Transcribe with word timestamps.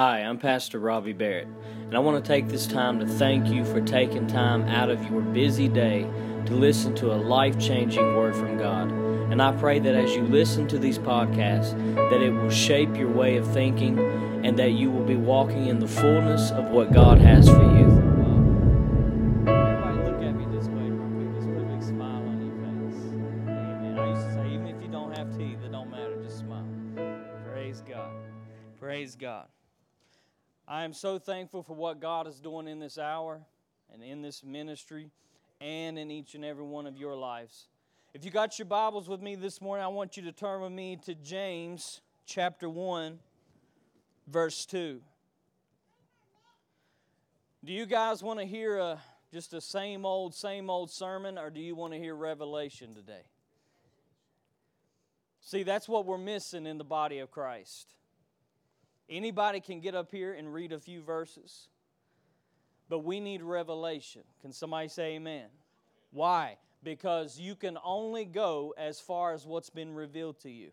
Hi, 0.00 0.20
I'm 0.20 0.38
Pastor 0.38 0.78
Robbie 0.78 1.12
Barrett, 1.12 1.46
and 1.82 1.94
I 1.94 1.98
want 1.98 2.24
to 2.24 2.26
take 2.26 2.48
this 2.48 2.66
time 2.66 3.00
to 3.00 3.06
thank 3.06 3.48
you 3.48 3.66
for 3.66 3.82
taking 3.82 4.26
time 4.26 4.62
out 4.62 4.88
of 4.88 5.04
your 5.10 5.20
busy 5.20 5.68
day 5.68 6.08
to 6.46 6.54
listen 6.54 6.94
to 6.94 7.12
a 7.12 7.20
life 7.20 7.58
changing 7.58 8.16
word 8.16 8.34
from 8.34 8.56
God. 8.56 8.90
And 9.30 9.42
I 9.42 9.52
pray 9.52 9.78
that 9.78 9.94
as 9.94 10.16
you 10.16 10.22
listen 10.22 10.66
to 10.68 10.78
these 10.78 10.98
podcasts, 10.98 11.76
that 12.08 12.22
it 12.22 12.30
will 12.30 12.48
shape 12.48 12.96
your 12.96 13.10
way 13.10 13.36
of 13.36 13.46
thinking 13.52 13.98
and 14.42 14.58
that 14.58 14.70
you 14.70 14.90
will 14.90 15.04
be 15.04 15.16
walking 15.16 15.66
in 15.66 15.80
the 15.80 15.88
fullness 15.88 16.50
of 16.52 16.70
what 16.70 16.94
God 16.94 17.18
has 17.18 17.46
for 17.46 17.60
you. 17.60 17.89
Am 30.90 30.94
so 30.94 31.20
thankful 31.20 31.62
for 31.62 31.76
what 31.76 32.00
God 32.00 32.26
is 32.26 32.40
doing 32.40 32.66
in 32.66 32.80
this 32.80 32.98
hour 32.98 33.40
and 33.92 34.02
in 34.02 34.22
this 34.22 34.42
ministry 34.42 35.12
and 35.60 35.96
in 35.96 36.10
each 36.10 36.34
and 36.34 36.44
every 36.44 36.64
one 36.64 36.84
of 36.84 36.96
your 36.96 37.14
lives. 37.14 37.68
If 38.12 38.24
you 38.24 38.32
got 38.32 38.58
your 38.58 38.66
Bibles 38.66 39.08
with 39.08 39.22
me 39.22 39.36
this 39.36 39.60
morning, 39.60 39.84
I 39.84 39.88
want 39.88 40.16
you 40.16 40.24
to 40.24 40.32
turn 40.32 40.62
with 40.62 40.72
me 40.72 40.98
to 41.04 41.14
James 41.14 42.00
chapter 42.26 42.68
1, 42.68 43.20
verse 44.26 44.66
2. 44.66 45.00
Do 47.64 47.72
you 47.72 47.86
guys 47.86 48.20
want 48.20 48.40
to 48.40 48.44
hear 48.44 48.78
a, 48.78 49.00
just 49.32 49.54
a 49.54 49.60
same 49.60 50.04
old, 50.04 50.34
same 50.34 50.68
old 50.68 50.90
sermon, 50.90 51.38
or 51.38 51.50
do 51.50 51.60
you 51.60 51.76
want 51.76 51.92
to 51.92 52.00
hear 52.00 52.16
revelation 52.16 52.96
today? 52.96 53.22
See, 55.40 55.62
that's 55.62 55.88
what 55.88 56.04
we're 56.04 56.18
missing 56.18 56.66
in 56.66 56.78
the 56.78 56.84
body 56.84 57.20
of 57.20 57.30
Christ. 57.30 57.94
Anybody 59.10 59.58
can 59.58 59.80
get 59.80 59.96
up 59.96 60.12
here 60.12 60.32
and 60.32 60.54
read 60.54 60.72
a 60.72 60.78
few 60.78 61.02
verses, 61.02 61.68
but 62.88 63.00
we 63.00 63.18
need 63.18 63.42
revelation. 63.42 64.22
Can 64.40 64.52
somebody 64.52 64.86
say 64.86 65.16
amen? 65.16 65.48
Why? 66.12 66.58
Because 66.84 67.38
you 67.38 67.56
can 67.56 67.76
only 67.84 68.24
go 68.24 68.72
as 68.78 69.00
far 69.00 69.34
as 69.34 69.44
what's 69.44 69.68
been 69.68 69.94
revealed 69.94 70.38
to 70.40 70.50
you. 70.50 70.70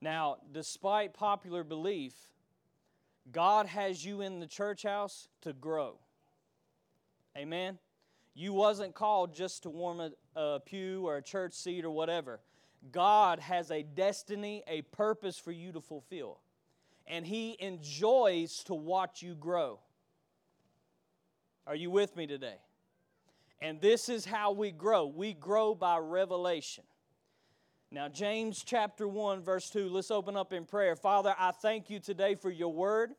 Now, 0.00 0.38
despite 0.52 1.14
popular 1.14 1.62
belief, 1.62 2.12
God 3.30 3.66
has 3.66 4.04
you 4.04 4.20
in 4.20 4.40
the 4.40 4.48
church 4.48 4.82
house 4.82 5.28
to 5.42 5.52
grow. 5.52 5.98
Amen. 7.36 7.78
You 8.34 8.52
wasn't 8.52 8.94
called 8.94 9.32
just 9.32 9.62
to 9.62 9.70
warm 9.70 10.00
a, 10.00 10.10
a 10.34 10.58
pew 10.58 11.06
or 11.06 11.18
a 11.18 11.22
church 11.22 11.54
seat 11.54 11.84
or 11.84 11.90
whatever. 11.90 12.40
God 12.90 13.38
has 13.38 13.70
a 13.70 13.82
destiny, 13.82 14.62
a 14.66 14.82
purpose 14.82 15.38
for 15.38 15.52
you 15.52 15.72
to 15.72 15.80
fulfill. 15.80 16.40
And 17.06 17.26
He 17.26 17.56
enjoys 17.60 18.64
to 18.64 18.74
watch 18.74 19.22
you 19.22 19.34
grow. 19.34 19.78
Are 21.66 21.76
you 21.76 21.90
with 21.90 22.16
me 22.16 22.26
today? 22.26 22.56
And 23.60 23.80
this 23.80 24.08
is 24.08 24.24
how 24.24 24.50
we 24.50 24.72
grow 24.72 25.06
we 25.06 25.34
grow 25.34 25.74
by 25.74 25.98
revelation. 25.98 26.84
Now, 27.92 28.08
James 28.08 28.64
chapter 28.64 29.06
1, 29.06 29.42
verse 29.42 29.68
2, 29.68 29.90
let's 29.90 30.10
open 30.10 30.34
up 30.34 30.54
in 30.54 30.64
prayer. 30.64 30.96
Father, 30.96 31.34
I 31.38 31.50
thank 31.50 31.90
you 31.90 32.00
today 32.00 32.34
for 32.34 32.50
your 32.50 32.72
word. 32.72 33.12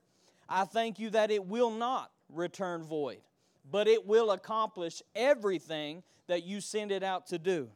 I 0.50 0.66
thank 0.66 0.98
you 0.98 1.12
that 1.12 1.30
it 1.30 1.46
will 1.46 1.70
not 1.70 2.12
return 2.28 2.84
void, 2.84 3.22
but 3.70 3.88
it 3.88 4.08
will 4.08 4.32
accomplish 4.32 5.04
everything 5.16 6.02
that 6.28 6.44
you 6.44 6.60
send 6.60 6.92
it 6.92 7.04
out 7.04 7.28
to 7.28 7.38
do. 7.38 7.70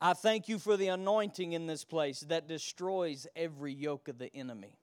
I 0.00 0.12
thank 0.12 0.48
you 0.48 0.60
for 0.60 0.76
the 0.76 0.88
anointing 0.88 1.52
in 1.54 1.66
this 1.66 1.84
place 1.84 2.20
that 2.28 2.46
destroys 2.46 3.26
every 3.34 3.72
yoke 3.72 4.06
of 4.06 4.18
the 4.18 4.32
enemy. 4.32 4.78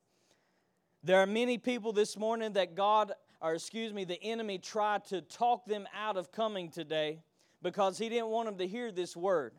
There 1.03 1.19
are 1.19 1.27
many 1.27 1.57
people 1.57 1.93
this 1.93 2.17
morning 2.17 2.53
that 2.53 2.75
God, 2.75 3.13
or 3.39 3.53
excuse 3.53 3.93
me, 3.93 4.03
the 4.03 4.21
enemy 4.21 4.57
tried 4.57 5.05
to 5.05 5.21
talk 5.21 5.65
them 5.65 5.87
out 5.95 6.17
of 6.17 6.33
coming 6.33 6.69
today 6.69 7.21
because 7.61 7.97
he 7.97 8.09
didn't 8.09 8.27
want 8.27 8.47
them 8.49 8.57
to 8.57 8.67
hear 8.67 8.91
this 8.91 9.15
word. 9.15 9.53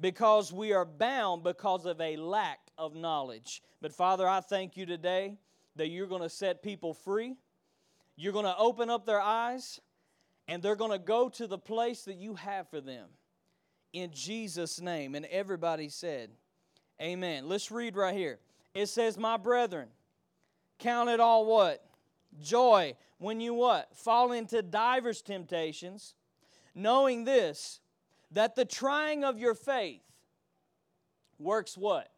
Because 0.00 0.52
we 0.52 0.72
are 0.72 0.84
bound 0.84 1.42
because 1.42 1.84
of 1.84 2.00
a 2.00 2.16
lack 2.16 2.60
of 2.78 2.94
knowledge. 2.94 3.60
But 3.80 3.92
Father, 3.92 4.28
I 4.28 4.40
thank 4.40 4.76
you 4.76 4.86
today 4.86 5.36
that 5.74 5.88
you're 5.88 6.06
going 6.06 6.22
to 6.22 6.28
set 6.28 6.62
people 6.62 6.94
free. 6.94 7.34
You're 8.14 8.32
going 8.32 8.44
to 8.44 8.56
open 8.56 8.88
up 8.88 9.04
their 9.06 9.20
eyes, 9.20 9.80
and 10.46 10.62
they're 10.62 10.76
going 10.76 10.90
to 10.92 10.98
go 10.98 11.28
to 11.30 11.48
the 11.48 11.58
place 11.58 12.04
that 12.04 12.16
you 12.16 12.34
have 12.36 12.68
for 12.68 12.80
them 12.80 13.08
in 13.92 14.10
Jesus' 14.12 14.80
name. 14.80 15.14
And 15.14 15.26
everybody 15.26 15.88
said, 15.88 16.30
Amen. 17.00 17.48
Let's 17.48 17.70
read 17.70 17.96
right 17.96 18.14
here. 18.14 18.38
It 18.74 18.86
says, 18.86 19.18
My 19.18 19.36
brethren, 19.36 19.88
count 20.78 21.10
it 21.10 21.20
all 21.20 21.46
what? 21.46 21.84
Joy 22.40 22.94
when 23.18 23.40
you 23.40 23.54
what? 23.54 23.94
Fall 23.96 24.32
into 24.32 24.62
divers 24.62 25.22
temptations, 25.22 26.14
knowing 26.74 27.24
this, 27.24 27.80
that 28.30 28.56
the 28.56 28.64
trying 28.64 29.24
of 29.24 29.38
your 29.38 29.54
faith 29.54 30.02
works 31.38 31.76
what? 31.76 32.08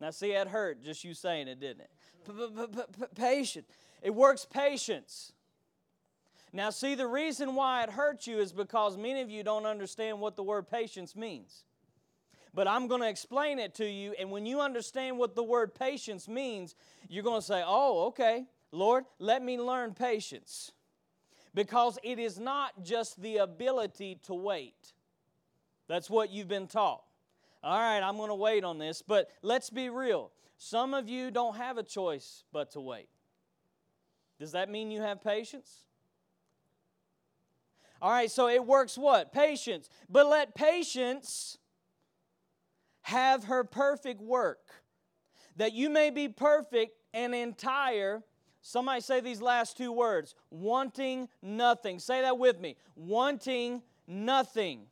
Now, 0.00 0.10
see, 0.10 0.32
that 0.32 0.48
hurt 0.48 0.82
just 0.82 1.04
you 1.04 1.14
saying 1.14 1.48
it, 1.48 1.60
didn't 1.60 1.82
it? 1.82 3.14
Patience. 3.14 3.66
It 4.02 4.14
works 4.14 4.44
patience. 4.44 5.32
Now, 6.54 6.70
see, 6.70 6.94
the 6.94 7.08
reason 7.08 7.56
why 7.56 7.82
it 7.82 7.90
hurts 7.90 8.28
you 8.28 8.38
is 8.38 8.52
because 8.52 8.96
many 8.96 9.20
of 9.20 9.28
you 9.28 9.42
don't 9.42 9.66
understand 9.66 10.20
what 10.20 10.36
the 10.36 10.44
word 10.44 10.70
patience 10.70 11.16
means. 11.16 11.64
But 12.54 12.68
I'm 12.68 12.86
going 12.86 13.00
to 13.00 13.08
explain 13.08 13.58
it 13.58 13.74
to 13.74 13.84
you, 13.84 14.14
and 14.20 14.30
when 14.30 14.46
you 14.46 14.60
understand 14.60 15.18
what 15.18 15.34
the 15.34 15.42
word 15.42 15.74
patience 15.74 16.28
means, 16.28 16.76
you're 17.08 17.24
going 17.24 17.40
to 17.40 17.46
say, 17.46 17.64
Oh, 17.66 18.06
okay, 18.06 18.44
Lord, 18.70 19.04
let 19.18 19.42
me 19.42 19.58
learn 19.58 19.94
patience. 19.94 20.70
Because 21.54 21.98
it 22.04 22.20
is 22.20 22.38
not 22.38 22.84
just 22.84 23.20
the 23.20 23.38
ability 23.38 24.20
to 24.26 24.34
wait. 24.34 24.92
That's 25.88 26.08
what 26.08 26.30
you've 26.30 26.48
been 26.48 26.68
taught. 26.68 27.02
All 27.64 27.80
right, 27.80 28.00
I'm 28.00 28.16
going 28.16 28.28
to 28.28 28.34
wait 28.36 28.62
on 28.62 28.78
this, 28.78 29.02
but 29.02 29.28
let's 29.42 29.70
be 29.70 29.88
real. 29.88 30.30
Some 30.56 30.94
of 30.94 31.08
you 31.08 31.32
don't 31.32 31.56
have 31.56 31.78
a 31.78 31.82
choice 31.82 32.44
but 32.52 32.70
to 32.72 32.80
wait. 32.80 33.08
Does 34.38 34.52
that 34.52 34.70
mean 34.70 34.92
you 34.92 35.00
have 35.00 35.20
patience? 35.20 35.84
All 38.04 38.10
right, 38.10 38.30
so 38.30 38.48
it 38.48 38.66
works 38.66 38.98
what? 38.98 39.32
Patience. 39.32 39.88
But 40.10 40.26
let 40.26 40.54
patience 40.54 41.56
have 43.00 43.44
her 43.44 43.64
perfect 43.64 44.20
work, 44.20 44.58
that 45.56 45.72
you 45.72 45.88
may 45.88 46.10
be 46.10 46.28
perfect 46.28 46.98
and 47.14 47.34
entire. 47.34 48.22
Somebody 48.60 49.00
say 49.00 49.20
these 49.20 49.40
last 49.40 49.78
two 49.78 49.90
words 49.90 50.34
wanting 50.50 51.30
nothing. 51.40 51.98
Say 51.98 52.20
that 52.20 52.36
with 52.36 52.60
me 52.60 52.76
wanting 52.94 53.80
nothing. 54.06 54.82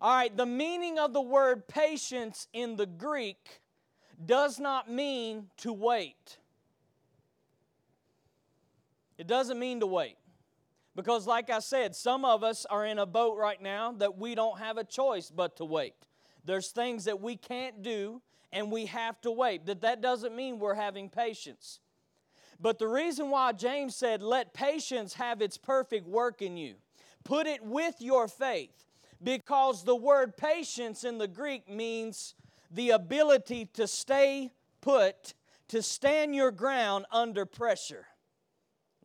All 0.00 0.12
right, 0.12 0.36
the 0.36 0.44
meaning 0.44 0.98
of 0.98 1.12
the 1.12 1.22
word 1.22 1.68
patience 1.68 2.48
in 2.52 2.74
the 2.74 2.86
Greek 2.86 3.62
does 4.26 4.58
not 4.58 4.90
mean 4.90 5.50
to 5.58 5.72
wait. 5.72 6.38
It 9.18 9.28
doesn't 9.28 9.60
mean 9.60 9.78
to 9.78 9.86
wait. 9.86 10.16
Because, 10.96 11.26
like 11.26 11.50
I 11.50 11.58
said, 11.58 11.96
some 11.96 12.24
of 12.24 12.44
us 12.44 12.66
are 12.66 12.86
in 12.86 12.98
a 12.98 13.06
boat 13.06 13.36
right 13.36 13.60
now 13.60 13.92
that 13.98 14.16
we 14.16 14.34
don't 14.34 14.58
have 14.58 14.78
a 14.78 14.84
choice 14.84 15.30
but 15.30 15.56
to 15.56 15.64
wait. 15.64 15.94
There's 16.44 16.70
things 16.70 17.04
that 17.04 17.20
we 17.20 17.36
can't 17.36 17.82
do 17.82 18.22
and 18.52 18.70
we 18.70 18.86
have 18.86 19.20
to 19.22 19.30
wait. 19.32 19.66
That 19.66 19.80
that 19.80 20.00
doesn't 20.00 20.36
mean 20.36 20.58
we're 20.58 20.74
having 20.74 21.08
patience. 21.08 21.80
But 22.60 22.78
the 22.78 22.86
reason 22.86 23.30
why 23.30 23.52
James 23.52 23.96
said, 23.96 24.22
let 24.22 24.54
patience 24.54 25.14
have 25.14 25.42
its 25.42 25.58
perfect 25.58 26.06
work 26.06 26.40
in 26.40 26.56
you, 26.56 26.76
put 27.24 27.48
it 27.48 27.64
with 27.64 27.96
your 27.98 28.28
faith, 28.28 28.86
because 29.20 29.84
the 29.84 29.96
word 29.96 30.36
patience 30.36 31.02
in 31.02 31.18
the 31.18 31.26
Greek 31.26 31.68
means 31.68 32.34
the 32.70 32.90
ability 32.90 33.64
to 33.74 33.88
stay 33.88 34.52
put, 34.80 35.34
to 35.68 35.82
stand 35.82 36.34
your 36.34 36.52
ground 36.52 37.06
under 37.10 37.44
pressure. 37.44 38.06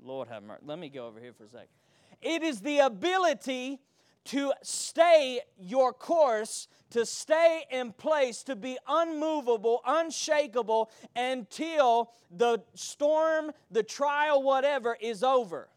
Lord 0.01 0.27
have 0.27 0.44
mercy. 0.44 0.63
Let 0.65 0.77
me 0.77 0.89
go 0.89 1.07
over 1.07 1.19
here 1.19 1.33
for 1.33 1.45
a 1.45 1.50
second. 1.50 1.79
It 2.21 2.44
is 2.44 2.62
the 2.62 2.80
ability 2.80 3.80
to 4.25 4.54
stay 4.62 5.42
your 5.57 5.94
course, 5.94 6.68
to 6.92 7.06
stay 7.06 7.63
in 7.71 7.94
place, 7.94 8.44
to 8.44 8.56
be 8.56 8.77
unmovable, 8.88 9.81
unshakable 9.86 10.92
until 11.16 12.12
the 12.30 12.62
storm, 12.75 13.51
the 13.71 13.83
trial, 13.83 14.44
whatever 14.44 14.98
is 15.00 15.24
over. 15.24 15.69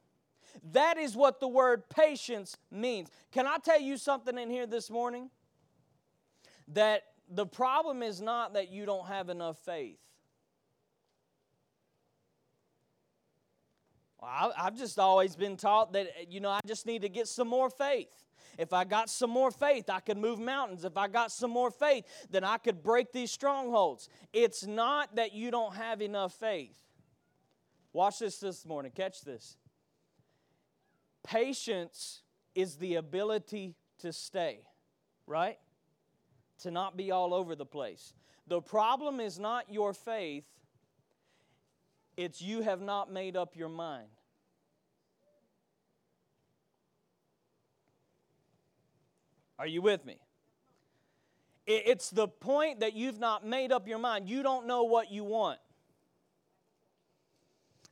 That 0.72 0.98
is 0.98 1.16
what 1.16 1.40
the 1.40 1.48
word 1.48 1.88
patience 1.88 2.56
means. 2.70 3.08
Can 3.30 3.46
I 3.46 3.56
tell 3.58 3.80
you 3.80 3.96
something 3.96 4.36
in 4.38 4.50
here 4.50 4.66
this 4.66 4.90
morning? 4.90 5.30
That 6.68 7.04
the 7.28 7.46
problem 7.46 8.02
is 8.02 8.20
not 8.20 8.54
that 8.54 8.70
you 8.70 8.84
don't 8.84 9.06
have 9.06 9.28
enough 9.28 9.58
faith. 9.58 9.98
Well, 14.22 14.54
I've 14.56 14.76
just 14.76 15.00
always 15.00 15.34
been 15.34 15.56
taught 15.56 15.92
that, 15.94 16.06
eh, 16.16 16.24
you 16.30 16.38
know, 16.38 16.50
I 16.50 16.60
just 16.64 16.86
need 16.86 17.02
to 17.02 17.08
get 17.08 17.26
some 17.26 17.48
more 17.48 17.68
faith. 17.68 18.24
If 18.56 18.72
I 18.72 18.84
got 18.84 19.10
some 19.10 19.30
more 19.30 19.50
faith, 19.50 19.90
I 19.90 19.98
could 19.98 20.16
move 20.16 20.38
mountains. 20.38 20.84
If 20.84 20.96
I 20.96 21.08
got 21.08 21.32
some 21.32 21.50
more 21.50 21.72
faith, 21.72 22.04
then 22.30 22.44
I 22.44 22.58
could 22.58 22.84
break 22.84 23.10
these 23.10 23.32
strongholds. 23.32 24.08
It's 24.32 24.64
not 24.64 25.16
that 25.16 25.32
you 25.32 25.50
don't 25.50 25.74
have 25.74 26.00
enough 26.00 26.34
faith. 26.34 26.78
Watch 27.92 28.20
this 28.20 28.38
this 28.38 28.64
morning. 28.64 28.92
Catch 28.94 29.22
this. 29.22 29.56
Patience 31.24 32.22
is 32.54 32.76
the 32.76 32.96
ability 32.96 33.74
to 33.98 34.12
stay, 34.12 34.60
right? 35.26 35.58
To 36.60 36.70
not 36.70 36.96
be 36.96 37.10
all 37.10 37.34
over 37.34 37.56
the 37.56 37.66
place. 37.66 38.14
The 38.46 38.60
problem 38.60 39.18
is 39.18 39.38
not 39.38 39.72
your 39.72 39.92
faith, 39.92 40.44
it's 42.16 42.42
you 42.42 42.62
have 42.62 42.80
not 42.80 43.10
made 43.10 43.36
up 43.36 43.56
your 43.56 43.68
mind. 43.68 44.08
Are 49.58 49.66
you 49.66 49.82
with 49.82 50.04
me? 50.04 50.18
It's 51.66 52.10
the 52.10 52.26
point 52.26 52.80
that 52.80 52.94
you've 52.94 53.20
not 53.20 53.46
made 53.46 53.70
up 53.70 53.86
your 53.86 53.98
mind. 53.98 54.28
You 54.28 54.42
don't 54.42 54.66
know 54.66 54.82
what 54.82 55.12
you 55.12 55.22
want. 55.22 55.60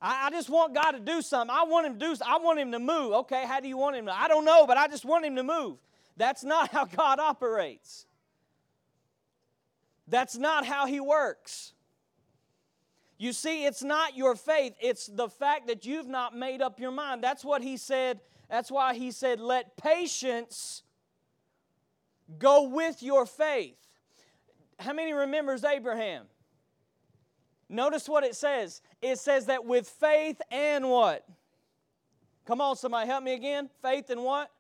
I, 0.02 0.30
just 0.30 0.48
want 0.48 0.74
God 0.74 0.92
to 0.92 1.00
do 1.00 1.20
something. 1.20 1.54
I 1.54 1.64
want 1.64 1.86
Him 1.86 1.98
to 1.98 1.98
do. 1.98 2.14
I 2.26 2.38
want 2.38 2.58
Him 2.58 2.72
to 2.72 2.78
move. 2.78 3.12
Okay, 3.12 3.44
how 3.46 3.60
do 3.60 3.68
you 3.68 3.76
want 3.76 3.96
Him 3.96 4.06
to? 4.06 4.12
I 4.12 4.28
don't 4.28 4.44
know, 4.44 4.66
but 4.66 4.78
I 4.78 4.88
just 4.88 5.04
want 5.04 5.24
Him 5.24 5.36
to 5.36 5.42
move. 5.42 5.76
That's 6.16 6.42
not 6.42 6.70
how 6.72 6.86
God 6.86 7.20
operates. 7.20 8.06
That's 10.08 10.36
not 10.36 10.64
how 10.64 10.86
He 10.86 11.00
works. 11.00 11.74
You 13.20 13.34
see, 13.34 13.66
it's 13.66 13.82
not 13.82 14.16
your 14.16 14.34
faith, 14.34 14.72
it's 14.80 15.04
the 15.04 15.28
fact 15.28 15.66
that 15.66 15.84
you've 15.84 16.08
not 16.08 16.34
made 16.34 16.62
up 16.62 16.80
your 16.80 16.90
mind. 16.90 17.22
That's 17.22 17.44
what 17.44 17.60
He 17.60 17.76
said. 17.76 18.18
That's 18.48 18.70
why 18.70 18.94
He 18.94 19.10
said, 19.10 19.40
let 19.40 19.76
patience 19.76 20.82
go 22.38 22.70
with 22.70 23.02
your 23.02 23.26
faith. 23.26 23.76
How 24.78 24.94
many 24.94 25.12
remembers 25.12 25.64
Abraham? 25.64 26.28
Notice 27.68 28.08
what 28.08 28.24
it 28.24 28.36
says. 28.36 28.80
It 29.02 29.18
says 29.18 29.44
that 29.46 29.66
with 29.66 29.86
faith 29.86 30.40
and 30.50 30.88
what? 30.88 31.22
Come 32.46 32.62
on, 32.62 32.74
somebody, 32.74 33.06
help 33.06 33.22
me 33.22 33.34
again. 33.34 33.68
Faith 33.82 34.08
and 34.08 34.24
what? 34.24 34.50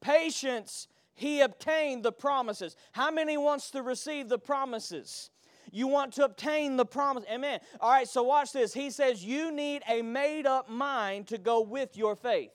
Patience 0.00 0.88
he 1.14 1.42
obtained 1.42 2.02
the 2.02 2.10
promises. 2.10 2.74
How 2.90 3.12
many 3.12 3.36
wants 3.36 3.70
to 3.70 3.82
receive 3.82 4.28
the 4.28 4.38
promises? 4.38 5.30
You 5.70 5.86
want 5.86 6.12
to 6.14 6.24
obtain 6.24 6.76
the 6.76 6.84
promise. 6.84 7.24
Amen. 7.30 7.60
All 7.80 7.90
right, 7.90 8.08
so 8.08 8.22
watch 8.22 8.52
this. 8.52 8.74
He 8.74 8.90
says 8.90 9.24
you 9.24 9.52
need 9.52 9.82
a 9.88 10.02
made 10.02 10.46
up 10.46 10.68
mind 10.68 11.28
to 11.28 11.38
go 11.38 11.60
with 11.60 11.96
your 11.96 12.16
faith. 12.16 12.50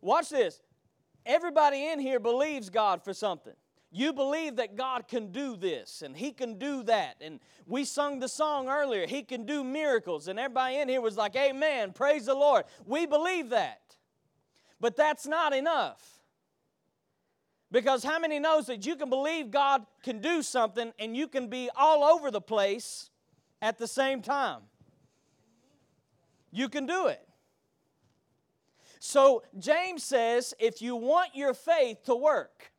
Watch 0.00 0.28
this. 0.28 0.60
Everybody 1.26 1.88
in 1.88 1.98
here 1.98 2.20
believes 2.20 2.68
God 2.68 3.02
for 3.02 3.14
something. 3.14 3.54
You 3.90 4.12
believe 4.12 4.56
that 4.56 4.76
God 4.76 5.06
can 5.06 5.30
do 5.30 5.56
this 5.56 6.02
and 6.02 6.16
He 6.16 6.32
can 6.32 6.58
do 6.58 6.82
that. 6.82 7.16
And 7.20 7.38
we 7.64 7.84
sung 7.84 8.18
the 8.18 8.28
song 8.28 8.68
earlier, 8.68 9.06
He 9.06 9.22
can 9.22 9.46
do 9.46 9.62
miracles. 9.62 10.28
And 10.28 10.38
everybody 10.38 10.76
in 10.76 10.88
here 10.88 11.00
was 11.00 11.16
like, 11.16 11.36
Amen, 11.36 11.92
praise 11.92 12.26
the 12.26 12.34
Lord. 12.34 12.64
We 12.84 13.06
believe 13.06 13.50
that. 13.50 13.80
But 14.80 14.96
that's 14.96 15.26
not 15.26 15.54
enough. 15.54 16.13
Because 17.74 18.04
how 18.04 18.20
many 18.20 18.38
knows 18.38 18.66
that 18.66 18.86
you 18.86 18.94
can 18.94 19.10
believe 19.10 19.50
God 19.50 19.84
can 20.04 20.20
do 20.20 20.42
something 20.42 20.92
and 20.96 21.16
you 21.16 21.26
can 21.26 21.48
be 21.48 21.68
all 21.74 22.04
over 22.04 22.30
the 22.30 22.40
place 22.40 23.10
at 23.60 23.78
the 23.78 23.88
same 23.88 24.22
time? 24.22 24.60
You 26.52 26.68
can 26.68 26.86
do 26.86 27.08
it. 27.08 27.26
So 29.00 29.42
James 29.58 30.04
says 30.04 30.54
if 30.60 30.80
you 30.80 30.94
want 30.94 31.34
your 31.34 31.52
faith 31.52 32.04
to 32.04 32.14
work, 32.14 32.70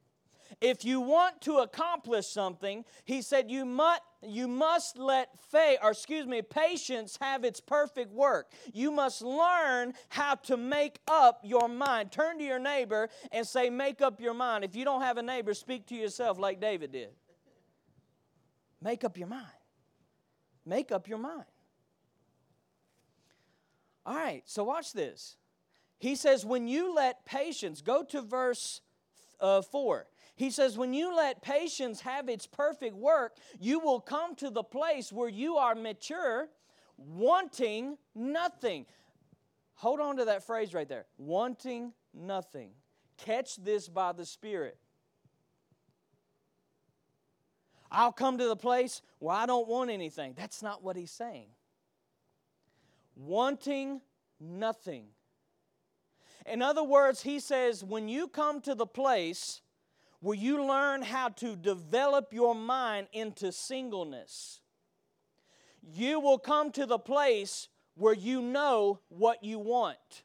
if 0.61 0.85
you 0.85 1.01
want 1.01 1.41
to 1.41 1.57
accomplish 1.57 2.27
something, 2.27 2.85
he 3.03 3.21
said 3.21 3.51
you 3.51 3.65
must 3.65 4.01
you 4.27 4.47
must 4.47 4.97
let 4.97 5.29
faith 5.51 5.79
or 5.81 5.91
excuse 5.91 6.25
me 6.25 6.41
patience 6.41 7.17
have 7.21 7.43
its 7.43 7.59
perfect 7.59 8.11
work. 8.11 8.51
You 8.73 8.91
must 8.91 9.21
learn 9.21 9.93
how 10.09 10.35
to 10.35 10.57
make 10.57 10.99
up 11.07 11.41
your 11.43 11.67
mind. 11.67 12.11
Turn 12.11 12.37
to 12.39 12.43
your 12.43 12.59
neighbor 12.59 13.09
and 13.31 13.45
say 13.45 13.69
make 13.69 14.01
up 14.01 14.19
your 14.19 14.33
mind. 14.33 14.63
If 14.63 14.75
you 14.75 14.85
don't 14.85 15.01
have 15.01 15.17
a 15.17 15.23
neighbor, 15.23 15.53
speak 15.53 15.87
to 15.87 15.95
yourself 15.95 16.37
like 16.39 16.59
David 16.59 16.91
did. 16.91 17.09
Make 18.81 19.03
up 19.03 19.17
your 19.17 19.27
mind. 19.27 19.45
Make 20.65 20.91
up 20.91 21.07
your 21.07 21.17
mind. 21.17 21.45
All 24.05 24.15
right, 24.15 24.43
so 24.45 24.63
watch 24.63 24.93
this. 24.93 25.37
He 25.97 26.15
says, 26.15 26.45
when 26.45 26.67
you 26.67 26.93
let 26.93 27.25
patience, 27.25 27.81
go 27.81 28.03
to 28.03 28.21
verse 28.21 28.81
uh, 29.39 29.61
4. 29.61 30.05
He 30.35 30.51
says, 30.51 30.77
when 30.77 30.93
you 30.93 31.15
let 31.15 31.41
patience 31.41 32.01
have 32.01 32.27
its 32.27 32.45
perfect 32.45 32.95
work, 32.95 33.37
you 33.59 33.79
will 33.79 34.01
come 34.01 34.35
to 34.35 34.49
the 34.49 34.63
place 34.63 35.11
where 35.11 35.29
you 35.29 35.55
are 35.55 35.75
mature, 35.75 36.49
wanting 36.97 37.97
nothing. 38.13 38.85
Hold 39.75 39.99
on 39.99 40.17
to 40.17 40.25
that 40.25 40.45
phrase 40.45 40.73
right 40.73 40.87
there 40.87 41.05
wanting 41.17 41.93
nothing. 42.13 42.71
Catch 43.17 43.57
this 43.57 43.87
by 43.87 44.11
the 44.11 44.25
Spirit. 44.25 44.77
I'll 47.89 48.11
come 48.11 48.37
to 48.37 48.47
the 48.47 48.57
place 48.57 49.01
where 49.19 49.35
I 49.35 49.45
don't 49.45 49.67
want 49.69 49.89
anything. 49.89 50.33
That's 50.35 50.61
not 50.61 50.83
what 50.83 50.97
he's 50.97 51.11
saying. 51.11 51.47
Wanting 53.15 54.01
nothing. 54.39 55.05
In 56.45 56.61
other 56.61 56.83
words, 56.83 57.21
he 57.21 57.39
says, 57.39 57.83
when 57.85 58.09
you 58.09 58.27
come 58.27 58.59
to 58.61 58.75
the 58.75 58.85
place 58.85 59.61
where 60.25 60.35
you 60.35 60.65
learn 60.65 61.03
how 61.03 61.29
to 61.29 61.55
develop 61.55 62.33
your 62.33 62.55
mind 62.55 63.05
into 63.13 63.51
singleness. 63.51 64.59
You 65.83 66.19
will 66.19 66.39
come 66.39 66.71
to 66.71 66.87
the 66.87 66.97
place 66.97 67.67
where 67.93 68.15
you 68.15 68.41
know 68.41 69.01
what 69.09 69.43
you 69.43 69.59
want. 69.59 70.23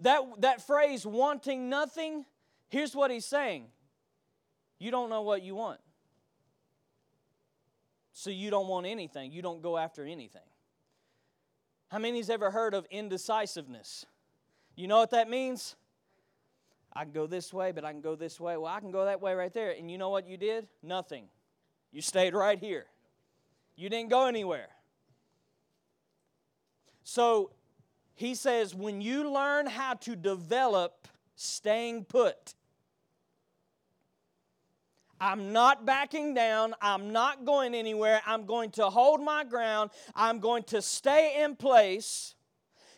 That, 0.00 0.24
that 0.40 0.60
phrase, 0.60 1.06
wanting 1.06 1.70
nothing, 1.70 2.26
here's 2.68 2.94
what 2.94 3.10
he's 3.10 3.24
saying 3.24 3.68
you 4.78 4.90
don't 4.90 5.08
know 5.08 5.22
what 5.22 5.42
you 5.42 5.54
want. 5.54 5.80
So 8.12 8.28
you 8.28 8.50
don't 8.50 8.68
want 8.68 8.84
anything. 8.84 9.32
You 9.32 9.40
don't 9.40 9.62
go 9.62 9.78
after 9.78 10.04
anything. 10.04 10.42
How 11.88 11.98
many's 11.98 12.28
ever 12.28 12.50
heard 12.50 12.74
of 12.74 12.86
indecisiveness? 12.90 14.04
You 14.76 14.86
know 14.86 14.98
what 14.98 15.12
that 15.12 15.30
means? 15.30 15.76
I 16.94 17.04
can 17.04 17.12
go 17.12 17.26
this 17.26 17.52
way, 17.52 17.72
but 17.72 17.84
I 17.84 17.92
can 17.92 18.00
go 18.00 18.14
this 18.14 18.38
way. 18.38 18.56
Well, 18.56 18.72
I 18.72 18.80
can 18.80 18.90
go 18.90 19.04
that 19.04 19.20
way 19.20 19.34
right 19.34 19.52
there. 19.52 19.70
And 19.70 19.90
you 19.90 19.98
know 19.98 20.10
what 20.10 20.26
you 20.26 20.36
did? 20.36 20.68
Nothing. 20.82 21.24
You 21.90 22.02
stayed 22.02 22.34
right 22.34 22.58
here. 22.58 22.86
You 23.76 23.88
didn't 23.88 24.10
go 24.10 24.26
anywhere. 24.26 24.68
So 27.04 27.50
he 28.14 28.34
says, 28.34 28.74
when 28.74 29.00
you 29.00 29.30
learn 29.32 29.66
how 29.66 29.94
to 29.94 30.14
develop 30.14 31.08
staying 31.34 32.04
put, 32.04 32.54
I'm 35.18 35.52
not 35.52 35.86
backing 35.86 36.34
down. 36.34 36.74
I'm 36.82 37.12
not 37.12 37.44
going 37.44 37.74
anywhere. 37.74 38.20
I'm 38.26 38.44
going 38.44 38.70
to 38.72 38.86
hold 38.86 39.22
my 39.22 39.44
ground. 39.44 39.90
I'm 40.14 40.40
going 40.40 40.64
to 40.64 40.82
stay 40.82 41.42
in 41.42 41.56
place. 41.56 42.34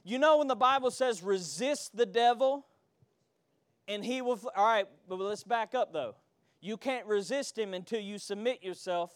You 0.03 0.19
know, 0.19 0.39
when 0.39 0.49
the 0.49 0.57
Bible 0.57 0.91
says 0.91 1.23
resist 1.23 1.97
the 1.97 2.07
devil, 2.07 2.67
and 3.89 4.05
he 4.05 4.23
will, 4.23 4.41
all 4.57 4.67
right, 4.67 4.87
but 5.09 5.19
let's 5.19 5.45
back 5.45 5.75
up 5.75 5.93
though. 5.93 6.15
You 6.61 6.77
can't 6.77 7.07
resist 7.07 7.59
him 7.59 7.75
until 7.75 8.01
you 8.01 8.19
submit 8.19 8.63
yourself, 8.63 9.13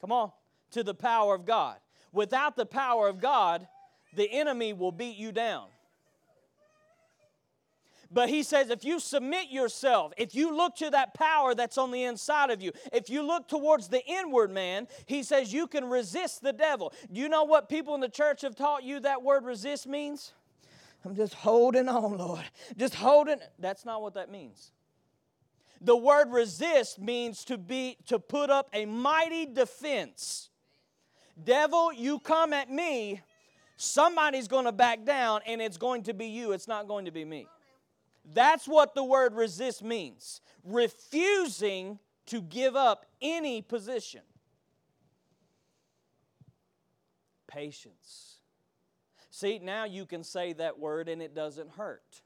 come 0.00 0.12
on, 0.12 0.30
to 0.70 0.82
the 0.82 0.94
power 0.94 1.34
of 1.34 1.44
God. 1.44 1.76
Without 2.12 2.56
the 2.56 2.66
power 2.66 3.08
of 3.08 3.20
God, 3.20 3.66
the 4.14 4.30
enemy 4.30 4.72
will 4.72 4.92
beat 4.92 5.16
you 5.16 5.32
down. 5.32 5.66
But 8.10 8.28
he 8.28 8.44
says, 8.44 8.70
if 8.70 8.84
you 8.84 9.00
submit 9.00 9.50
yourself, 9.50 10.12
if 10.16 10.34
you 10.34 10.56
look 10.56 10.76
to 10.76 10.90
that 10.90 11.14
power 11.14 11.54
that's 11.54 11.76
on 11.76 11.90
the 11.90 12.04
inside 12.04 12.50
of 12.50 12.62
you, 12.62 12.70
if 12.92 13.10
you 13.10 13.22
look 13.22 13.48
towards 13.48 13.88
the 13.88 14.04
inward 14.06 14.52
man, 14.52 14.86
he 15.06 15.22
says 15.24 15.52
you 15.52 15.66
can 15.66 15.84
resist 15.84 16.40
the 16.40 16.52
devil. 16.52 16.92
Do 17.12 17.20
you 17.20 17.28
know 17.28 17.44
what 17.44 17.68
people 17.68 17.94
in 17.94 18.00
the 18.00 18.08
church 18.08 18.42
have 18.42 18.54
taught 18.54 18.84
you 18.84 19.00
that 19.00 19.22
word 19.22 19.44
resist 19.44 19.88
means? 19.88 20.32
I'm 21.06 21.14
just 21.14 21.34
holding 21.34 21.88
on, 21.88 22.18
Lord. 22.18 22.44
Just 22.76 22.94
holding. 22.94 23.38
That's 23.58 23.84
not 23.84 24.02
what 24.02 24.14
that 24.14 24.30
means. 24.30 24.72
The 25.80 25.96
word 25.96 26.30
resist 26.30 26.98
means 26.98 27.44
to 27.44 27.58
be 27.58 27.98
to 28.06 28.18
put 28.18 28.50
up 28.50 28.68
a 28.72 28.86
mighty 28.86 29.46
defense. 29.46 30.50
Devil, 31.42 31.92
you 31.92 32.18
come 32.18 32.52
at 32.52 32.70
me, 32.70 33.20
somebody's 33.76 34.48
going 34.48 34.64
to 34.64 34.72
back 34.72 35.04
down 35.04 35.42
and 35.46 35.60
it's 35.60 35.76
going 35.76 36.02
to 36.04 36.14
be 36.14 36.26
you, 36.26 36.52
it's 36.52 36.66
not 36.66 36.88
going 36.88 37.04
to 37.04 37.10
be 37.10 37.24
me. 37.24 37.46
That's 38.32 38.66
what 38.66 38.94
the 38.94 39.04
word 39.04 39.34
resist 39.34 39.84
means. 39.84 40.40
Refusing 40.64 41.98
to 42.26 42.40
give 42.40 42.74
up 42.74 43.04
any 43.20 43.60
position. 43.60 44.22
patience. 47.56 48.35
See, 49.36 49.58
now 49.58 49.84
you 49.84 50.06
can 50.06 50.24
say 50.24 50.54
that 50.54 50.78
word 50.78 51.10
and 51.10 51.20
it 51.20 51.34
doesn't 51.34 51.72
hurt. 51.72 52.22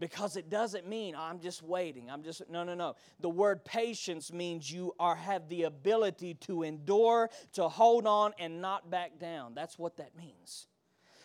Because 0.00 0.34
it 0.34 0.50
doesn't 0.50 0.88
mean 0.88 1.14
oh, 1.16 1.22
I'm 1.22 1.38
just 1.38 1.62
waiting. 1.62 2.10
I'm 2.10 2.24
just 2.24 2.42
no 2.50 2.64
no 2.64 2.74
no. 2.74 2.96
The 3.20 3.28
word 3.28 3.64
patience 3.64 4.32
means 4.32 4.68
you 4.68 4.92
are 4.98 5.14
have 5.14 5.48
the 5.48 5.62
ability 5.62 6.34
to 6.46 6.64
endure, 6.64 7.30
to 7.52 7.68
hold 7.68 8.08
on 8.08 8.32
and 8.40 8.60
not 8.60 8.90
back 8.90 9.20
down. 9.20 9.54
That's 9.54 9.78
what 9.78 9.98
that 9.98 10.16
means. 10.16 10.66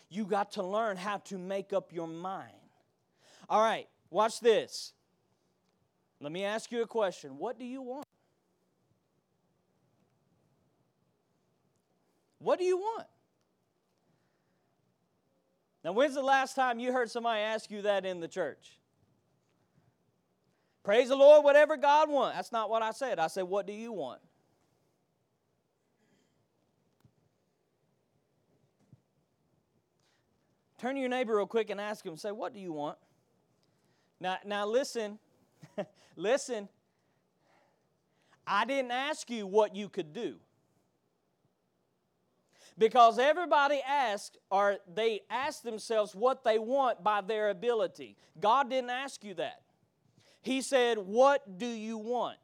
You 0.08 0.24
got 0.24 0.52
to 0.52 0.62
learn 0.62 0.96
how 0.96 1.16
to 1.16 1.36
make 1.36 1.72
up 1.72 1.92
your 1.92 2.06
mind. 2.06 2.52
All 3.48 3.60
right, 3.60 3.88
watch 4.08 4.38
this. 4.38 4.92
Let 6.20 6.30
me 6.30 6.44
ask 6.44 6.70
you 6.70 6.82
a 6.82 6.86
question. 6.86 7.38
What 7.38 7.58
do 7.58 7.64
you 7.64 7.82
want? 7.82 8.06
What 12.38 12.60
do 12.60 12.64
you 12.64 12.76
want? 12.76 13.08
Now, 15.86 15.92
when's 15.92 16.16
the 16.16 16.22
last 16.22 16.56
time 16.56 16.80
you 16.80 16.92
heard 16.92 17.12
somebody 17.12 17.42
ask 17.42 17.70
you 17.70 17.82
that 17.82 18.04
in 18.04 18.18
the 18.18 18.26
church? 18.26 18.80
Praise 20.82 21.10
the 21.10 21.14
Lord, 21.14 21.44
whatever 21.44 21.76
God 21.76 22.10
wants. 22.10 22.34
That's 22.34 22.50
not 22.50 22.68
what 22.68 22.82
I 22.82 22.90
said. 22.90 23.20
I 23.20 23.28
said, 23.28 23.44
What 23.44 23.68
do 23.68 23.72
you 23.72 23.92
want? 23.92 24.20
Turn 30.78 30.96
to 30.96 31.00
your 31.00 31.08
neighbor 31.08 31.36
real 31.36 31.46
quick 31.46 31.70
and 31.70 31.80
ask 31.80 32.04
him, 32.04 32.16
say, 32.16 32.32
What 32.32 32.52
do 32.52 32.58
you 32.58 32.72
want? 32.72 32.98
Now, 34.18 34.38
now 34.44 34.66
listen, 34.66 35.20
listen. 36.16 36.68
I 38.44 38.64
didn't 38.64 38.90
ask 38.90 39.30
you 39.30 39.46
what 39.46 39.76
you 39.76 39.88
could 39.88 40.12
do. 40.12 40.40
Because 42.78 43.18
everybody 43.18 43.80
asks, 43.86 44.36
or 44.50 44.76
they 44.92 45.20
ask 45.30 45.62
themselves 45.62 46.14
what 46.14 46.44
they 46.44 46.58
want 46.58 47.02
by 47.02 47.22
their 47.22 47.48
ability. 47.48 48.16
God 48.38 48.68
didn't 48.68 48.90
ask 48.90 49.24
you 49.24 49.34
that. 49.34 49.62
He 50.42 50.60
said, 50.60 50.98
What 50.98 51.58
do 51.58 51.66
you 51.66 51.96
want? 51.96 52.36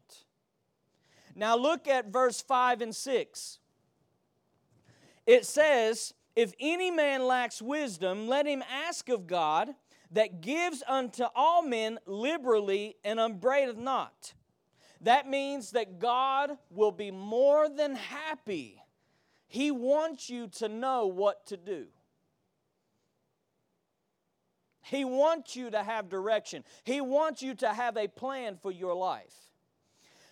Now 1.35 1.57
look 1.57 1.87
at 1.87 2.13
verse 2.13 2.41
5 2.41 2.81
and 2.83 2.95
6. 2.97 3.59
It 5.27 5.47
says, 5.47 6.15
If 6.35 6.53
any 6.59 6.91
man 6.91 7.27
lacks 7.27 7.61
wisdom, 7.61 8.27
let 8.27 8.47
him 8.47 8.63
ask 8.71 9.09
of 9.09 9.27
God 9.27 9.75
that 10.11 10.41
gives 10.41 10.83
unto 10.89 11.25
all 11.35 11.63
men 11.63 11.99
liberally 12.07 12.97
and 13.05 13.21
upbraideth 13.21 13.77
not. 13.77 14.35
That 15.01 15.29
means 15.29 15.73
that 15.73 15.99
God 15.99 16.53
will 16.71 16.93
be 16.93 17.11
more 17.11 17.69
than 17.69 17.97
happy 17.97 18.82
he 19.53 19.71
wants 19.71 20.31
you 20.31 20.49
to 20.49 20.67
know 20.67 21.05
what 21.05 21.45
to 21.49 21.59
do. 21.59 21.85
He 24.81 25.05
wants 25.05 25.55
you 25.55 25.71
to 25.71 25.83
have 25.83 26.09
direction. 26.09 26.65
He 26.85 27.03
wants 27.03 27.43
you 27.43 27.55
to 27.57 27.69
have 27.69 27.99
a 27.99 28.09
plan 28.09 28.57
for 28.57 28.73
your 28.73 28.95
life. 28.95 29.35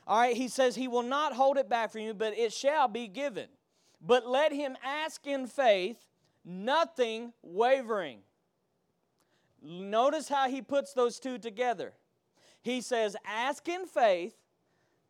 All 0.07 0.19
right, 0.19 0.35
he 0.35 0.49
says, 0.49 0.75
He 0.75 0.89
will 0.89 1.03
not 1.03 1.35
hold 1.35 1.59
it 1.59 1.69
back 1.69 1.93
from 1.93 2.00
you, 2.00 2.15
but 2.15 2.33
it 2.39 2.50
shall 2.50 2.89
be 2.89 3.09
given. 3.09 3.49
But 4.00 4.27
let 4.27 4.55
him 4.55 4.75
ask 4.83 5.27
in 5.27 5.47
faith, 5.47 5.99
nothing 6.43 7.35
wavering. 7.43 8.21
Notice 9.61 10.31
how 10.31 10.49
he 10.49 10.62
puts 10.62 10.95
those 10.95 11.21
two 11.21 11.37
together. 11.37 11.93
He 12.62 12.81
says, 12.81 13.19
Ask 13.27 13.69
in 13.69 13.87
faith. 13.87 14.35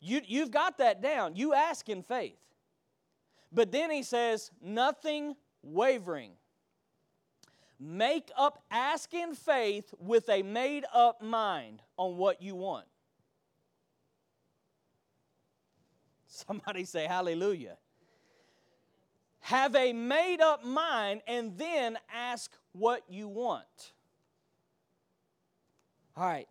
You, 0.01 0.19
you've 0.27 0.51
got 0.51 0.79
that 0.79 1.01
down. 1.01 1.37
You 1.37 1.53
ask 1.53 1.87
in 1.87 2.03
faith. 2.03 2.35
But 3.51 3.71
then 3.71 3.91
he 3.91 4.03
says, 4.03 4.51
nothing 4.61 5.35
wavering. 5.61 6.31
Make 7.79 8.29
up, 8.37 8.63
ask 8.69 9.13
in 9.13 9.33
faith 9.33 9.93
with 9.99 10.29
a 10.29 10.43
made 10.43 10.85
up 10.93 11.21
mind 11.21 11.81
on 11.97 12.17
what 12.17 12.41
you 12.41 12.55
want. 12.55 12.85
Somebody 16.27 16.85
say 16.85 17.07
hallelujah. 17.07 17.77
Have 19.41 19.75
a 19.75 19.91
made 19.91 20.39
up 20.39 20.63
mind 20.63 21.21
and 21.27 21.57
then 21.57 21.97
ask 22.13 22.55
what 22.73 23.03
you 23.09 23.27
want. 23.27 23.93
All 26.15 26.27
right. 26.27 26.47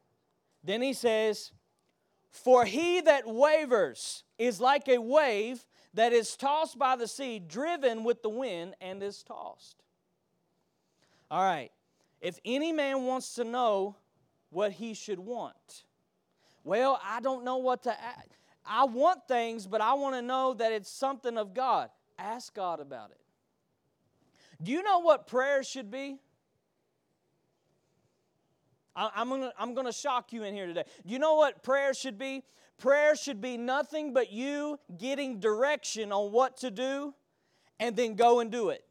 Then 0.64 0.82
he 0.82 0.92
says, 0.92 1.52
For 2.30 2.64
he 2.64 3.00
that 3.02 3.28
wavers 3.28 4.24
is 4.38 4.60
like 4.60 4.88
a 4.88 4.98
wave 4.98 5.64
that 5.94 6.12
is 6.12 6.36
tossed 6.36 6.78
by 6.78 6.96
the 6.96 7.08
sea, 7.08 7.38
driven 7.38 8.04
with 8.04 8.22
the 8.22 8.28
wind, 8.28 8.74
and 8.80 9.02
is 9.02 9.22
tossed. 9.22 9.82
All 11.30 11.42
right. 11.42 11.70
If 12.20 12.38
any 12.44 12.72
man 12.72 13.04
wants 13.04 13.34
to 13.34 13.44
know 13.44 13.96
what 14.50 14.72
he 14.72 14.94
should 14.94 15.18
want, 15.18 15.84
well, 16.64 17.00
I 17.02 17.20
don't 17.20 17.44
know 17.44 17.56
what 17.56 17.84
to 17.84 17.90
ask. 17.92 18.28
I 18.64 18.84
want 18.84 19.26
things, 19.26 19.66
but 19.66 19.80
I 19.80 19.94
want 19.94 20.14
to 20.16 20.22
know 20.22 20.54
that 20.54 20.72
it's 20.72 20.90
something 20.90 21.36
of 21.38 21.54
God. 21.54 21.90
Ask 22.18 22.54
God 22.54 22.80
about 22.80 23.10
it. 23.10 23.20
Do 24.62 24.70
you 24.70 24.82
know 24.82 24.98
what 24.98 25.26
prayer 25.26 25.62
should 25.62 25.90
be? 25.90 26.18
I'm 29.14 29.28
to 29.30 29.52
I'm 29.58 29.74
to 29.74 29.92
shock 29.92 30.32
you 30.32 30.42
in 30.42 30.54
here 30.54 30.66
today. 30.66 30.84
Do 31.06 31.12
you 31.12 31.18
know 31.18 31.34
what 31.34 31.62
prayer 31.62 31.94
should 31.94 32.18
be? 32.18 32.42
Prayer 32.78 33.14
should 33.14 33.40
be 33.40 33.56
nothing 33.56 34.12
but 34.12 34.32
you 34.32 34.78
getting 34.96 35.38
direction 35.38 36.12
on 36.12 36.32
what 36.32 36.56
to 36.58 36.70
do 36.70 37.14
and 37.78 37.94
then 37.96 38.14
go 38.14 38.40
and 38.40 38.50
do 38.50 38.70
it. 38.70 38.84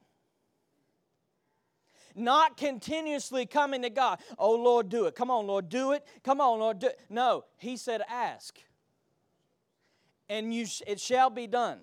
Not 2.15 2.57
continuously 2.57 3.45
coming 3.45 3.81
to 3.83 3.89
God. 3.89 4.19
Oh, 4.37 4.55
Lord, 4.55 4.89
do 4.89 5.05
it. 5.05 5.15
Come 5.15 5.31
on, 5.31 5.47
Lord, 5.47 5.69
do 5.69 5.93
it. 5.93 6.05
Come 6.23 6.41
on, 6.41 6.59
Lord, 6.59 6.79
do 6.79 6.87
it. 6.87 6.99
No, 7.09 7.45
He 7.57 7.77
said, 7.77 8.01
ask. 8.09 8.59
And 10.27 10.53
you, 10.53 10.67
it 10.85 10.99
shall 10.99 11.29
be 11.29 11.47
done. 11.47 11.79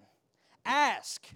Ask. 0.65 1.27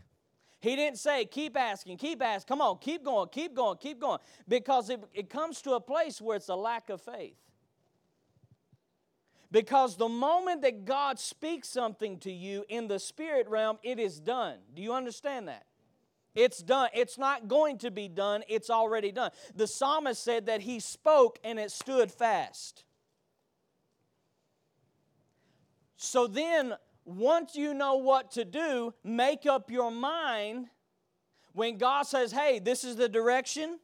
He 0.60 0.76
didn't 0.76 0.98
say, 0.98 1.24
keep 1.24 1.56
asking, 1.56 1.96
keep 1.96 2.22
asking. 2.22 2.48
Come 2.48 2.60
on, 2.60 2.78
keep 2.78 3.02
going, 3.02 3.28
keep 3.30 3.54
going, 3.54 3.78
keep 3.78 3.98
going. 3.98 4.18
Because 4.46 4.90
it, 4.90 5.02
it 5.14 5.30
comes 5.30 5.62
to 5.62 5.72
a 5.72 5.80
place 5.80 6.20
where 6.20 6.36
it's 6.36 6.48
a 6.48 6.54
lack 6.54 6.90
of 6.90 7.00
faith. 7.00 7.36
Because 9.50 9.96
the 9.96 10.08
moment 10.08 10.62
that 10.62 10.84
God 10.84 11.18
speaks 11.18 11.68
something 11.68 12.18
to 12.20 12.30
you 12.30 12.64
in 12.68 12.88
the 12.88 12.98
spirit 12.98 13.48
realm, 13.48 13.78
it 13.82 13.98
is 13.98 14.20
done. 14.20 14.58
Do 14.74 14.82
you 14.82 14.92
understand 14.92 15.48
that? 15.48 15.64
It's 16.34 16.62
done. 16.62 16.90
It's 16.94 17.18
not 17.18 17.48
going 17.48 17.78
to 17.78 17.90
be 17.90 18.08
done, 18.08 18.44
it's 18.48 18.70
already 18.70 19.10
done. 19.10 19.30
The 19.56 19.66
psalmist 19.66 20.22
said 20.22 20.46
that 20.46 20.60
he 20.60 20.78
spoke 20.78 21.38
and 21.42 21.58
it 21.58 21.72
stood 21.72 22.12
fast. 22.12 22.84
So 25.96 26.26
then, 26.26 26.74
once 27.16 27.56
you 27.56 27.74
know 27.74 27.96
what 27.96 28.30
to 28.32 28.44
do, 28.44 28.94
make 29.02 29.46
up 29.46 29.70
your 29.70 29.90
mind 29.90 30.66
when 31.52 31.78
God 31.78 32.02
says, 32.02 32.30
hey, 32.32 32.58
this 32.58 32.84
is 32.84 32.96
the 32.96 33.08
direction. 33.08 33.78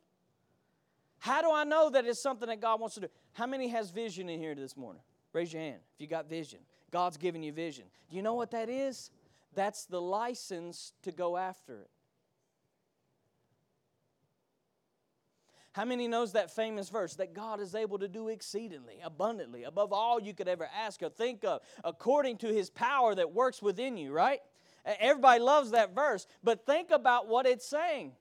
How 1.18 1.42
do 1.42 1.50
I 1.52 1.64
know 1.64 1.90
that 1.90 2.04
it's 2.04 2.22
something 2.22 2.48
that 2.48 2.60
God 2.60 2.80
wants 2.80 2.94
to 2.94 3.02
do? 3.02 3.08
How 3.32 3.46
many 3.46 3.68
has 3.68 3.90
vision 3.90 4.28
in 4.28 4.38
here 4.38 4.54
this 4.54 4.76
morning? 4.76 5.02
Raise 5.32 5.52
your 5.52 5.62
hand 5.62 5.80
if 5.94 6.00
you 6.00 6.06
got 6.06 6.28
vision. 6.28 6.60
God's 6.90 7.16
giving 7.16 7.42
you 7.42 7.52
vision. 7.52 7.84
Do 8.08 8.16
you 8.16 8.22
know 8.22 8.34
what 8.34 8.52
that 8.52 8.68
is? 8.68 9.10
That's 9.54 9.86
the 9.86 10.00
license 10.00 10.92
to 11.02 11.10
go 11.10 11.36
after 11.36 11.80
it. 11.80 11.90
How 15.76 15.84
many 15.84 16.08
knows 16.08 16.32
that 16.32 16.50
famous 16.50 16.88
verse 16.88 17.16
that 17.16 17.34
God 17.34 17.60
is 17.60 17.74
able 17.74 17.98
to 17.98 18.08
do 18.08 18.28
exceedingly, 18.28 18.94
abundantly, 19.04 19.64
above 19.64 19.92
all 19.92 20.18
you 20.18 20.32
could 20.32 20.48
ever 20.48 20.66
ask 20.74 21.02
or 21.02 21.10
think 21.10 21.44
of, 21.44 21.60
according 21.84 22.38
to 22.38 22.46
his 22.46 22.70
power 22.70 23.14
that 23.14 23.34
works 23.34 23.60
within 23.60 23.98
you, 23.98 24.10
right? 24.10 24.40
Everybody 24.86 25.38
loves 25.38 25.72
that 25.72 25.94
verse, 25.94 26.26
but 26.42 26.64
think 26.64 26.90
about 26.90 27.28
what 27.28 27.44
it's 27.44 27.68
saying. 27.68 28.12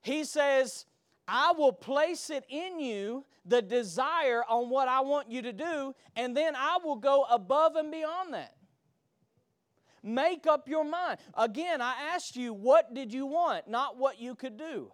He 0.00 0.24
says, 0.24 0.86
I 1.28 1.52
will 1.52 1.74
place 1.74 2.30
it 2.30 2.46
in 2.48 2.80
you, 2.80 3.26
the 3.44 3.60
desire 3.60 4.42
on 4.48 4.70
what 4.70 4.88
I 4.88 5.02
want 5.02 5.30
you 5.30 5.42
to 5.42 5.52
do, 5.52 5.94
and 6.16 6.34
then 6.34 6.56
I 6.56 6.78
will 6.82 6.96
go 6.96 7.26
above 7.30 7.76
and 7.76 7.92
beyond 7.92 8.32
that. 8.32 8.54
Make 10.02 10.46
up 10.46 10.70
your 10.70 10.84
mind. 10.84 11.18
Again, 11.34 11.82
I 11.82 12.14
asked 12.14 12.34
you, 12.34 12.54
what 12.54 12.94
did 12.94 13.12
you 13.12 13.26
want, 13.26 13.68
not 13.68 13.98
what 13.98 14.18
you 14.18 14.34
could 14.34 14.56
do. 14.56 14.90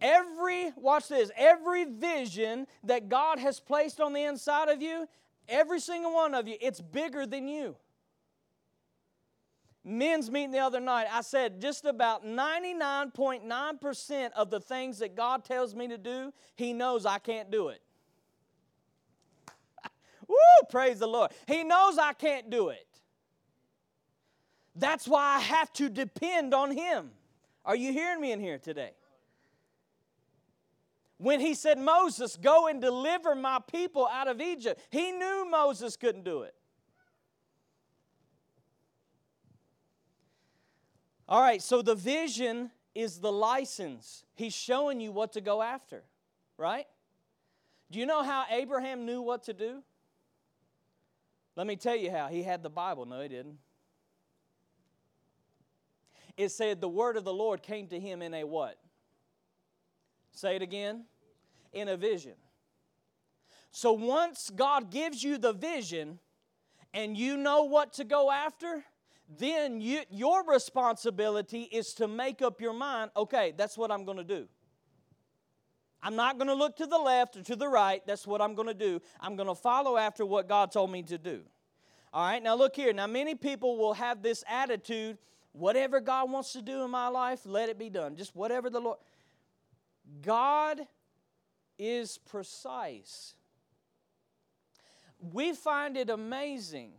Every, 0.00 0.72
watch 0.76 1.08
this, 1.08 1.30
every 1.36 1.84
vision 1.84 2.66
that 2.84 3.08
God 3.08 3.38
has 3.38 3.60
placed 3.60 4.00
on 4.00 4.12
the 4.12 4.22
inside 4.22 4.68
of 4.68 4.82
you, 4.82 5.08
every 5.48 5.80
single 5.80 6.12
one 6.12 6.34
of 6.34 6.48
you, 6.48 6.56
it's 6.60 6.80
bigger 6.80 7.26
than 7.26 7.48
you 7.48 7.76
men's 9.84 10.30
meeting 10.30 10.52
the 10.52 10.60
other 10.60 10.80
night, 10.80 11.06
I 11.12 11.20
said 11.20 11.60
just 11.60 11.84
about 11.84 12.24
99.9% 12.24 14.30
of 14.32 14.48
the 14.50 14.60
things 14.60 15.00
that 15.00 15.14
God 15.14 15.44
tells 15.44 15.74
me 15.74 15.88
to 15.88 15.98
do, 15.98 16.32
He 16.56 16.72
knows 16.72 17.04
I 17.04 17.18
can't 17.18 17.50
do 17.50 17.68
it. 17.68 17.82
Woo, 20.28 20.36
praise 20.70 20.98
the 20.98 21.06
Lord. 21.06 21.32
He 21.46 21.62
knows 21.64 21.98
I 21.98 22.14
can't 22.14 22.48
do 22.50 22.70
it. 22.70 22.86
That's 24.74 25.06
why 25.06 25.36
I 25.36 25.40
have 25.40 25.72
to 25.74 25.88
depend 25.88 26.52
on 26.54 26.72
Him. 26.72 27.12
Are 27.64 27.76
you 27.76 27.92
hearing 27.92 28.20
me 28.20 28.32
in 28.32 28.40
here 28.40 28.58
today? 28.58 28.90
When 31.18 31.40
he 31.40 31.54
said, 31.54 31.78
Moses, 31.78 32.36
go 32.36 32.66
and 32.66 32.80
deliver 32.80 33.34
my 33.34 33.60
people 33.70 34.08
out 34.10 34.28
of 34.28 34.40
Egypt, 34.40 34.80
he 34.90 35.12
knew 35.12 35.48
Moses 35.48 35.96
couldn't 35.96 36.24
do 36.24 36.42
it. 36.42 36.54
All 41.28 41.40
right, 41.40 41.62
so 41.62 41.80
the 41.80 41.94
vision 41.94 42.70
is 42.94 43.18
the 43.18 43.32
license. 43.32 44.24
He's 44.34 44.54
showing 44.54 45.00
you 45.00 45.10
what 45.12 45.32
to 45.32 45.40
go 45.40 45.62
after, 45.62 46.02
right? 46.58 46.86
Do 47.90 47.98
you 47.98 48.06
know 48.06 48.22
how 48.22 48.44
Abraham 48.50 49.06
knew 49.06 49.22
what 49.22 49.44
to 49.44 49.52
do? 49.52 49.82
Let 51.56 51.66
me 51.66 51.76
tell 51.76 51.96
you 51.96 52.10
how. 52.10 52.28
He 52.28 52.42
had 52.42 52.62
the 52.62 52.70
Bible. 52.70 53.06
No, 53.06 53.20
he 53.20 53.28
didn't. 53.28 53.58
It 56.36 56.50
said 56.50 56.80
the 56.80 56.88
word 56.88 57.16
of 57.16 57.24
the 57.24 57.32
Lord 57.32 57.62
came 57.62 57.86
to 57.88 58.00
him 58.00 58.20
in 58.20 58.34
a 58.34 58.44
what? 58.44 58.78
Say 60.34 60.56
it 60.56 60.62
again. 60.62 61.04
In 61.72 61.88
a 61.88 61.96
vision. 61.96 62.34
So 63.70 63.92
once 63.92 64.50
God 64.54 64.90
gives 64.90 65.22
you 65.24 65.38
the 65.38 65.52
vision 65.52 66.18
and 66.92 67.16
you 67.16 67.36
know 67.36 67.64
what 67.64 67.94
to 67.94 68.04
go 68.04 68.30
after, 68.30 68.84
then 69.38 69.80
you, 69.80 70.02
your 70.10 70.44
responsibility 70.44 71.62
is 71.62 71.94
to 71.94 72.06
make 72.06 72.42
up 72.42 72.60
your 72.60 72.72
mind 72.72 73.10
okay, 73.16 73.52
that's 73.56 73.76
what 73.78 73.90
I'm 73.90 74.04
going 74.04 74.18
to 74.18 74.24
do. 74.24 74.46
I'm 76.02 76.16
not 76.16 76.36
going 76.36 76.48
to 76.48 76.54
look 76.54 76.76
to 76.76 76.86
the 76.86 76.98
left 76.98 77.36
or 77.36 77.42
to 77.42 77.56
the 77.56 77.66
right. 77.66 78.02
That's 78.06 78.26
what 78.26 78.42
I'm 78.42 78.54
going 78.54 78.68
to 78.68 78.74
do. 78.74 79.00
I'm 79.20 79.36
going 79.36 79.48
to 79.48 79.54
follow 79.54 79.96
after 79.96 80.26
what 80.26 80.48
God 80.48 80.70
told 80.70 80.92
me 80.92 81.02
to 81.04 81.16
do. 81.16 81.40
All 82.12 82.24
right, 82.24 82.42
now 82.42 82.54
look 82.54 82.76
here. 82.76 82.92
Now, 82.92 83.06
many 83.06 83.34
people 83.34 83.78
will 83.78 83.94
have 83.94 84.22
this 84.22 84.44
attitude 84.46 85.18
whatever 85.54 86.00
God 86.00 86.30
wants 86.30 86.52
to 86.52 86.62
do 86.62 86.82
in 86.82 86.90
my 86.90 87.08
life, 87.08 87.40
let 87.46 87.68
it 87.68 87.78
be 87.78 87.88
done. 87.88 88.16
Just 88.16 88.36
whatever 88.36 88.68
the 88.68 88.80
Lord. 88.80 88.98
God 90.22 90.80
is 91.78 92.18
precise. 92.18 93.34
We 95.32 95.52
find 95.52 95.96
it 95.96 96.10
amazing. 96.10 96.92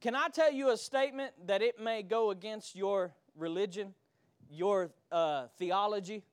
Can 0.00 0.14
I 0.14 0.28
tell 0.28 0.52
you 0.52 0.70
a 0.70 0.76
statement 0.76 1.32
that 1.46 1.62
it 1.62 1.80
may 1.80 2.02
go 2.02 2.30
against 2.30 2.74
your 2.74 3.12
religion, 3.36 3.94
your 4.50 4.90
uh, 5.12 5.46
theology? 5.58 6.24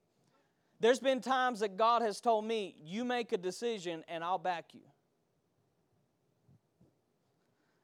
There's 0.80 1.00
been 1.00 1.22
times 1.22 1.62
that 1.62 1.76
God 1.76 2.02
has 2.02 2.22
told 2.22 2.46
me, 2.46 2.76
you 2.84 3.04
make 3.04 3.32
a 3.32 3.38
decision 3.38 4.04
and 4.08 4.24
I'll 4.24 4.38
back 4.38 4.74
you. 4.74 4.82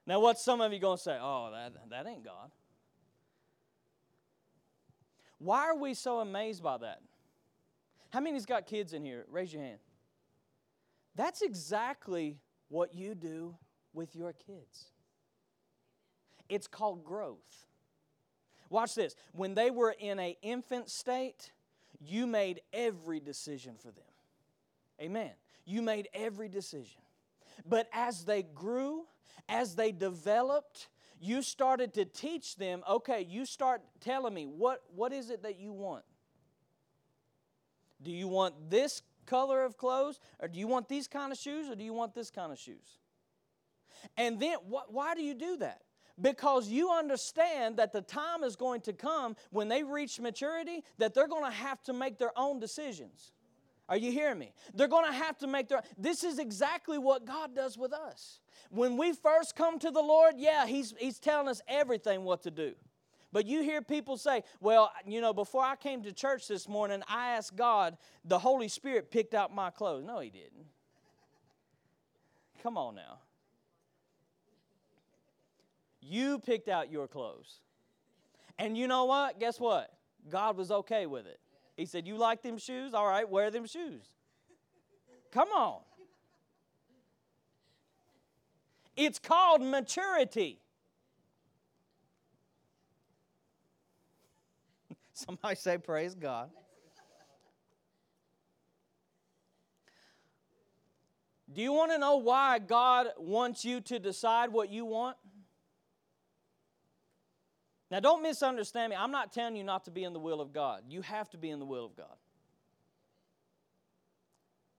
Now, 0.06 0.20
what's 0.20 0.44
some 0.44 0.62
of 0.62 0.74
you 0.74 0.80
going 0.80 0.98
to 0.98 1.04
say? 1.04 1.18
Oh, 1.20 1.50
that, 1.52 1.90
that 1.90 2.08
ain't 2.08 2.24
God. 2.24 2.52
Why 5.44 5.68
are 5.68 5.76
we 5.76 5.94
so 5.94 6.20
amazed 6.20 6.64
by 6.64 6.78
that? 6.78 7.02
How 8.12 8.22
many's 8.22 8.46
got 8.46 8.66
kids 8.66 8.94
in 8.94 9.04
here? 9.04 9.26
Raise 9.30 9.52
your 9.52 9.62
hand. 9.62 9.80
That's 11.16 11.42
exactly 11.42 12.38
what 12.70 12.96
you 12.96 13.14
do 13.14 13.56
with 13.94 14.16
your 14.16 14.32
kids. 14.32 14.86
It's 16.48 16.66
called 16.66 17.04
growth. 17.04 17.68
Watch 18.70 18.96
this. 18.96 19.16
When 19.34 19.54
they 19.54 19.70
were 19.70 19.94
in 20.00 20.18
an 20.18 20.36
infant 20.42 20.90
state, 20.90 21.52
you 22.00 22.26
made 22.26 22.62
every 22.72 23.20
decision 23.20 23.76
for 23.78 23.92
them. 23.92 24.06
Amen. 25.02 25.32
You 25.66 25.82
made 25.82 26.08
every 26.14 26.48
decision. 26.48 27.02
But 27.66 27.90
as 27.92 28.24
they 28.24 28.44
grew, 28.44 29.08
as 29.50 29.76
they 29.76 29.92
developed, 29.92 30.88
you 31.24 31.42
started 31.42 31.94
to 31.94 32.06
teach 32.06 32.58
them, 32.58 32.84
okay, 32.88 33.26
you 33.30 33.46
start 33.46 33.82
telling 34.02 34.34
me, 34.34 34.46
what, 34.46 34.82
what 34.94 35.14
is 35.14 35.30
it 35.30 35.44
that 35.44 35.58
you 35.58 35.72
want? 35.72 36.04
Do 38.02 38.12
you 38.12 38.28
want 38.28 38.70
this 38.70 39.02
color 39.26 39.64
of 39.64 39.78
clothes? 39.78 40.20
Or 40.40 40.50
do 40.50 40.60
you 40.60 40.68
want 40.68 40.90
these 40.90 41.08
kind 41.08 41.32
of 41.32 41.38
shoes? 41.38 41.70
Or 41.70 41.76
do 41.76 41.84
you 41.84 41.94
want 41.94 42.14
this 42.14 42.30
kind 42.30 42.52
of 42.52 42.60
shoes? 42.60 43.00
And 44.18 44.38
then, 44.38 44.58
wh- 44.70 44.92
why 44.94 45.16
do 45.16 45.22
you 45.22 45.34
do 45.34 45.56
that? 45.58 45.82
Because 46.20 46.68
you 46.68 46.92
understand 46.92 47.78
that 47.78 47.94
the 47.94 48.02
time 48.02 48.44
is 48.44 48.58
going 48.58 48.82
to 48.82 48.94
come 48.94 49.38
when 49.50 49.70
they 49.70 49.84
reach 49.84 50.20
maturity 50.20 50.84
that 50.98 51.14
they're 51.14 51.28
going 51.30 51.46
to 51.46 51.58
have 51.58 51.82
to 51.84 51.94
make 51.94 52.18
their 52.18 52.38
own 52.38 52.60
decisions. 52.60 53.32
Are 53.90 53.98
you 53.98 54.12
hearing 54.12 54.40
me? 54.40 54.54
They're 54.74 54.88
going 54.88 55.06
to 55.06 55.18
have 55.18 55.38
to 55.40 55.48
make 55.48 55.68
their 55.68 55.84
This 55.98 56.24
is 56.24 56.40
exactly 56.40 56.98
what 56.98 57.26
God 57.26 57.54
does 57.56 57.78
with 57.78 57.94
us. 57.94 58.40
When 58.70 58.98
we 58.98 59.14
first 59.14 59.56
come 59.56 59.78
to 59.80 59.92
the 59.92 60.02
Lord, 60.02 60.36
yeah, 60.38 60.66
he's 60.66 60.94
he's 60.98 61.20
telling 61.20 61.48
us 61.48 61.62
everything 61.68 62.24
what 62.24 62.44
to 62.44 62.52
do. 62.52 62.74
But 63.34 63.48
you 63.48 63.64
hear 63.64 63.82
people 63.82 64.16
say, 64.16 64.44
well, 64.62 64.92
you 65.08 65.20
know, 65.20 65.34
before 65.34 65.64
I 65.64 65.76
came 65.76 66.04
to 66.04 66.14
church 66.14 66.48
this 66.48 66.70
morning, 66.70 67.02
I 67.08 67.32
asked 67.32 67.56
God, 67.56 67.98
the 68.24 68.38
Holy 68.38 68.68
Spirit 68.68 69.10
picked 69.10 69.34
out 69.34 69.54
my 69.54 69.72
clothes. 69.72 70.04
No, 70.06 70.20
he 70.20 70.30
didn't. 70.30 70.68
Come 72.62 72.78
on 72.78 72.94
now. 72.96 73.20
You 76.00 76.38
picked 76.40 76.70
out 76.70 76.92
your 76.92 77.08
clothes. 77.08 77.60
And 78.60 78.78
you 78.78 78.88
know 78.88 79.06
what? 79.06 79.40
Guess 79.40 79.60
what? 79.60 79.92
God 80.30 80.56
was 80.56 80.70
okay 80.70 81.08
with 81.08 81.26
it. 81.26 81.40
He 81.76 81.86
said, 81.86 82.08
You 82.08 82.18
like 82.18 82.42
them 82.42 82.58
shoes? 82.58 82.94
All 82.94 83.08
right, 83.08 83.28
wear 83.28 83.50
them 83.52 83.66
shoes. 83.66 84.04
Come 85.32 85.50
on. 85.50 85.80
It's 88.96 89.18
called 89.18 89.62
maturity. 89.62 90.60
Somebody 95.14 95.56
say, 95.56 95.78
Praise 95.80 96.14
God. 96.14 96.52
Do 101.52 101.62
you 101.62 101.72
want 101.72 101.92
to 101.92 102.00
know 102.00 102.18
why 102.18 102.58
God 102.60 103.08
wants 103.18 103.64
you 103.64 103.80
to 103.82 104.00
decide 104.00 104.52
what 104.52 104.70
you 104.70 104.86
want? 104.86 105.18
Now, 107.94 108.00
don't 108.00 108.24
misunderstand 108.24 108.90
me. 108.90 108.96
I'm 108.96 109.12
not 109.12 109.32
telling 109.32 109.56
you 109.56 109.64
not 109.64 109.86
to 109.86 109.92
be 109.92 110.04
in 110.04 110.14
the 110.14 110.20
will 110.20 110.42
of 110.42 110.52
God. 110.52 110.82
You 110.90 111.04
have 111.04 111.30
to 111.30 111.38
be 111.38 111.52
in 111.52 111.60
the 111.60 111.66
will 111.66 111.86
of 111.86 111.96
God. 111.96 112.16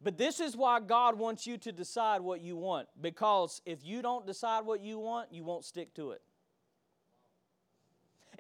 But 0.03 0.19
this 0.19 0.41
is 0.41 0.57
why 0.57 0.81
God 0.81 1.17
wants 1.17 1.47
you 1.47 1.57
to 1.59 1.71
decide 1.71 2.23
what 2.23 2.41
you 2.41 2.57
want. 2.57 2.89
Because 3.01 3.63
if 3.65 3.85
you 3.85 4.03
don't 4.03 4.27
decide 4.27 4.67
what 4.67 4.81
you 4.81 4.99
want, 4.99 5.33
you 5.33 5.45
won't 5.45 5.65
stick 5.65 5.95
to 5.95 6.11
it. 6.11 6.23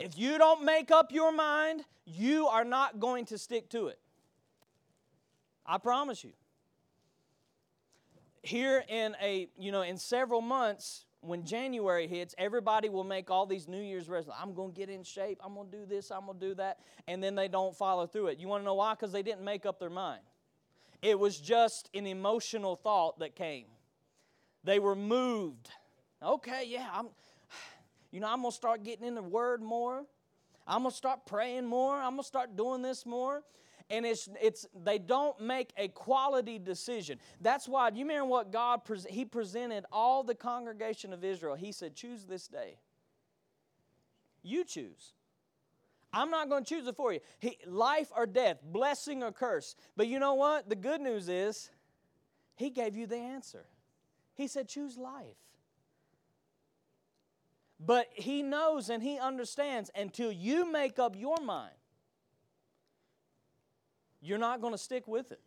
If 0.00 0.18
you 0.18 0.38
don't 0.38 0.64
make 0.64 0.90
up 0.90 1.12
your 1.12 1.30
mind, 1.30 1.84
you 2.04 2.48
are 2.48 2.64
not 2.64 2.98
going 2.98 3.26
to 3.26 3.38
stick 3.38 3.68
to 3.70 3.86
it. 3.86 4.00
I 5.64 5.78
promise 5.78 6.24
you. 6.24 6.32
Here 8.42 8.82
in 8.88 9.14
a, 9.22 9.46
you 9.56 9.70
know, 9.70 9.82
in 9.82 9.98
several 9.98 10.40
months, 10.40 11.04
when 11.24 11.44
January 11.44 12.06
hits, 12.06 12.34
everybody 12.38 12.88
will 12.88 13.04
make 13.04 13.30
all 13.30 13.46
these 13.46 13.66
New 13.66 13.80
Year's 13.80 14.08
resolutions. 14.08 14.40
I'm 14.40 14.54
going 14.54 14.72
to 14.72 14.76
get 14.78 14.88
in 14.88 15.02
shape. 15.02 15.40
I'm 15.44 15.54
going 15.54 15.70
to 15.70 15.76
do 15.76 15.86
this. 15.86 16.10
I'm 16.10 16.26
going 16.26 16.38
to 16.38 16.48
do 16.48 16.54
that. 16.56 16.78
And 17.08 17.22
then 17.22 17.34
they 17.34 17.48
don't 17.48 17.74
follow 17.74 18.06
through 18.06 18.28
it. 18.28 18.38
You 18.38 18.48
want 18.48 18.62
to 18.62 18.64
know 18.64 18.74
why? 18.74 18.94
Because 18.94 19.12
they 19.12 19.22
didn't 19.22 19.44
make 19.44 19.66
up 19.66 19.78
their 19.78 19.90
mind. 19.90 20.22
It 21.02 21.18
was 21.18 21.38
just 21.38 21.90
an 21.94 22.06
emotional 22.06 22.76
thought 22.76 23.18
that 23.18 23.34
came. 23.34 23.66
They 24.64 24.78
were 24.78 24.96
moved. 24.96 25.70
Okay, 26.22 26.64
yeah, 26.66 26.88
I'm, 26.92 27.08
you 28.10 28.20
know, 28.20 28.28
I'm 28.30 28.40
going 28.40 28.50
to 28.50 28.56
start 28.56 28.84
getting 28.84 29.06
in 29.06 29.14
the 29.14 29.22
Word 29.22 29.62
more. 29.62 30.04
I'm 30.66 30.82
going 30.82 30.90
to 30.90 30.96
start 30.96 31.26
praying 31.26 31.66
more. 31.66 31.94
I'm 31.94 32.12
going 32.12 32.22
to 32.22 32.26
start 32.26 32.56
doing 32.56 32.80
this 32.80 33.04
more 33.04 33.42
and 33.90 34.06
it's 34.06 34.28
it's 34.40 34.66
they 34.84 34.98
don't 34.98 35.38
make 35.40 35.72
a 35.76 35.88
quality 35.88 36.58
decision. 36.58 37.18
That's 37.40 37.68
why 37.68 37.90
you 37.90 38.04
remember 38.04 38.26
what 38.26 38.52
god 38.52 38.80
he 39.08 39.24
presented 39.24 39.84
all 39.92 40.22
the 40.22 40.34
congregation 40.34 41.12
of 41.12 41.24
israel? 41.24 41.54
He 41.54 41.72
said 41.72 41.94
choose 41.94 42.24
this 42.24 42.48
day. 42.48 42.78
You 44.42 44.64
choose. 44.64 45.12
I'm 46.12 46.30
not 46.30 46.48
going 46.48 46.64
to 46.64 46.68
choose 46.68 46.86
it 46.86 46.94
for 46.94 47.12
you. 47.12 47.20
He, 47.40 47.58
life 47.66 48.12
or 48.16 48.24
death 48.24 48.58
blessing 48.62 49.22
or 49.22 49.32
curse. 49.32 49.74
But 49.96 50.06
you 50.06 50.20
know 50.20 50.34
what? 50.34 50.68
The 50.68 50.76
good 50.76 51.00
news 51.00 51.28
is 51.28 51.70
he 52.54 52.70
gave 52.70 52.94
you 52.94 53.06
the 53.06 53.16
answer. 53.16 53.66
He 54.34 54.46
said 54.46 54.68
choose 54.68 54.96
life. 54.96 55.36
But 57.80 58.08
he 58.14 58.42
knows 58.42 58.90
and 58.90 59.02
he 59.02 59.18
understands 59.18 59.90
until 59.94 60.30
you 60.30 60.70
make 60.70 60.98
up 60.98 61.16
your 61.18 61.40
mind 61.42 61.74
you're 64.24 64.38
not 64.38 64.60
going 64.60 64.72
to 64.72 64.78
stick 64.78 65.06
with 65.06 65.32
it. 65.32 65.40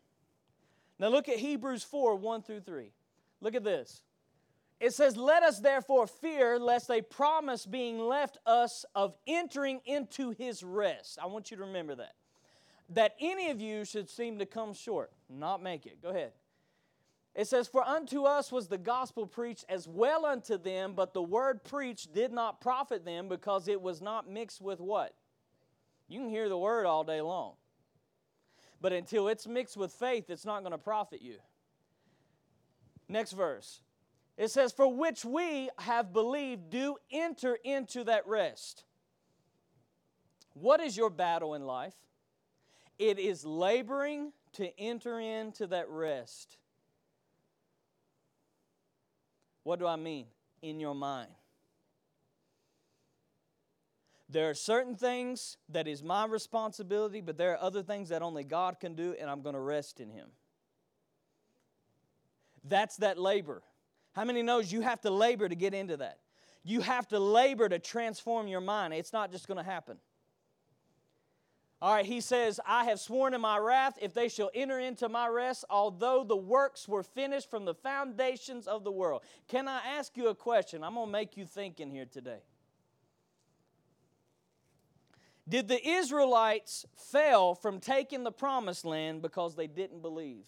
Now 1.00 1.10
look 1.10 1.28
at 1.28 1.38
Hebrews 1.38 1.84
4 1.84 2.16
1 2.16 2.42
through 2.44 2.62
3. 2.62 2.92
Look 3.42 3.56
at 3.56 3.64
this. 3.64 4.02
It 4.80 4.94
says, 4.94 5.18
Let 5.18 5.44
us 5.44 5.60
therefore 5.60 6.08
fear 6.08 6.60
lest 6.60 6.90
a 6.90 7.02
promise 7.02 7.66
being 7.66 8.00
left 8.00 8.38
us 8.46 8.86
of 8.94 9.16
entering 9.26 9.82
into 9.86 10.32
his 10.32 10.64
rest. 10.64 11.18
I 11.22 11.26
want 11.26 11.50
you 11.52 11.58
to 11.58 11.64
remember 11.64 11.96
that. 11.96 12.14
That 12.90 13.16
any 13.20 13.50
of 13.50 13.60
you 13.60 13.84
should 13.84 14.10
seem 14.10 14.40
to 14.40 14.46
come 14.46 14.74
short, 14.74 15.12
not 15.30 15.62
make 15.62 15.86
it. 15.86 16.02
Go 16.02 16.10
ahead. 16.10 16.32
It 17.36 17.48
says, 17.48 17.68
For 17.68 17.88
unto 17.88 18.24
us 18.24 18.52
was 18.52 18.68
the 18.68 18.78
gospel 18.78 19.28
preached 19.28 19.66
as 19.70 19.88
well 19.88 20.26
unto 20.26 20.58
them, 20.58 20.94
but 20.96 21.14
the 21.14 21.22
word 21.22 21.64
preached 21.64 22.14
did 22.14 22.32
not 22.32 22.62
profit 22.62 23.06
them 23.06 23.28
because 23.28 23.68
it 23.68 23.82
was 23.82 24.02
not 24.02 24.30
mixed 24.30 24.62
with 24.62 24.80
what? 24.80 25.14
You 26.08 26.20
can 26.22 26.30
hear 26.30 26.50
the 26.50 26.58
word 26.58 26.86
all 26.86 27.04
day 27.04 27.22
long. 27.22 27.54
But 28.80 28.94
until 28.94 29.28
it's 29.28 29.48
mixed 29.48 29.78
with 29.78 29.92
faith, 29.92 30.30
it's 30.30 30.46
not 30.46 30.62
going 30.62 30.72
to 30.72 30.78
profit 30.78 31.22
you. 31.22 31.38
Next 33.10 33.32
verse. 33.32 33.82
It 34.38 34.52
says, 34.52 34.72
For 34.72 34.92
which 34.92 35.26
we 35.26 35.70
have 35.80 36.14
believed, 36.14 36.70
do 36.70 36.98
enter 37.12 37.58
into 37.64 38.04
that 38.04 38.28
rest. 38.28 38.84
What 40.54 40.80
is 40.80 40.96
your 40.96 41.10
battle 41.10 41.56
in 41.56 41.66
life? 41.66 41.96
It 43.00 43.20
is 43.20 43.46
laboring 43.46 44.32
to 44.54 44.80
enter 44.80 45.20
into 45.20 45.68
that 45.68 45.90
rest. 45.90 46.58
What 49.64 49.80
do 49.80 49.88
I 49.88 49.96
mean? 49.96 50.26
In 50.62 50.80
your 50.80 50.96
mind. 50.96 51.30
There 54.30 54.50
are 54.50 54.54
certain 54.54 54.96
things 54.96 55.58
that 55.70 55.88
is 55.88 56.04
my 56.04 56.26
responsibility, 56.26 57.22
but 57.22 57.38
there 57.38 57.54
are 57.54 57.62
other 57.62 57.82
things 57.82 58.10
that 58.10 58.22
only 58.22 58.44
God 58.44 58.80
can 58.80 58.94
do, 58.94 59.16
and 59.20 59.30
I'm 59.30 59.42
going 59.42 59.56
to 59.56 59.62
rest 59.62 60.00
in 60.00 60.10
Him. 60.10 60.28
That's 62.66 62.98
that 62.98 63.18
labor. 63.18 63.64
How 64.14 64.26
many 64.26 64.44
knows 64.44 64.72
you 64.72 64.82
have 64.82 65.00
to 65.02 65.12
labor 65.12 65.48
to 65.48 65.56
get 65.56 65.74
into 65.74 65.98
that? 65.98 66.20
You 66.64 66.82
have 66.82 67.08
to 67.10 67.20
labor 67.20 67.70
to 67.70 67.80
transform 67.80 68.48
your 68.48 68.60
mind. 68.60 68.94
It's 68.94 69.14
not 69.14 69.32
just 69.32 69.48
going 69.48 69.58
to 69.58 69.64
happen. 69.64 69.98
All 71.82 71.94
right, 71.94 72.06
he 72.06 72.20
says, 72.22 72.60
I 72.66 72.86
have 72.86 73.00
sworn 73.00 73.36
in 73.36 73.42
my 73.42 73.60
wrath, 73.60 74.00
if 74.02 74.14
they 74.14 74.30
shall 74.30 74.50
enter 74.56 74.80
into 74.80 75.08
my 75.08 75.28
rest, 75.28 75.64
although 75.70 76.24
the 76.24 76.36
works 76.36 76.88
were 76.88 77.04
finished 77.04 77.52
from 77.52 77.66
the 77.66 77.76
foundations 77.76 78.66
of 78.66 78.84
the 78.84 78.92
world. 78.92 79.22
Can 79.48 79.68
I 79.68 79.82
ask 79.98 80.18
you 80.18 80.28
a 80.30 80.36
question? 80.36 80.84
I'm 80.84 80.96
going 80.96 81.06
to 81.06 81.12
make 81.12 81.38
you 81.38 81.46
think 81.46 81.80
in 81.80 81.92
here 81.92 82.08
today. 82.08 82.40
Did 85.50 85.68
the 85.68 85.88
Israelites 85.88 86.86
fail 86.96 87.56
from 87.56 87.80
taking 87.80 88.24
the 88.24 88.32
promised 88.32 88.84
land 88.84 89.22
because 89.22 89.56
they 89.56 89.68
didn't 89.68 90.02
believe? 90.02 90.44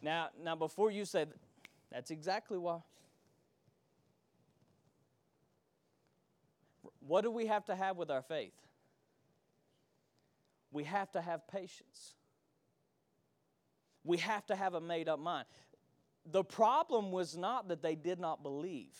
Now, 0.00 0.28
now 0.42 0.56
before 0.56 0.90
you 0.90 1.04
say 1.04 1.26
that's 1.92 2.10
exactly 2.10 2.56
why. 2.56 2.78
What 7.00 7.22
do 7.22 7.30
we 7.30 7.46
have 7.46 7.64
to 7.66 7.74
have 7.74 7.96
with 7.96 8.10
our 8.10 8.22
faith? 8.22 8.54
We 10.70 10.84
have 10.84 11.10
to 11.12 11.20
have 11.20 11.46
patience. 11.48 12.14
We 14.04 14.18
have 14.18 14.46
to 14.46 14.56
have 14.56 14.74
a 14.74 14.80
made 14.80 15.08
up 15.08 15.18
mind. 15.18 15.46
The 16.24 16.44
problem 16.44 17.10
was 17.10 17.36
not 17.36 17.68
that 17.68 17.82
they 17.82 17.96
did 17.96 18.20
not 18.20 18.42
believe. 18.42 18.94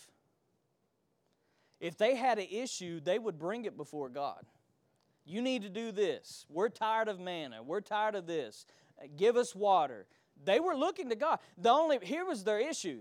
If 1.81 1.97
they 1.97 2.15
had 2.15 2.37
an 2.37 2.47
issue, 2.49 3.01
they 3.01 3.17
would 3.17 3.39
bring 3.39 3.65
it 3.65 3.75
before 3.75 4.07
God. 4.07 4.45
You 5.25 5.41
need 5.41 5.63
to 5.63 5.69
do 5.69 5.91
this. 5.91 6.45
We're 6.47 6.69
tired 6.69 7.07
of 7.07 7.19
manna. 7.19 7.63
We're 7.63 7.81
tired 7.81 8.13
of 8.13 8.27
this. 8.27 8.67
Uh, 9.01 9.07
give 9.17 9.35
us 9.35 9.55
water. 9.55 10.05
They 10.45 10.59
were 10.59 10.75
looking 10.75 11.09
to 11.09 11.15
God. 11.15 11.39
The 11.57 11.71
only 11.71 11.97
here 12.03 12.23
was 12.23 12.43
their 12.43 12.59
issue. 12.59 12.99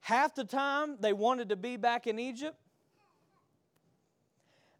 Half 0.00 0.36
the 0.36 0.44
time 0.44 0.96
they 1.00 1.12
wanted 1.12 1.48
to 1.48 1.56
be 1.56 1.76
back 1.76 2.06
in 2.06 2.20
Egypt. 2.20 2.56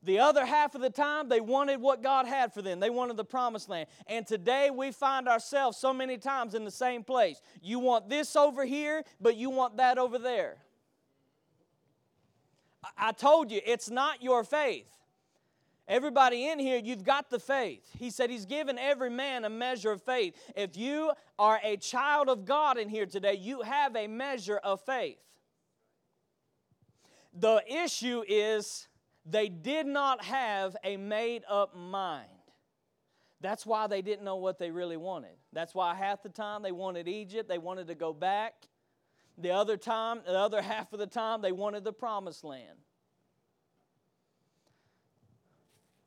The 0.04 0.20
other 0.20 0.44
half 0.44 0.74
of 0.74 0.80
the 0.80 0.90
time, 0.90 1.28
they 1.28 1.40
wanted 1.40 1.80
what 1.80 2.02
God 2.02 2.26
had 2.26 2.52
for 2.52 2.62
them. 2.62 2.80
They 2.80 2.90
wanted 2.90 3.16
the 3.16 3.24
promised 3.24 3.68
land. 3.68 3.88
And 4.06 4.26
today 4.26 4.70
we 4.70 4.92
find 4.92 5.28
ourselves 5.28 5.78
so 5.78 5.92
many 5.92 6.16
times 6.16 6.54
in 6.54 6.64
the 6.64 6.72
same 6.72 7.02
place. 7.02 7.40
You 7.60 7.80
want 7.80 8.08
this 8.08 8.34
over 8.36 8.64
here, 8.64 9.04
but 9.20 9.36
you 9.36 9.50
want 9.50 9.76
that 9.78 9.98
over 9.98 10.18
there. 10.18 10.58
I 12.96 13.12
told 13.12 13.50
you, 13.50 13.60
it's 13.64 13.90
not 13.90 14.22
your 14.22 14.44
faith. 14.44 14.88
Everybody 15.88 16.48
in 16.48 16.58
here, 16.58 16.80
you've 16.82 17.04
got 17.04 17.28
the 17.28 17.38
faith. 17.38 17.84
He 17.98 18.10
said 18.10 18.30
He's 18.30 18.46
given 18.46 18.78
every 18.78 19.10
man 19.10 19.44
a 19.44 19.50
measure 19.50 19.90
of 19.90 20.02
faith. 20.02 20.34
If 20.56 20.76
you 20.76 21.12
are 21.38 21.60
a 21.62 21.76
child 21.76 22.28
of 22.28 22.44
God 22.44 22.78
in 22.78 22.88
here 22.88 23.06
today, 23.06 23.34
you 23.34 23.62
have 23.62 23.96
a 23.96 24.06
measure 24.06 24.58
of 24.58 24.80
faith. 24.80 25.18
The 27.34 27.62
issue 27.68 28.22
is 28.28 28.88
they 29.26 29.48
did 29.48 29.86
not 29.86 30.24
have 30.24 30.76
a 30.84 30.96
made 30.96 31.42
up 31.48 31.76
mind. 31.76 32.28
That's 33.40 33.66
why 33.66 33.88
they 33.88 34.02
didn't 34.02 34.24
know 34.24 34.36
what 34.36 34.58
they 34.58 34.70
really 34.70 34.96
wanted. 34.96 35.36
That's 35.52 35.74
why 35.74 35.94
half 35.94 36.22
the 36.22 36.28
time 36.28 36.62
they 36.62 36.72
wanted 36.72 37.08
Egypt, 37.08 37.48
they 37.48 37.58
wanted 37.58 37.88
to 37.88 37.94
go 37.96 38.12
back. 38.12 38.54
The 39.38 39.50
other 39.50 39.76
time, 39.76 40.20
the 40.26 40.38
other 40.38 40.62
half 40.62 40.92
of 40.92 40.98
the 40.98 41.06
time, 41.06 41.40
they 41.42 41.52
wanted 41.52 41.84
the 41.84 41.92
promised 41.92 42.44
land. 42.44 42.78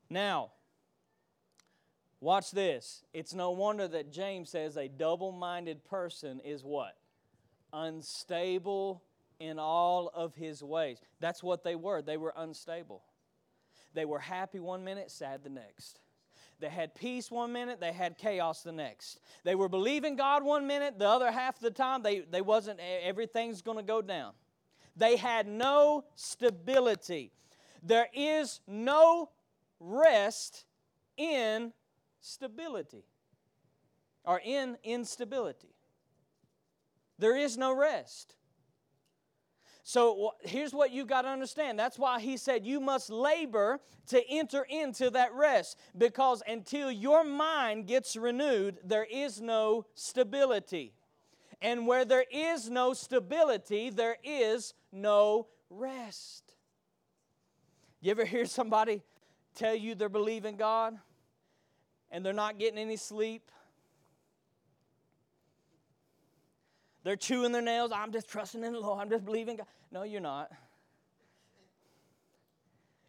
Now, 0.10 0.52
watch 2.20 2.52
this. 2.52 3.04
It's 3.14 3.34
no 3.34 3.52
wonder 3.52 3.88
that 3.88 4.12
James 4.12 4.52
says 4.52 4.78
a 4.78 4.88
double 4.88 5.32
minded 5.32 5.84
person 5.84 6.40
is 6.42 6.64
what? 6.64 6.96
Unstable 7.74 9.04
in 9.40 9.60
all 9.60 10.10
of 10.14 10.36
his 10.36 10.64
ways. 10.64 11.00
That's 11.20 11.44
what 11.44 11.64
they 11.64 11.76
were. 11.76 12.02
They 12.02 12.18
were 12.18 12.34
unstable. 12.38 13.04
They 13.94 14.06
were 14.06 14.20
happy 14.20 14.60
one 14.60 14.84
minute, 14.84 15.10
sad 15.12 15.44
the 15.44 15.50
next. 15.50 16.00
They 16.60 16.70
had 16.70 16.96
peace 16.96 17.30
one 17.30 17.52
minute, 17.52 17.80
they 17.80 17.92
had 17.92 18.18
chaos 18.18 18.62
the 18.62 18.72
next. 18.72 19.20
They 19.44 19.56
were 19.56 19.70
believing 19.70 20.16
God 20.16 20.44
one 20.44 20.68
minute, 20.68 20.98
the 20.98 21.08
other 21.08 21.32
half 21.32 21.58
of 21.58 21.62
the 21.62 21.72
time 21.72 22.02
they, 22.02 22.20
they 22.22 22.42
wasn't 22.42 22.80
everything's 23.04 23.62
going 23.62 23.78
to 23.78 23.84
go 23.84 24.02
down. 24.02 24.34
They 24.96 25.18
had 25.18 25.48
no 25.48 26.06
stability. 26.16 27.32
There 27.84 28.08
is 28.14 28.62
no 28.68 29.30
rest 29.80 30.66
in 31.18 31.74
stability 32.22 33.04
or 34.24 34.42
in 34.44 34.78
instability. 34.84 35.76
There 37.20 37.38
is 37.38 37.58
no 37.58 37.74
rest. 37.74 38.36
So 39.88 40.32
here's 40.42 40.74
what 40.74 40.90
you 40.90 41.06
got 41.06 41.22
to 41.22 41.28
understand. 41.28 41.78
That's 41.78 42.00
why 42.00 42.20
he 42.20 42.38
said 42.38 42.66
you 42.66 42.80
must 42.80 43.12
labor 43.12 43.80
to 44.08 44.28
enter 44.28 44.64
into 44.68 45.12
that 45.12 45.32
rest 45.36 45.78
because 45.96 46.42
until 46.48 46.90
your 46.90 47.24
mind 47.24 47.86
gets 47.86 48.16
renewed, 48.16 48.80
there 48.84 49.06
is 49.06 49.40
no 49.40 49.86
stability. 49.94 50.96
And 51.62 51.86
where 51.86 52.04
there 52.04 52.26
is 52.32 52.68
no 52.68 52.94
stability, 52.94 53.92
there 53.92 54.18
is 54.24 54.74
no 54.92 55.50
rest. 55.70 56.56
You 58.02 58.10
ever 58.10 58.26
hear 58.26 58.46
somebody 58.46 59.04
tell 59.54 59.76
you 59.76 59.94
they're 59.94 60.10
believing 60.10 60.56
God 60.56 60.98
and 62.10 62.26
they're 62.26 62.34
not 62.34 62.58
getting 62.58 62.80
any 62.80 62.98
sleep? 62.98 63.52
They're 67.06 67.16
chewing 67.16 67.52
their 67.52 67.62
nails. 67.62 67.92
I'm 67.94 68.12
just 68.12 68.28
trusting 68.28 68.64
in 68.64 68.74
the 68.74 68.80
Lord. 68.80 69.00
I'm 69.00 69.12
just 69.12 69.24
believing 69.24 69.58
God. 69.58 69.68
No, 69.92 70.02
you're 70.02 70.20
not. 70.20 70.52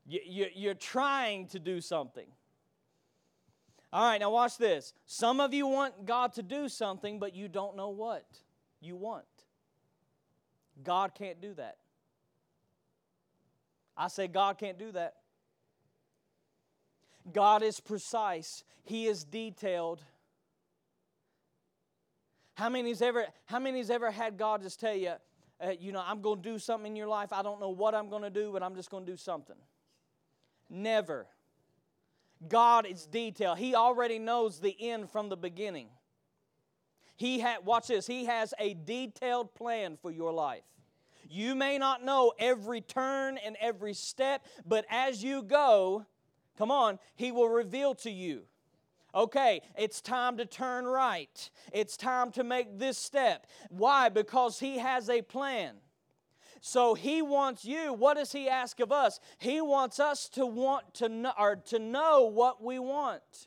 You're 0.06 0.74
trying 0.74 1.48
to 1.48 1.58
do 1.58 1.80
something. 1.80 2.26
All 3.90 4.06
right, 4.06 4.20
now 4.20 4.30
watch 4.30 4.58
this. 4.58 4.92
Some 5.06 5.40
of 5.40 5.54
you 5.54 5.66
want 5.66 6.04
God 6.04 6.34
to 6.34 6.42
do 6.42 6.68
something, 6.68 7.18
but 7.18 7.34
you 7.34 7.48
don't 7.48 7.74
know 7.74 7.88
what 7.88 8.26
you 8.82 8.96
want. 8.96 9.24
God 10.84 11.14
can't 11.14 11.40
do 11.40 11.54
that. 11.54 11.78
I 13.96 14.08
say 14.08 14.28
God 14.28 14.58
can't 14.58 14.78
do 14.78 14.92
that. 14.92 15.14
God 17.32 17.62
is 17.62 17.80
precise, 17.80 18.62
He 18.84 19.06
is 19.06 19.24
detailed. 19.24 20.02
How 22.56 22.70
many's 22.70 23.02
ever, 23.02 23.26
how 23.44 23.58
many's 23.58 23.90
ever 23.90 24.10
had 24.10 24.38
God 24.38 24.62
just 24.62 24.80
tell 24.80 24.94
you, 24.94 25.12
uh, 25.60 25.72
you 25.78 25.92
know, 25.92 26.02
I'm 26.04 26.22
going 26.22 26.42
to 26.42 26.48
do 26.52 26.58
something 26.58 26.90
in 26.90 26.96
your 26.96 27.06
life. 27.06 27.30
I 27.30 27.42
don't 27.42 27.60
know 27.60 27.68
what 27.68 27.94
I'm 27.94 28.08
going 28.08 28.22
to 28.22 28.30
do, 28.30 28.50
but 28.50 28.62
I'm 28.62 28.74
just 28.74 28.90
going 28.90 29.04
to 29.04 29.12
do 29.12 29.16
something. 29.16 29.56
Never. 30.70 31.26
God 32.48 32.86
is 32.86 33.04
detailed. 33.04 33.58
He 33.58 33.74
already 33.74 34.18
knows 34.18 34.58
the 34.58 34.74
end 34.80 35.10
from 35.10 35.28
the 35.28 35.36
beginning. 35.36 35.88
He 37.16 37.40
had 37.40 37.64
watch 37.66 37.88
this. 37.88 38.06
He 38.06 38.24
has 38.24 38.54
a 38.58 38.72
detailed 38.72 39.54
plan 39.54 39.98
for 40.00 40.10
your 40.10 40.32
life. 40.32 40.64
You 41.28 41.54
may 41.54 41.76
not 41.76 42.02
know 42.02 42.32
every 42.38 42.80
turn 42.80 43.36
and 43.36 43.56
every 43.60 43.92
step, 43.92 44.46
but 44.64 44.86
as 44.90 45.22
you 45.22 45.42
go, 45.42 46.06
come 46.56 46.70
on, 46.70 46.98
he 47.16 47.32
will 47.32 47.48
reveal 47.50 47.94
to 47.96 48.10
you 48.10 48.44
okay, 49.16 49.62
it's 49.76 50.00
time 50.00 50.36
to 50.36 50.46
turn 50.46 50.84
right. 50.84 51.50
It's 51.72 51.96
time 51.96 52.30
to 52.32 52.44
make 52.44 52.78
this 52.78 52.98
step. 52.98 53.46
Why? 53.70 54.08
Because 54.10 54.60
He 54.60 54.78
has 54.78 55.10
a 55.10 55.22
plan. 55.22 55.76
So 56.60 56.94
he 56.94 57.22
wants 57.22 57.64
you. 57.64 57.92
What 57.92 58.16
does 58.16 58.32
he 58.32 58.48
ask 58.48 58.80
of 58.80 58.90
us? 58.90 59.20
He 59.38 59.60
wants 59.60 60.00
us 60.00 60.28
to 60.30 60.44
want 60.44 60.94
to 60.94 61.08
know 61.08 61.32
or 61.38 61.54
to 61.66 61.78
know 61.78 62.24
what 62.24 62.60
we 62.60 62.80
want. 62.80 63.46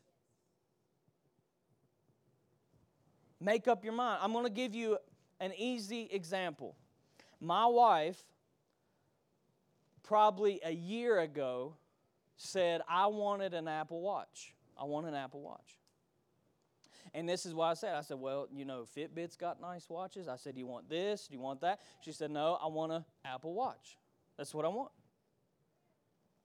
Make 3.41 3.67
up 3.67 3.83
your 3.83 3.91
mind. 3.91 4.19
I'm 4.21 4.31
going 4.31 4.45
to 4.45 4.49
give 4.49 4.73
you 4.73 4.97
an 5.39 5.51
easy 5.57 6.07
example. 6.11 6.77
My 7.41 7.65
wife, 7.65 8.21
probably 10.03 10.59
a 10.63 10.71
year 10.71 11.19
ago, 11.19 11.75
said, 12.37 12.81
I 12.87 13.07
wanted 13.07 13.53
an 13.53 13.67
Apple 13.67 14.01
Watch. 14.01 14.53
I 14.79 14.85
want 14.85 15.05
an 15.07 15.13
Apple 15.13 15.41
Watch. 15.41 15.77
And 17.13 17.27
this 17.27 17.45
is 17.45 17.53
why 17.53 17.71
I 17.71 17.73
said. 17.73 17.95
I 17.95 18.01
said, 18.01 18.17
Well, 18.19 18.47
you 18.51 18.65
know, 18.65 18.85
Fitbit's 18.95 19.35
got 19.35 19.59
nice 19.59 19.89
watches. 19.89 20.27
I 20.27 20.35
said, 20.35 20.53
Do 20.53 20.59
you 20.59 20.67
want 20.67 20.89
this? 20.89 21.27
Do 21.27 21.33
you 21.35 21.41
want 21.41 21.61
that? 21.61 21.79
She 22.01 22.11
said, 22.11 22.31
No, 22.31 22.57
I 22.61 22.67
want 22.67 22.91
an 22.91 23.05
Apple 23.25 23.53
Watch. 23.53 23.97
That's 24.37 24.53
what 24.53 24.65
I 24.65 24.69
want. 24.69 24.91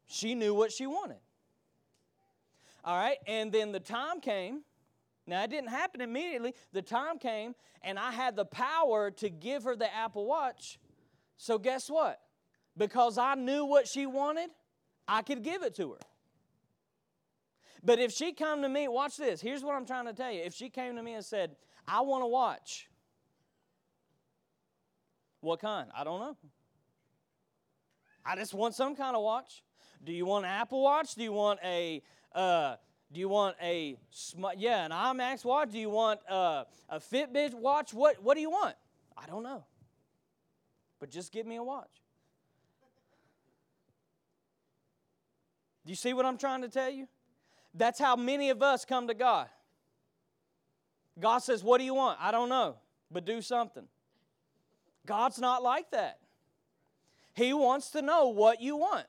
She 0.06 0.34
knew 0.34 0.54
what 0.54 0.72
she 0.72 0.86
wanted. 0.86 1.18
All 2.84 2.96
right, 2.96 3.16
and 3.26 3.50
then 3.50 3.72
the 3.72 3.80
time 3.80 4.20
came. 4.20 4.62
Now, 5.26 5.42
it 5.42 5.50
didn't 5.50 5.70
happen 5.70 6.02
immediately. 6.02 6.54
The 6.72 6.82
time 6.82 7.18
came, 7.18 7.54
and 7.82 7.98
I 7.98 8.12
had 8.12 8.36
the 8.36 8.44
power 8.44 9.10
to 9.12 9.30
give 9.30 9.64
her 9.64 9.74
the 9.74 9.92
Apple 9.94 10.26
Watch. 10.26 10.78
So, 11.38 11.58
guess 11.58 11.88
what? 11.88 12.20
Because 12.76 13.16
I 13.16 13.34
knew 13.34 13.64
what 13.64 13.88
she 13.88 14.04
wanted, 14.04 14.50
I 15.08 15.22
could 15.22 15.42
give 15.42 15.62
it 15.62 15.74
to 15.76 15.92
her. 15.92 15.98
But 17.84 17.98
if 17.98 18.12
she 18.12 18.32
come 18.32 18.62
to 18.62 18.68
me, 18.68 18.88
watch 18.88 19.16
this. 19.16 19.40
Here's 19.40 19.62
what 19.62 19.74
I'm 19.74 19.84
trying 19.84 20.06
to 20.06 20.14
tell 20.14 20.32
you. 20.32 20.40
If 20.40 20.54
she 20.54 20.70
came 20.70 20.96
to 20.96 21.02
me 21.02 21.14
and 21.14 21.24
said, 21.24 21.56
"I 21.86 22.00
want 22.00 22.22
to 22.22 22.26
watch," 22.26 22.88
what 25.40 25.60
kind? 25.60 25.90
I 25.94 26.02
don't 26.02 26.20
know. 26.20 26.36
I 28.24 28.36
just 28.36 28.54
want 28.54 28.74
some 28.74 28.96
kind 28.96 29.14
of 29.14 29.22
watch. 29.22 29.62
Do 30.02 30.12
you 30.12 30.24
want 30.24 30.46
an 30.46 30.50
Apple 30.50 30.82
Watch? 30.82 31.14
Do 31.14 31.22
you 31.22 31.32
want 31.32 31.60
a 31.62 32.02
uh, 32.34 32.76
do 33.12 33.20
you 33.20 33.28
want 33.28 33.56
a 33.62 33.96
yeah 34.56 34.84
an 34.86 34.90
IMAX 34.90 35.44
watch? 35.44 35.70
Do 35.70 35.78
you 35.78 35.90
want 35.90 36.20
uh, 36.28 36.64
a 36.88 36.98
Fitbit 36.98 37.54
watch? 37.54 37.92
What 37.92 38.22
what 38.22 38.34
do 38.34 38.40
you 38.40 38.50
want? 38.50 38.76
I 39.16 39.26
don't 39.26 39.42
know. 39.42 39.64
But 41.00 41.10
just 41.10 41.32
give 41.32 41.46
me 41.46 41.56
a 41.56 41.62
watch. 41.62 42.00
Do 45.84 45.90
you 45.90 45.96
see 45.96 46.14
what 46.14 46.24
I'm 46.24 46.38
trying 46.38 46.62
to 46.62 46.68
tell 46.68 46.90
you? 46.90 47.06
That's 47.74 47.98
how 47.98 48.16
many 48.16 48.50
of 48.50 48.62
us 48.62 48.84
come 48.84 49.08
to 49.08 49.14
God. 49.14 49.48
God 51.18 51.38
says, 51.38 51.62
What 51.62 51.78
do 51.78 51.84
you 51.84 51.94
want? 51.94 52.18
I 52.20 52.30
don't 52.30 52.48
know, 52.48 52.76
but 53.10 53.24
do 53.24 53.42
something. 53.42 53.84
God's 55.06 55.38
not 55.38 55.62
like 55.62 55.90
that. 55.90 56.18
He 57.34 57.52
wants 57.52 57.90
to 57.90 58.02
know 58.02 58.28
what 58.28 58.62
you 58.62 58.76
want. 58.76 59.06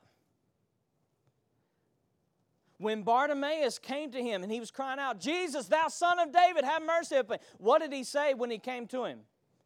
When 2.78 3.02
Bartimaeus 3.02 3.78
came 3.78 4.10
to 4.10 4.22
him 4.22 4.42
and 4.42 4.52
he 4.52 4.60
was 4.60 4.70
crying 4.70 4.98
out, 4.98 5.18
Jesus, 5.18 5.66
thou 5.66 5.88
son 5.88 6.18
of 6.18 6.30
David, 6.32 6.64
have 6.64 6.82
mercy 6.82 7.16
upon 7.16 7.36
me. 7.36 7.38
What 7.56 7.80
did 7.80 7.92
he 7.92 8.04
say 8.04 8.34
when 8.34 8.50
he 8.50 8.58
came 8.58 8.86
to 8.88 9.04
him? 9.04 9.20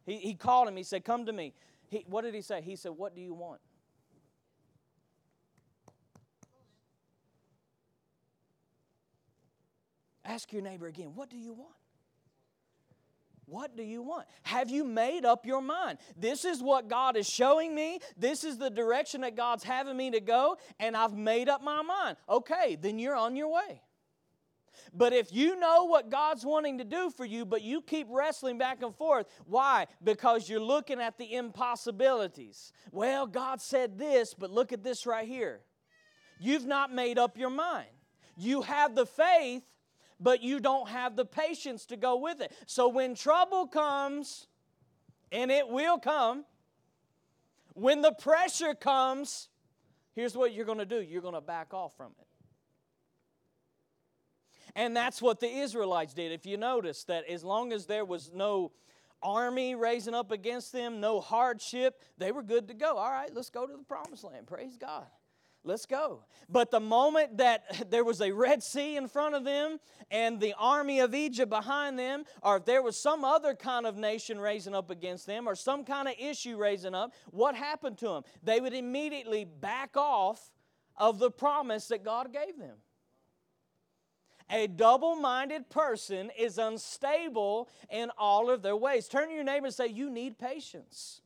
He, 0.05 0.17
he 0.17 0.33
called 0.33 0.67
him, 0.67 0.77
he 0.77 0.83
said, 0.83 1.03
Come 1.03 1.25
to 1.25 1.33
me. 1.33 1.53
He, 1.89 2.05
what 2.07 2.23
did 2.23 2.33
he 2.33 2.41
say? 2.41 2.61
He 2.61 2.75
said, 2.75 2.91
What 2.91 3.15
do 3.15 3.21
you 3.21 3.33
want? 3.33 3.59
Ask 10.23 10.53
your 10.53 10.61
neighbor 10.61 10.87
again, 10.87 11.11
what 11.15 11.29
do 11.29 11.37
you 11.37 11.53
want? 11.53 11.73
What 13.45 13.75
do 13.75 13.83
you 13.83 14.01
want? 14.01 14.27
Have 14.43 14.69
you 14.69 14.85
made 14.85 15.25
up 15.25 15.45
your 15.45 15.61
mind? 15.61 15.97
This 16.15 16.45
is 16.45 16.63
what 16.63 16.87
God 16.87 17.17
is 17.17 17.27
showing 17.27 17.75
me. 17.75 17.99
This 18.15 18.45
is 18.45 18.57
the 18.57 18.69
direction 18.69 19.21
that 19.21 19.35
God's 19.35 19.63
having 19.63 19.97
me 19.97 20.11
to 20.11 20.21
go, 20.21 20.57
and 20.79 20.95
I've 20.95 21.17
made 21.17 21.49
up 21.49 21.61
my 21.61 21.81
mind. 21.81 22.15
Okay, 22.29 22.77
then 22.79 22.97
you're 22.97 23.15
on 23.15 23.35
your 23.35 23.51
way. 23.51 23.81
But 24.93 25.11
if 25.11 25.33
you 25.33 25.59
know 25.59 25.85
what 25.85 26.09
God's 26.09 26.45
wanting 26.45 26.77
to 26.77 26.85
do 26.85 27.09
for 27.09 27.25
you, 27.25 27.45
but 27.45 27.61
you 27.61 27.81
keep 27.81 28.07
wrestling 28.09 28.57
back 28.57 28.81
and 28.81 28.95
forth, 28.95 29.27
why? 29.45 29.87
Because 30.01 30.49
you're 30.49 30.61
looking 30.61 31.01
at 31.01 31.17
the 31.17 31.33
impossibilities. 31.33 32.71
Well, 32.91 33.27
God 33.27 33.61
said 33.61 33.97
this, 33.97 34.33
but 34.33 34.49
look 34.49 34.71
at 34.71 34.83
this 34.83 35.05
right 35.05 35.27
here. 35.27 35.61
You've 36.39 36.65
not 36.65 36.93
made 36.93 37.19
up 37.19 37.37
your 37.37 37.49
mind. 37.49 37.89
You 38.37 38.61
have 38.61 38.95
the 38.95 39.05
faith, 39.05 39.63
but 40.21 40.43
you 40.43 40.59
don't 40.59 40.87
have 40.89 41.15
the 41.15 41.25
patience 41.25 41.85
to 41.87 41.97
go 41.97 42.17
with 42.17 42.41
it. 42.41 42.51
So 42.67 42.87
when 42.87 43.15
trouble 43.15 43.67
comes, 43.67 44.47
and 45.31 45.49
it 45.49 45.67
will 45.67 45.97
come, 45.97 46.45
when 47.73 48.01
the 48.01 48.11
pressure 48.11 48.75
comes, 48.75 49.49
here's 50.13 50.35
what 50.35 50.53
you're 50.53 50.65
going 50.65 50.77
to 50.77 50.85
do 50.85 51.01
you're 51.01 51.21
going 51.21 51.33
to 51.33 51.41
back 51.41 51.73
off 51.73 51.95
from 51.97 52.11
it. 52.19 52.27
And 54.75 54.95
that's 54.95 55.21
what 55.21 55.39
the 55.39 55.49
Israelites 55.49 56.13
did. 56.13 56.31
If 56.31 56.45
you 56.45 56.55
notice 56.57 57.03
that 57.05 57.25
as 57.27 57.43
long 57.43 57.73
as 57.73 57.87
there 57.87 58.05
was 58.05 58.31
no 58.33 58.71
army 59.21 59.75
raising 59.75 60.13
up 60.13 60.31
against 60.31 60.71
them, 60.71 60.99
no 60.99 61.19
hardship, 61.19 62.01
they 62.17 62.31
were 62.31 62.43
good 62.43 62.67
to 62.69 62.73
go. 62.73 62.97
All 62.97 63.11
right, 63.11 63.33
let's 63.33 63.49
go 63.49 63.65
to 63.65 63.73
the 63.73 63.83
promised 63.83 64.23
land. 64.23 64.47
Praise 64.47 64.77
God. 64.77 65.05
Let's 65.63 65.85
go. 65.85 66.23
But 66.49 66.71
the 66.71 66.79
moment 66.79 67.37
that 67.37 67.89
there 67.91 68.03
was 68.03 68.21
a 68.21 68.31
Red 68.31 68.63
Sea 68.63 68.97
in 68.97 69.07
front 69.07 69.35
of 69.35 69.43
them 69.43 69.79
and 70.09 70.39
the 70.39 70.55
army 70.57 70.99
of 70.99 71.13
Egypt 71.13 71.49
behind 71.49 71.97
them, 71.97 72.25
or 72.41 72.57
if 72.57 72.65
there 72.65 72.81
was 72.81 72.97
some 72.97 73.23
other 73.23 73.53
kind 73.53 73.85
of 73.85 73.95
nation 73.95 74.39
raising 74.39 74.73
up 74.73 74.89
against 74.89 75.25
them, 75.25 75.47
or 75.47 75.55
some 75.55 75.83
kind 75.83 76.07
of 76.07 76.15
issue 76.19 76.57
raising 76.57 76.95
up, 76.95 77.13
what 77.29 77.55
happened 77.55 77.97
to 77.99 78.07
them? 78.07 78.23
They 78.43 78.59
would 78.59 78.73
immediately 78.73 79.45
back 79.45 79.95
off 79.95 80.51
of 80.97 81.19
the 81.19 81.31
promise 81.31 81.87
that 81.87 82.03
God 82.03 82.33
gave 82.33 82.57
them. 82.57 82.77
A 84.49 84.67
double 84.67 85.15
minded 85.15 85.69
person 85.69 86.29
is 86.37 86.57
unstable 86.57 87.69
in 87.89 88.11
all 88.17 88.49
of 88.49 88.61
their 88.61 88.75
ways. 88.75 89.07
Turn 89.07 89.29
to 89.29 89.33
your 89.33 89.45
neighbor 89.45 89.67
and 89.67 89.75
say, 89.75 89.87
You 89.87 90.09
need 90.09 90.37
patience. 90.37 91.21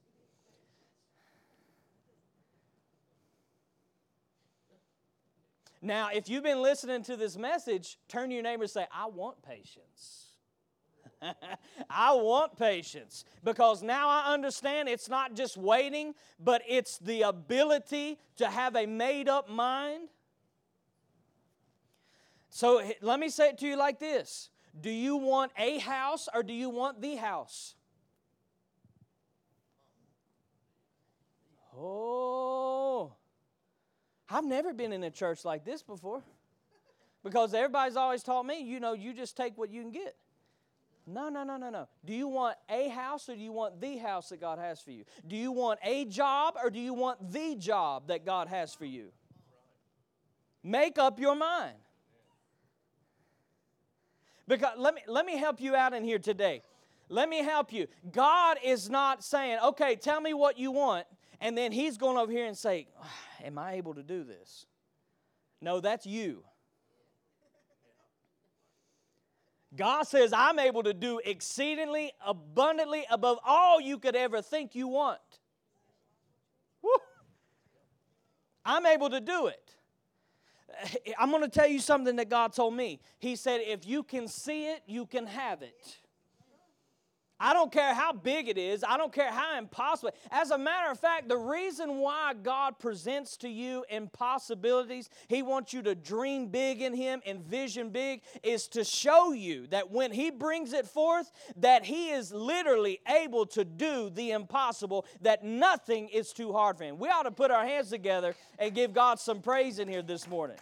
Now, 5.86 6.10
if 6.12 6.28
you've 6.30 6.42
been 6.42 6.64
listening 6.64 7.04
to 7.04 7.16
this 7.16 7.38
message, 7.38 8.00
turn 8.08 8.30
to 8.30 8.34
your 8.34 8.44
neighbor 8.44 8.64
and 8.64 8.72
say, 8.72 8.88
I 8.92 9.06
want 9.06 9.44
patience. 9.44 10.30
I 11.90 12.14
want 12.16 12.58
patience 12.58 13.24
because 13.44 13.84
now 13.84 14.10
I 14.10 14.34
understand 14.34 14.90
it's 14.90 15.08
not 15.08 15.36
just 15.36 15.58
waiting, 15.58 16.16
but 16.40 16.64
it's 16.68 16.98
the 16.98 17.22
ability 17.22 18.18
to 18.38 18.48
have 18.48 18.76
a 18.76 18.88
made 18.88 19.30
up 19.30 19.48
mind. 19.48 20.10
So 22.50 22.82
let 23.02 23.20
me 23.20 23.30
say 23.30 23.50
it 23.50 23.60
to 23.60 23.68
you 23.68 23.78
like 23.78 24.00
this 24.00 24.50
Do 24.82 24.90
you 24.90 25.18
want 25.18 25.52
a 25.56 25.78
house 25.78 26.28
or 26.34 26.42
do 26.42 26.54
you 26.54 26.72
want 26.72 27.00
the 27.00 27.16
house? 27.16 27.76
Oh, 31.78 32.65
I've 34.30 34.46
never 34.46 34.74
been 34.74 34.92
in 34.92 35.04
a 35.04 35.12
church 35.12 35.46
like 35.46 35.66
this 35.66 35.84
before 35.84 36.24
because 37.24 37.54
everybody's 37.54 37.96
always 37.96 38.24
taught 38.24 38.46
me, 38.46 38.62
you 38.62 38.80
know, 38.80 38.94
you 38.94 39.14
just 39.14 39.38
take 39.38 39.58
what 39.58 39.70
you 39.70 39.82
can 39.82 39.92
get. 39.92 40.16
No, 41.08 41.30
no, 41.30 41.44
no, 41.44 41.58
no, 41.58 41.70
no. 41.70 41.88
Do 42.04 42.14
you 42.14 42.28
want 42.28 42.58
a 42.68 42.90
house 42.90 43.30
or 43.30 43.36
do 43.36 43.42
you 43.42 43.52
want 43.52 43.80
the 43.80 43.98
house 43.98 44.30
that 44.30 44.42
God 44.42 44.58
has 44.58 44.82
for 44.82 44.90
you? 44.90 45.04
Do 45.28 45.36
you 45.36 45.52
want 45.52 45.80
a 45.84 46.06
job 46.06 46.56
or 46.62 46.72
do 46.72 46.80
you 46.80 46.94
want 46.94 47.32
the 47.32 47.56
job 47.56 48.08
that 48.08 48.26
God 48.26 48.48
has 48.48 48.74
for 48.74 48.86
you? 48.86 49.12
Make 50.64 50.98
up 50.98 51.20
your 51.20 51.36
mind. 51.36 51.76
Because 54.48 54.74
let 54.78 54.96
me 54.96 55.02
let 55.08 55.26
me 55.26 55.38
help 55.38 55.60
you 55.60 55.76
out 55.76 55.94
in 55.94 56.04
here 56.04 56.20
today. 56.20 56.64
Let 57.08 57.30
me 57.30 57.44
help 57.44 57.72
you. 57.72 57.88
God 58.12 58.58
is 58.64 58.90
not 58.90 59.24
saying, 59.24 59.60
"Okay, 59.64 59.96
tell 59.96 60.22
me 60.22 60.34
what 60.34 60.58
you 60.58 60.72
want," 60.72 61.06
and 61.40 61.58
then 61.58 61.72
he's 61.72 61.98
going 61.98 62.18
over 62.18 62.32
here 62.32 62.46
and 62.46 62.58
say, 62.58 62.88
ah, 63.00 63.12
Am 63.46 63.60
I 63.60 63.74
able 63.74 63.94
to 63.94 64.04
do 64.04 64.24
this? 64.24 64.66
No, 65.62 65.80
that's 65.80 66.06
you. 66.06 66.44
God 69.76 70.04
says, 70.04 70.34
I'm 70.34 70.58
able 70.58 70.84
to 70.84 70.94
do 70.94 71.20
exceedingly 71.24 72.12
abundantly 72.26 73.06
above 73.10 73.40
all 73.46 73.80
you 73.80 74.00
could 74.00 74.16
ever 74.16 74.42
think 74.42 74.74
you 74.74 74.88
want. 74.88 75.20
Woo. 76.82 76.92
I'm 78.66 78.86
able 78.86 79.10
to 79.12 79.22
do 79.22 79.48
it. 79.48 79.76
I'm 81.20 81.30
going 81.30 81.44
to 81.44 81.50
tell 81.50 81.68
you 81.68 81.80
something 81.80 82.16
that 82.16 82.30
God 82.30 82.52
told 82.54 82.74
me. 82.74 83.00
He 83.20 83.36
said, 83.36 83.62
if 83.64 83.86
you 83.86 84.02
can 84.02 84.28
see 84.28 84.68
it, 84.68 84.82
you 84.88 85.06
can 85.06 85.28
have 85.28 85.62
it. 85.62 85.98
I 87.38 87.54
don't 87.54 87.72
care 87.72 87.94
how 87.94 88.14
big 88.14 88.48
it 88.48 88.58
is. 88.58 88.84
I 88.88 88.96
don't 88.96 89.12
care 89.12 89.30
how 89.30 89.58
impossible. 89.58 90.14
As 90.32 90.52
a 90.52 90.58
matter 90.58 90.90
of 90.90 90.98
fact, 90.98 91.28
the 91.28 91.38
reason 91.38 91.98
why 91.98 92.34
God 92.34 92.80
presents 92.80 93.36
to 93.38 93.50
you 93.50 93.84
impossibilities, 93.90 95.10
He 95.28 95.44
wants 95.44 95.74
you 95.74 95.82
to 95.82 95.96
dream 95.96 96.48
big 96.48 96.82
in 96.82 96.94
Him, 96.94 97.22
envision 97.26 97.90
big, 97.90 98.22
is 98.42 98.70
to 98.70 98.86
show 98.86 99.34
you 99.34 99.68
that 99.68 99.92
when 99.92 100.14
He 100.14 100.32
brings 100.32 100.72
it 100.72 100.88
forth, 100.88 101.30
that 101.58 101.84
He 101.84 102.12
is 102.12 102.32
literally 102.32 103.02
able 103.08 103.46
to 103.48 103.66
do 103.66 104.10
the 104.10 104.32
impossible, 104.32 105.06
that 105.20 105.44
nothing 105.44 106.08
is 106.08 106.32
too 106.32 106.54
hard 106.54 106.78
for 106.78 106.86
Him. 106.86 106.98
We 106.98 107.10
ought 107.10 107.24
to 107.24 107.32
put 107.32 107.52
our 107.52 107.66
hands 107.66 107.90
together 107.90 108.34
and 108.58 108.74
give 108.74 108.94
God 108.94 109.20
some 109.20 109.42
praise 109.42 109.80
in 109.80 109.90
here 109.90 110.02
this 110.02 110.26
morning. 110.30 110.58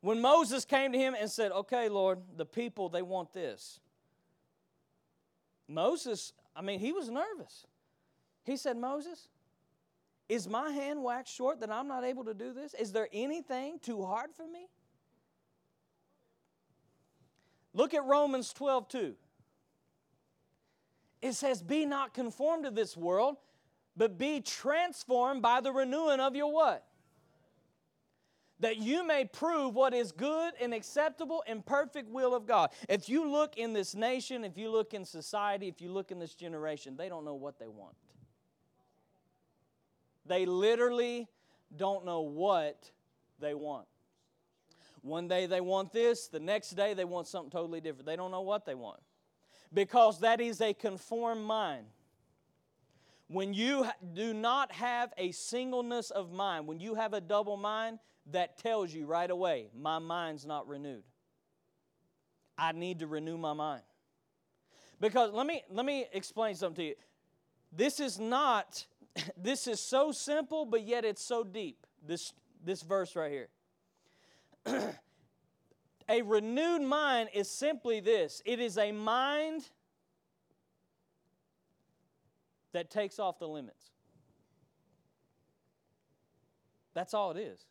When 0.00 0.20
Moses 0.20 0.64
came 0.64 0.92
to 0.92 0.98
him 0.98 1.16
and 1.18 1.28
said, 1.28 1.50
Okay, 1.50 1.88
Lord, 1.88 2.20
the 2.36 2.46
people, 2.46 2.88
they 2.88 3.02
want 3.02 3.32
this. 3.32 3.80
Moses, 5.68 6.32
I 6.54 6.62
mean, 6.62 6.78
he 6.80 6.92
was 6.92 7.08
nervous. 7.08 7.66
He 8.44 8.56
said, 8.56 8.76
Moses, 8.76 9.28
is 10.28 10.48
my 10.48 10.70
hand 10.70 11.02
waxed 11.02 11.34
short 11.34 11.60
that 11.60 11.70
I'm 11.70 11.88
not 11.88 12.04
able 12.04 12.24
to 12.24 12.34
do 12.34 12.52
this? 12.52 12.74
Is 12.74 12.92
there 12.92 13.08
anything 13.12 13.78
too 13.80 14.04
hard 14.04 14.30
for 14.36 14.46
me? 14.46 14.68
Look 17.74 17.94
at 17.94 18.04
Romans 18.04 18.52
12 18.52 18.88
2. 18.88 19.14
It 21.22 21.32
says, 21.32 21.62
Be 21.62 21.86
not 21.86 22.14
conformed 22.14 22.64
to 22.64 22.70
this 22.70 22.96
world, 22.96 23.36
but 23.96 24.18
be 24.18 24.40
transformed 24.40 25.42
by 25.42 25.60
the 25.60 25.72
renewing 25.72 26.20
of 26.20 26.34
your 26.34 26.52
what? 26.52 26.86
That 28.60 28.78
you 28.78 29.06
may 29.06 29.26
prove 29.26 29.74
what 29.74 29.92
is 29.92 30.12
good 30.12 30.54
and 30.60 30.72
acceptable 30.72 31.44
and 31.46 31.64
perfect 31.64 32.08
will 32.08 32.34
of 32.34 32.46
God. 32.46 32.70
If 32.88 33.08
you 33.08 33.30
look 33.30 33.58
in 33.58 33.74
this 33.74 33.94
nation, 33.94 34.44
if 34.44 34.56
you 34.56 34.70
look 34.70 34.94
in 34.94 35.04
society, 35.04 35.68
if 35.68 35.82
you 35.82 35.90
look 35.90 36.10
in 36.10 36.18
this 36.18 36.34
generation, 36.34 36.96
they 36.96 37.10
don't 37.10 37.24
know 37.24 37.34
what 37.34 37.58
they 37.58 37.68
want. 37.68 37.94
They 40.24 40.46
literally 40.46 41.28
don't 41.76 42.04
know 42.04 42.22
what 42.22 42.90
they 43.40 43.54
want. 43.54 43.86
One 45.02 45.28
day 45.28 45.46
they 45.46 45.60
want 45.60 45.92
this, 45.92 46.26
the 46.26 46.40
next 46.40 46.70
day 46.70 46.94
they 46.94 47.04
want 47.04 47.28
something 47.28 47.50
totally 47.50 47.80
different. 47.80 48.06
They 48.06 48.16
don't 48.16 48.30
know 48.30 48.40
what 48.40 48.66
they 48.66 48.74
want. 48.74 49.00
Because 49.72 50.20
that 50.20 50.40
is 50.40 50.60
a 50.60 50.74
conformed 50.74 51.44
mind. 51.44 51.86
When 53.28 53.52
you 53.54 53.86
do 54.14 54.32
not 54.32 54.72
have 54.72 55.12
a 55.16 55.32
singleness 55.32 56.10
of 56.10 56.32
mind, 56.32 56.66
when 56.66 56.80
you 56.80 56.94
have 56.94 57.12
a 57.12 57.20
double 57.20 57.56
mind, 57.56 57.98
that 58.32 58.58
tells 58.58 58.92
you 58.92 59.06
right 59.06 59.30
away, 59.30 59.68
my 59.78 59.98
mind's 59.98 60.44
not 60.44 60.68
renewed. 60.68 61.04
I 62.58 62.72
need 62.72 63.00
to 63.00 63.06
renew 63.06 63.36
my 63.36 63.52
mind. 63.52 63.82
Because 65.00 65.32
let 65.32 65.46
me 65.46 65.62
let 65.70 65.84
me 65.84 66.06
explain 66.12 66.54
something 66.54 66.76
to 66.76 66.88
you. 66.88 66.94
This 67.70 68.00
is 68.00 68.18
not 68.18 68.86
this 69.36 69.66
is 69.66 69.80
so 69.80 70.12
simple, 70.12 70.64
but 70.64 70.82
yet 70.82 71.04
it's 71.04 71.22
so 71.22 71.44
deep. 71.44 71.86
This, 72.06 72.32
this 72.64 72.82
verse 72.82 73.16
right 73.16 73.30
here. 73.30 73.48
a 76.08 76.22
renewed 76.22 76.82
mind 76.82 77.30
is 77.34 77.50
simply 77.50 78.00
this 78.00 78.42
it 78.44 78.60
is 78.60 78.78
a 78.78 78.92
mind 78.92 79.68
that 82.72 82.90
takes 82.90 83.18
off 83.18 83.38
the 83.38 83.48
limits. 83.48 83.90
That's 86.94 87.14
all 87.14 87.30
it 87.30 87.38
is. 87.38 87.64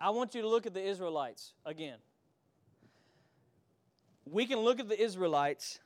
I 0.00 0.10
want 0.10 0.34
you 0.34 0.42
to 0.42 0.48
look 0.48 0.66
at 0.66 0.74
the 0.74 0.82
Israelites 0.82 1.52
again. 1.64 1.98
We 4.24 4.46
can 4.46 4.60
look 4.60 4.80
at 4.80 4.88
the 4.88 5.00
Israelites 5.00 5.80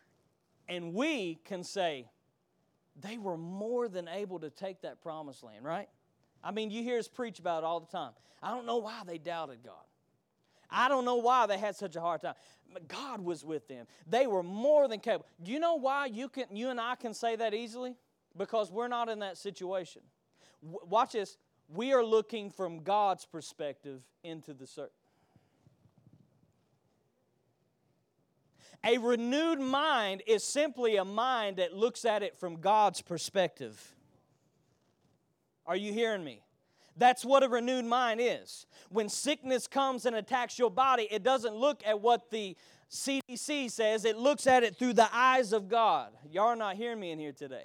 and 0.69 0.95
we 0.95 1.41
can 1.45 1.65
say, 1.65 2.07
they 3.01 3.19
were 3.19 3.37
more 3.37 3.89
than 3.89 4.07
able 4.07 4.39
to 4.41 4.51
take 4.51 4.83
that 4.83 5.03
promised 5.03 5.43
land, 5.43 5.65
right? 5.65 5.89
I 6.43 6.53
mean, 6.53 6.71
you 6.71 6.83
hear 6.83 6.99
us 6.99 7.09
preach 7.09 7.39
about 7.39 7.63
it 7.63 7.67
all 7.67 7.81
the 7.81 7.91
time. 7.91 8.13
I 8.43 8.51
don't 8.51 8.67
know 8.67 8.77
why 8.77 9.01
they 9.07 9.19
doubted 9.19 9.59
God. 9.65 9.75
I 10.71 10.89
don't 10.89 11.05
know 11.05 11.17
why 11.17 11.47
they 11.47 11.59
had 11.59 11.77
such 11.77 11.97
a 11.97 12.01
hard 12.01 12.23
time. 12.23 12.35
God 12.89 13.21
was 13.21 13.45
with 13.45 13.69
them. 13.69 13.87
They 14.07 14.27
were 14.27 14.43
more 14.43 14.89
than 14.89 15.01
capable. 15.01 15.27
Do 15.43 15.53
you 15.53 15.61
know 15.61 15.75
why 15.75 16.07
you 16.07 16.29
can 16.29 16.45
you 16.53 16.71
and 16.71 16.81
I 16.81 16.95
can 16.97 17.15
say 17.15 17.37
that 17.37 17.55
easily? 17.55 17.95
Because 18.37 18.73
we're 18.73 18.89
not 18.89 19.09
in 19.09 19.21
that 19.21 19.39
situation. 19.39 20.03
W- 20.63 20.81
watch 20.89 21.13
this. 21.13 21.37
We 21.69 21.93
are 21.93 22.05
looking 22.05 22.51
from 22.51 22.83
God's 22.83 23.25
perspective 23.25 24.03
into 24.23 24.55
the 24.55 24.67
certain. 24.67 24.91
A 28.85 28.99
renewed 28.99 29.61
mind 29.61 30.23
is 30.27 30.45
simply 30.45 30.97
a 30.97 31.05
mind 31.05 31.57
that 31.57 31.75
looks 31.75 32.05
at 32.05 32.23
it 32.23 32.37
from 32.37 32.61
God's 32.61 33.01
perspective. 33.01 33.95
Are 35.67 35.77
you 35.77 35.93
hearing 35.93 36.23
me? 36.23 36.43
That's 36.97 37.25
what 37.25 37.43
a 37.43 37.49
renewed 37.49 37.87
mind 37.87 38.21
is. 38.23 38.67
When 38.91 39.09
sickness 39.09 39.67
comes 39.67 40.05
and 40.05 40.15
attacks 40.15 40.59
your 40.59 40.71
body, 40.71 41.09
it 41.11 41.23
doesn't 41.23 41.57
look 41.57 41.83
at 41.87 42.01
what 42.01 42.31
the 42.31 42.57
CDC 42.91 43.71
says, 43.71 44.05
it 44.05 44.17
looks 44.17 44.47
at 44.47 44.63
it 44.63 44.77
through 44.77 44.93
the 44.93 45.09
eyes 45.13 45.53
of 45.53 45.69
God. 45.69 46.13
Y'all 46.31 46.49
are 46.49 46.57
not 46.57 46.77
hearing 46.77 47.01
me 47.01 47.11
in 47.11 47.19
here 47.19 47.33
today. 47.33 47.65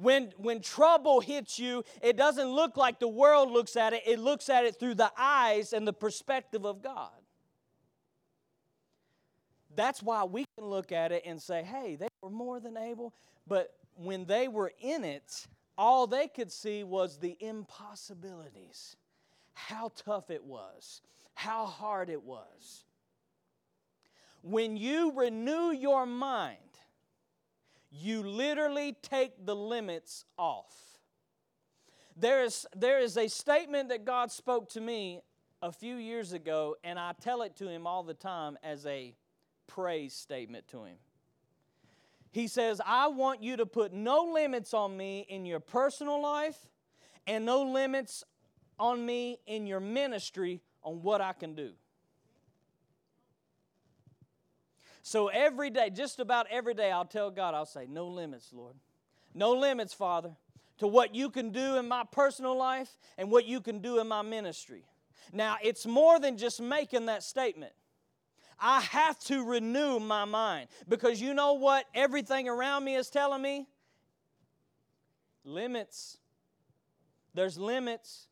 When, 0.00 0.32
when 0.38 0.62
trouble 0.62 1.20
hits 1.20 1.58
you, 1.58 1.84
it 2.00 2.16
doesn't 2.16 2.48
look 2.48 2.78
like 2.78 3.00
the 3.00 3.08
world 3.08 3.50
looks 3.50 3.76
at 3.76 3.92
it, 3.92 4.02
it 4.06 4.18
looks 4.18 4.48
at 4.48 4.64
it 4.64 4.80
through 4.80 4.94
the 4.94 5.12
eyes 5.16 5.74
and 5.74 5.86
the 5.86 5.92
perspective 5.92 6.64
of 6.64 6.82
God. 6.82 7.10
That's 9.76 10.02
why 10.02 10.24
we 10.24 10.46
can 10.56 10.66
look 10.66 10.90
at 10.90 11.12
it 11.12 11.24
and 11.26 11.40
say, 11.40 11.62
hey, 11.62 11.96
they 11.96 12.08
were 12.22 12.30
more 12.30 12.60
than 12.60 12.78
able. 12.78 13.12
But 13.46 13.74
when 13.94 14.24
they 14.24 14.48
were 14.48 14.72
in 14.80 15.04
it, 15.04 15.46
all 15.76 16.06
they 16.06 16.28
could 16.28 16.50
see 16.50 16.82
was 16.82 17.18
the 17.18 17.36
impossibilities, 17.38 18.96
how 19.52 19.92
tough 19.94 20.30
it 20.30 20.44
was, 20.44 21.02
how 21.34 21.66
hard 21.66 22.08
it 22.08 22.22
was. 22.22 22.84
When 24.42 24.78
you 24.78 25.12
renew 25.14 25.72
your 25.72 26.06
mind, 26.06 26.56
you 27.90 28.22
literally 28.22 28.96
take 29.02 29.44
the 29.44 29.56
limits 29.56 30.24
off. 30.38 30.74
There 32.16 32.44
is, 32.44 32.66
there 32.76 32.98
is 32.98 33.16
a 33.16 33.28
statement 33.28 33.88
that 33.88 34.04
God 34.04 34.30
spoke 34.30 34.68
to 34.70 34.80
me 34.80 35.20
a 35.62 35.72
few 35.72 35.96
years 35.96 36.32
ago, 36.32 36.76
and 36.84 36.98
I 36.98 37.12
tell 37.20 37.42
it 37.42 37.56
to 37.56 37.68
him 37.68 37.86
all 37.86 38.02
the 38.02 38.14
time 38.14 38.58
as 38.62 38.86
a 38.86 39.14
praise 39.66 40.14
statement 40.14 40.68
to 40.68 40.84
him. 40.84 40.96
He 42.30 42.46
says, 42.46 42.80
I 42.84 43.08
want 43.08 43.42
you 43.42 43.56
to 43.56 43.66
put 43.66 43.92
no 43.92 44.30
limits 44.32 44.72
on 44.72 44.96
me 44.96 45.26
in 45.28 45.44
your 45.44 45.60
personal 45.60 46.22
life 46.22 46.58
and 47.26 47.44
no 47.44 47.62
limits 47.62 48.24
on 48.78 49.04
me 49.04 49.38
in 49.46 49.66
your 49.66 49.80
ministry 49.80 50.60
on 50.82 51.02
what 51.02 51.20
I 51.20 51.32
can 51.32 51.54
do. 51.54 51.72
So 55.02 55.28
every 55.28 55.70
day, 55.70 55.90
just 55.90 56.20
about 56.20 56.46
every 56.50 56.74
day, 56.74 56.90
I'll 56.90 57.04
tell 57.04 57.30
God, 57.30 57.54
I'll 57.54 57.66
say, 57.66 57.86
No 57.88 58.08
limits, 58.08 58.52
Lord. 58.52 58.74
No 59.34 59.52
limits, 59.52 59.94
Father, 59.94 60.32
to 60.78 60.86
what 60.86 61.14
you 61.14 61.30
can 61.30 61.50
do 61.50 61.76
in 61.76 61.86
my 61.88 62.04
personal 62.10 62.56
life 62.56 62.96
and 63.16 63.30
what 63.30 63.46
you 63.46 63.60
can 63.60 63.80
do 63.80 64.00
in 64.00 64.08
my 64.08 64.22
ministry. 64.22 64.84
Now, 65.32 65.56
it's 65.62 65.86
more 65.86 66.18
than 66.18 66.36
just 66.36 66.60
making 66.60 67.06
that 67.06 67.22
statement. 67.22 67.72
I 68.58 68.80
have 68.80 69.18
to 69.20 69.44
renew 69.44 70.00
my 70.00 70.24
mind 70.24 70.68
because 70.88 71.20
you 71.20 71.32
know 71.32 71.54
what 71.54 71.86
everything 71.94 72.48
around 72.48 72.84
me 72.84 72.96
is 72.96 73.08
telling 73.08 73.40
me? 73.40 73.66
Limits. 75.44 76.18
There's 77.32 77.56
limits. 77.56 78.26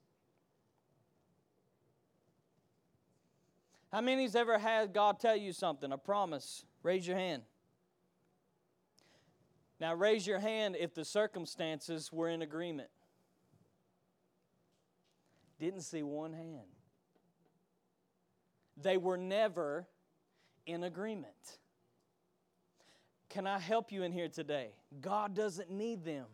How 3.93 4.01
many's 4.01 4.37
ever 4.37 4.59
had 4.59 4.93
God 4.93 5.19
tell 5.19 5.37
you 5.37 5.53
something, 5.53 5.93
a 5.93 5.99
promise? 5.99 6.65
Raise 6.83 7.07
your 7.07 7.17
hand. 7.17 7.43
Now, 9.81 9.95
raise 9.95 10.27
your 10.27 10.41
hand 10.41 10.77
if 10.79 10.95
the 10.95 11.05
circumstances 11.05 12.13
were 12.13 12.29
in 12.29 12.43
agreement. 12.43 12.91
Didn't 15.59 15.83
see 15.83 16.03
one 16.03 16.33
hand. 16.33 16.67
They 18.81 18.97
were 18.97 19.17
never 19.17 19.87
in 20.67 20.85
agreement. 20.85 21.59
Can 23.29 23.47
I 23.47 23.59
help 23.59 23.93
you 23.93 24.03
in 24.03 24.13
here 24.13 24.29
today? 24.29 24.71
God 25.01 25.35
doesn't 25.35 25.71
need 25.71 26.05
them 26.05 26.27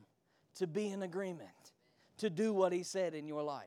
to 0.56 0.66
be 0.66 0.88
in 0.88 1.02
agreement 1.02 1.50
to 2.18 2.30
do 2.30 2.52
what 2.52 2.72
He 2.72 2.82
said 2.82 3.14
in 3.14 3.26
your 3.26 3.42
life. 3.42 3.66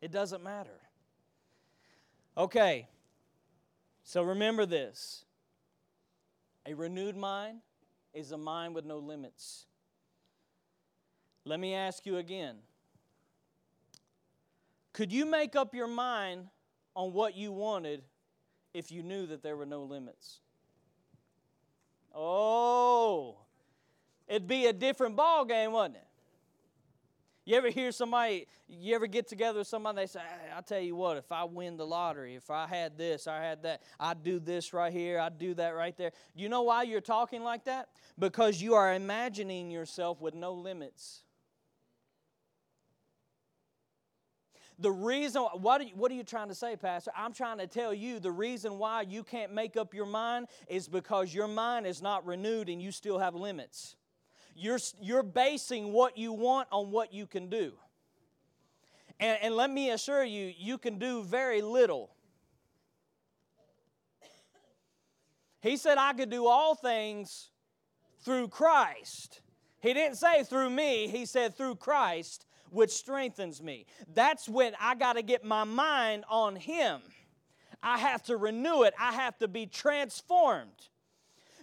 It 0.00 0.10
doesn't 0.10 0.42
matter. 0.42 0.80
Okay, 2.38 2.86
so 4.02 4.22
remember 4.22 4.66
this 4.66 5.24
a 6.66 6.74
renewed 6.74 7.16
mind 7.16 7.60
is 8.12 8.32
a 8.32 8.36
mind 8.36 8.74
with 8.74 8.84
no 8.84 8.98
limits. 8.98 9.66
Let 11.44 11.60
me 11.60 11.74
ask 11.74 12.04
you 12.04 12.16
again. 12.16 12.56
Could 14.92 15.12
you 15.12 15.24
make 15.24 15.54
up 15.54 15.74
your 15.74 15.86
mind 15.86 16.48
on 16.94 17.12
what 17.12 17.36
you 17.36 17.52
wanted 17.52 18.02
if 18.74 18.90
you 18.90 19.02
knew 19.02 19.26
that 19.26 19.42
there 19.42 19.56
were 19.56 19.66
no 19.66 19.84
limits? 19.84 20.40
Oh, 22.14 23.36
it'd 24.26 24.48
be 24.48 24.66
a 24.66 24.72
different 24.72 25.16
ball 25.16 25.44
game, 25.44 25.72
wouldn't 25.72 25.96
it? 25.96 26.05
You 27.46 27.54
ever 27.54 27.70
hear 27.70 27.92
somebody, 27.92 28.48
you 28.68 28.96
ever 28.96 29.06
get 29.06 29.28
together 29.28 29.60
with 29.60 29.68
somebody, 29.68 29.98
they 29.98 30.06
say, 30.06 30.20
I'll 30.54 30.64
tell 30.64 30.80
you 30.80 30.96
what, 30.96 31.16
if 31.16 31.30
I 31.30 31.44
win 31.44 31.76
the 31.76 31.86
lottery, 31.86 32.34
if 32.34 32.50
I 32.50 32.66
had 32.66 32.98
this, 32.98 33.28
I 33.28 33.40
had 33.40 33.62
that, 33.62 33.82
I'd 34.00 34.24
do 34.24 34.40
this 34.40 34.72
right 34.72 34.92
here, 34.92 35.20
I'd 35.20 35.38
do 35.38 35.54
that 35.54 35.76
right 35.76 35.96
there. 35.96 36.10
Do 36.36 36.42
you 36.42 36.48
know 36.48 36.62
why 36.62 36.82
you're 36.82 37.00
talking 37.00 37.44
like 37.44 37.64
that? 37.66 37.88
Because 38.18 38.60
you 38.60 38.74
are 38.74 38.92
imagining 38.92 39.70
yourself 39.70 40.20
with 40.20 40.34
no 40.34 40.54
limits. 40.54 41.22
The 44.80 44.90
reason, 44.90 45.42
what 45.42 45.80
are, 45.80 45.84
you, 45.84 45.94
what 45.94 46.10
are 46.10 46.14
you 46.14 46.24
trying 46.24 46.48
to 46.48 46.54
say, 46.54 46.74
Pastor? 46.74 47.12
I'm 47.16 47.32
trying 47.32 47.58
to 47.58 47.68
tell 47.68 47.94
you 47.94 48.18
the 48.18 48.32
reason 48.32 48.76
why 48.76 49.02
you 49.02 49.22
can't 49.22 49.54
make 49.54 49.76
up 49.76 49.94
your 49.94 50.04
mind 50.04 50.48
is 50.66 50.88
because 50.88 51.32
your 51.32 51.48
mind 51.48 51.86
is 51.86 52.02
not 52.02 52.26
renewed 52.26 52.68
and 52.68 52.82
you 52.82 52.90
still 52.90 53.20
have 53.20 53.36
limits. 53.36 53.94
You're, 54.56 54.78
you're 55.00 55.22
basing 55.22 55.92
what 55.92 56.16
you 56.16 56.32
want 56.32 56.68
on 56.72 56.90
what 56.90 57.12
you 57.12 57.26
can 57.26 57.48
do. 57.48 57.74
And, 59.20 59.38
and 59.42 59.54
let 59.54 59.70
me 59.70 59.90
assure 59.90 60.24
you, 60.24 60.52
you 60.56 60.78
can 60.78 60.98
do 60.98 61.22
very 61.22 61.62
little. 61.62 62.10
He 65.60 65.76
said, 65.76 65.98
I 65.98 66.12
could 66.12 66.30
do 66.30 66.46
all 66.46 66.74
things 66.74 67.50
through 68.24 68.48
Christ. 68.48 69.40
He 69.80 69.92
didn't 69.94 70.16
say 70.16 70.42
through 70.42 70.70
me, 70.70 71.08
he 71.08 71.26
said 71.26 71.56
through 71.56 71.76
Christ 71.76 72.46
which 72.70 72.90
strengthens 72.90 73.62
me. 73.62 73.86
That's 74.12 74.48
when 74.48 74.74
I 74.80 74.94
got 74.94 75.14
to 75.14 75.22
get 75.22 75.44
my 75.44 75.64
mind 75.64 76.24
on 76.28 76.56
Him. 76.56 77.00
I 77.82 77.98
have 77.98 78.22
to 78.24 78.36
renew 78.36 78.82
it, 78.82 78.94
I 78.98 79.12
have 79.12 79.38
to 79.38 79.48
be 79.48 79.66
transformed. 79.66 80.88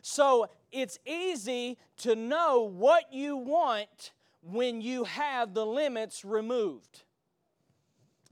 So 0.01 0.47
it's 0.73 0.99
easy 1.05 1.77
to 1.97 2.15
know 2.15 2.63
what 2.63 3.13
you 3.13 3.37
want 3.37 4.11
when 4.41 4.81
you 4.81 5.05
have 5.05 5.53
the 5.53 5.65
limits 5.65 6.25
removed. 6.25 7.03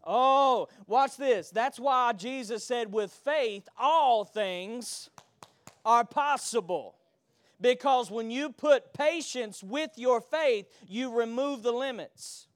Oh, 0.04 0.68
watch 0.88 1.16
this. 1.16 1.52
That's 1.52 1.80
why 1.80 2.14
Jesus 2.14 2.64
said, 2.64 2.92
with 2.92 3.12
faith, 3.12 3.70
all 3.78 4.26
things 4.26 5.10
are 5.86 6.04
possible. 6.04 6.96
Because 7.60 8.10
when 8.10 8.32
you 8.32 8.50
put 8.50 8.94
patience 8.94 9.64
with 9.64 9.92
your 9.96 10.20
faith, 10.20 10.66
you 10.88 11.16
remove 11.16 11.62
the 11.62 11.72
limits. 11.72 12.48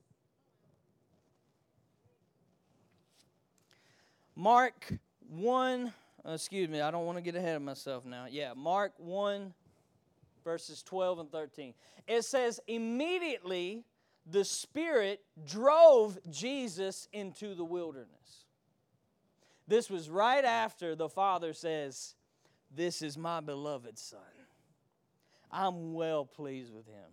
Mark 4.35 4.91
1, 5.29 5.93
uh, 6.27 6.31
excuse 6.31 6.67
me, 6.67 6.81
I 6.81 6.91
don't 6.91 7.05
want 7.05 7.17
to 7.17 7.21
get 7.21 7.35
ahead 7.35 7.55
of 7.55 7.61
myself 7.61 8.03
now. 8.03 8.25
Yeah, 8.29 8.53
Mark 8.55 8.93
1, 8.97 9.53
verses 10.45 10.81
12 10.83 11.19
and 11.19 11.31
13. 11.31 11.73
It 12.07 12.23
says, 12.23 12.61
Immediately 12.67 13.83
the 14.25 14.45
Spirit 14.45 15.21
drove 15.45 16.17
Jesus 16.29 17.09
into 17.11 17.53
the 17.53 17.65
wilderness. 17.65 18.45
This 19.67 19.89
was 19.89 20.09
right 20.09 20.45
after 20.45 20.95
the 20.95 21.09
Father 21.09 21.51
says, 21.53 22.15
This 22.73 23.01
is 23.01 23.17
my 23.17 23.41
beloved 23.41 23.99
Son. 23.99 24.19
I'm 25.51 25.93
well 25.93 26.23
pleased 26.25 26.73
with 26.73 26.87
him. 26.87 27.11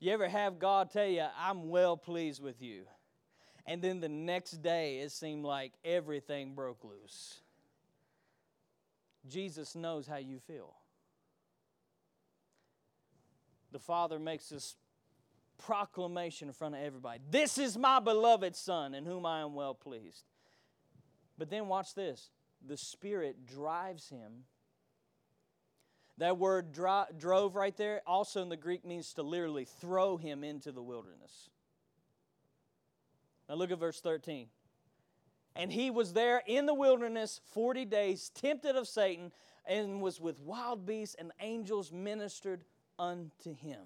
You 0.00 0.12
ever 0.12 0.28
have 0.28 0.58
God 0.58 0.90
tell 0.90 1.06
you, 1.06 1.26
I'm 1.38 1.68
well 1.68 1.96
pleased 1.96 2.42
with 2.42 2.60
you? 2.60 2.82
And 3.66 3.80
then 3.80 4.00
the 4.00 4.08
next 4.08 4.62
day, 4.62 4.98
it 4.98 5.12
seemed 5.12 5.44
like 5.44 5.72
everything 5.84 6.54
broke 6.54 6.82
loose. 6.82 7.41
Jesus 9.28 9.74
knows 9.74 10.06
how 10.06 10.16
you 10.16 10.38
feel. 10.38 10.74
The 13.70 13.78
Father 13.78 14.18
makes 14.18 14.48
this 14.48 14.76
proclamation 15.58 16.48
in 16.48 16.54
front 16.54 16.74
of 16.74 16.80
everybody 16.80 17.20
This 17.30 17.56
is 17.56 17.78
my 17.78 18.00
beloved 18.00 18.56
Son, 18.56 18.94
in 18.94 19.06
whom 19.06 19.24
I 19.24 19.40
am 19.40 19.54
well 19.54 19.74
pleased. 19.74 20.24
But 21.38 21.50
then 21.50 21.68
watch 21.68 21.94
this 21.94 22.30
the 22.66 22.76
Spirit 22.76 23.46
drives 23.46 24.08
him. 24.08 24.44
That 26.18 26.38
word 26.38 26.72
dro- 26.72 27.06
drove 27.16 27.56
right 27.56 27.76
there 27.76 28.02
also 28.06 28.42
in 28.42 28.48
the 28.48 28.56
Greek 28.56 28.84
means 28.84 29.12
to 29.14 29.22
literally 29.22 29.64
throw 29.64 30.16
him 30.16 30.44
into 30.44 30.70
the 30.70 30.82
wilderness. 30.82 31.50
Now 33.48 33.54
look 33.56 33.70
at 33.70 33.78
verse 33.78 34.00
13. 34.00 34.46
And 35.54 35.72
he 35.72 35.90
was 35.90 36.12
there 36.12 36.42
in 36.46 36.66
the 36.66 36.74
wilderness 36.74 37.40
40 37.52 37.84
days, 37.84 38.30
tempted 38.34 38.76
of 38.76 38.88
Satan, 38.88 39.32
and 39.66 40.00
was 40.00 40.20
with 40.20 40.40
wild 40.40 40.86
beasts, 40.86 41.14
and 41.18 41.32
angels 41.40 41.92
ministered 41.92 42.64
unto 42.98 43.54
him. 43.54 43.80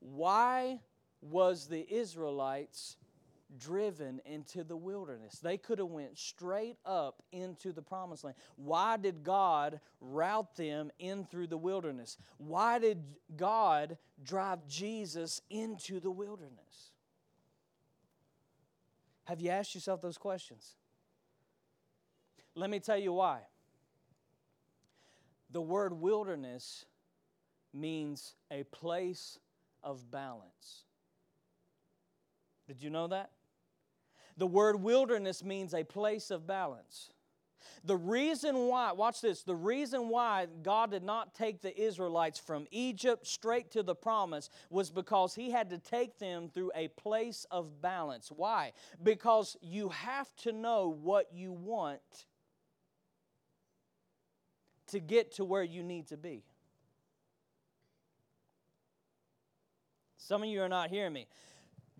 Why 0.00 0.80
was 1.22 1.66
the 1.66 1.86
Israelites 1.92 2.96
driven 3.58 4.20
into 4.24 4.62
the 4.62 4.76
wilderness? 4.76 5.38
They 5.40 5.56
could 5.56 5.78
have 5.78 5.88
went 5.88 6.18
straight 6.18 6.76
up 6.84 7.22
into 7.32 7.72
the 7.72 7.82
promised 7.82 8.24
land. 8.24 8.36
Why 8.56 8.96
did 8.96 9.24
God 9.24 9.80
route 10.00 10.54
them 10.56 10.90
in 10.98 11.24
through 11.24 11.48
the 11.48 11.58
wilderness? 11.58 12.16
Why 12.38 12.78
did 12.78 13.02
God 13.36 13.98
drive 14.22 14.66
Jesus 14.68 15.40
into 15.50 15.98
the 16.00 16.10
wilderness? 16.10 16.92
Have 19.24 19.40
you 19.40 19.50
asked 19.50 19.74
yourself 19.74 20.00
those 20.00 20.18
questions? 20.18 20.76
Let 22.54 22.70
me 22.70 22.80
tell 22.80 22.98
you 22.98 23.12
why. 23.12 23.40
The 25.50 25.60
word 25.60 25.92
wilderness 25.92 26.84
means 27.72 28.34
a 28.50 28.64
place 28.64 29.38
of 29.82 30.10
balance. 30.10 30.84
Did 32.66 32.82
you 32.82 32.90
know 32.90 33.08
that? 33.08 33.30
The 34.36 34.46
word 34.46 34.80
wilderness 34.80 35.44
means 35.44 35.74
a 35.74 35.84
place 35.84 36.30
of 36.30 36.46
balance. 36.46 37.12
The 37.84 37.96
reason 37.96 38.68
why, 38.68 38.92
watch 38.92 39.20
this, 39.20 39.42
the 39.42 39.56
reason 39.56 40.08
why 40.08 40.46
God 40.62 40.90
did 40.90 41.02
not 41.02 41.34
take 41.34 41.60
the 41.60 41.78
Israelites 41.78 42.38
from 42.38 42.66
Egypt 42.70 43.26
straight 43.26 43.70
to 43.72 43.82
the 43.82 43.94
promise 43.94 44.48
was 44.70 44.90
because 44.90 45.34
He 45.34 45.50
had 45.50 45.70
to 45.70 45.78
take 45.78 46.18
them 46.18 46.48
through 46.48 46.72
a 46.74 46.88
place 46.88 47.46
of 47.50 47.82
balance. 47.82 48.30
Why? 48.34 48.72
Because 49.02 49.56
you 49.60 49.90
have 49.90 50.34
to 50.36 50.52
know 50.52 50.88
what 50.88 51.32
you 51.32 51.52
want 51.52 52.26
to 54.90 55.00
get 55.00 55.32
to 55.36 55.44
where 55.44 55.62
you 55.62 55.82
need 55.82 56.08
to 56.08 56.16
be. 56.16 56.44
Some 60.16 60.42
of 60.42 60.48
you 60.48 60.62
are 60.62 60.68
not 60.68 60.90
hearing 60.90 61.12
me. 61.12 61.26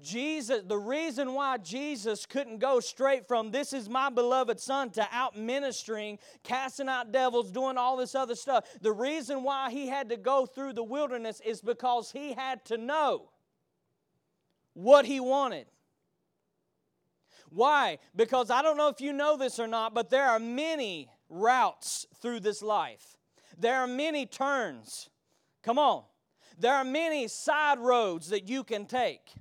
Jesus, 0.03 0.63
the 0.67 0.79
reason 0.79 1.35
why 1.35 1.59
Jesus 1.59 2.27
couldn't 2.27 2.59
go 2.59 2.81
straight 2.81 3.29
from 3.29 3.51
this 3.51 3.73
is 3.73 3.89
my 3.89 4.09
beloved 4.09 4.59
son 4.59 4.91
to 4.91 5.07
out 5.13 5.37
ministering, 5.37 6.19
casting 6.43 6.89
out 6.89 7.13
devils, 7.13 7.51
doing 7.51 7.77
all 7.77 7.97
this 7.97 8.15
other 8.15 8.35
stuff, 8.35 8.65
the 8.81 8.93
reason 8.93 9.43
why 9.43 9.71
he 9.71 9.89
had 9.89 10.09
to 10.09 10.17
go 10.17 10.47
through 10.47 10.73
the 10.73 10.83
wilderness 10.83 11.41
is 11.45 11.61
because 11.61 12.11
he 12.13 12.33
had 12.33 12.65
to 12.67 12.79
know 12.79 13.31
what 14.75 15.05
he 15.05 15.21
wanted. 15.21 15.67
Why? 17.51 17.99
Because 18.15 18.49
I 18.49 18.63
don't 18.63 18.77
know 18.77 18.89
if 18.89 19.01
you 19.01 19.13
know 19.13 19.37
this 19.37 19.59
or 19.59 19.67
not, 19.67 19.93
but 19.93 20.09
there 20.09 20.29
are 20.29 20.39
many 20.39 21.11
routes 21.31 22.07
through 22.21 22.41
this 22.41 22.63
life. 22.63 23.17
There 23.57 23.77
are 23.77 23.87
many 23.87 24.27
turns. 24.27 25.09
Come 25.63 25.79
on. 25.79 26.05
There 26.59 26.75
are 26.75 26.85
many 26.85 27.29
side 27.29 27.79
roads 27.79 28.29
that 28.29 28.49
you 28.49 28.65
can 28.65 28.85
take. 28.85 29.33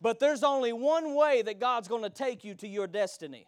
But 0.00 0.18
there's 0.18 0.42
only 0.42 0.72
one 0.72 1.14
way 1.14 1.42
that 1.42 1.58
God's 1.58 1.88
going 1.88 2.02
to 2.02 2.10
take 2.10 2.44
you 2.44 2.54
to 2.54 2.68
your 2.68 2.86
destiny. 2.86 3.46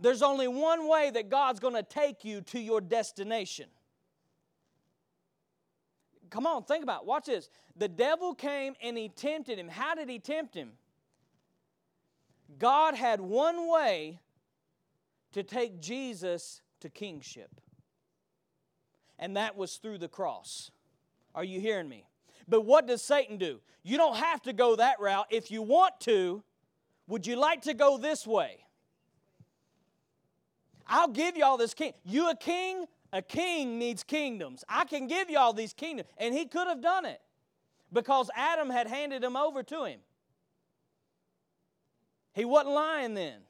There's 0.00 0.22
only 0.22 0.48
one 0.48 0.88
way 0.88 1.10
that 1.10 1.28
God's 1.28 1.60
going 1.60 1.74
to 1.74 1.82
take 1.82 2.24
you 2.24 2.40
to 2.42 2.60
your 2.60 2.80
destination. 2.80 3.66
Come 6.30 6.46
on, 6.46 6.64
think 6.64 6.82
about 6.82 7.02
it. 7.02 7.06
Watch 7.06 7.26
this. 7.26 7.48
The 7.76 7.88
devil 7.88 8.34
came 8.34 8.74
and 8.82 8.96
he 8.96 9.08
tempted 9.08 9.58
him. 9.58 9.68
How 9.68 9.94
did 9.94 10.08
he 10.08 10.18
tempt 10.18 10.54
him? 10.54 10.72
God 12.58 12.94
had 12.94 13.20
one 13.20 13.68
way 13.68 14.20
to 15.32 15.42
take 15.42 15.80
Jesus 15.80 16.62
to 16.80 16.88
kingship, 16.88 17.60
and 19.18 19.36
that 19.36 19.56
was 19.56 19.76
through 19.76 19.98
the 19.98 20.08
cross. 20.08 20.70
Are 21.34 21.44
you 21.44 21.60
hearing 21.60 21.88
me? 21.88 22.06
But 22.48 22.62
what 22.62 22.86
does 22.86 23.02
Satan 23.02 23.36
do? 23.36 23.60
You 23.82 23.96
don't 23.96 24.16
have 24.16 24.42
to 24.42 24.52
go 24.52 24.76
that 24.76 25.00
route. 25.00 25.26
If 25.30 25.50
you 25.50 25.62
want 25.62 26.00
to, 26.00 26.42
would 27.06 27.26
you 27.26 27.36
like 27.36 27.62
to 27.62 27.74
go 27.74 27.98
this 27.98 28.26
way? 28.26 28.64
I'll 30.86 31.08
give 31.08 31.36
you 31.36 31.44
all 31.44 31.58
this 31.58 31.74
king. 31.74 31.92
You 32.04 32.30
a 32.30 32.36
king? 32.36 32.86
A 33.12 33.22
king 33.22 33.78
needs 33.78 34.02
kingdoms. 34.02 34.64
I 34.68 34.84
can 34.84 35.06
give 35.06 35.30
you 35.30 35.38
all 35.38 35.52
these 35.52 35.72
kingdoms. 35.72 36.08
And 36.18 36.34
he 36.34 36.46
could 36.46 36.66
have 36.66 36.82
done 36.82 37.04
it 37.04 37.20
because 37.92 38.30
Adam 38.34 38.68
had 38.70 38.86
handed 38.86 39.22
them 39.22 39.36
over 39.36 39.62
to 39.62 39.84
him. 39.84 40.00
He 42.34 42.44
wasn't 42.44 42.74
lying 42.74 43.14
then. 43.14 43.40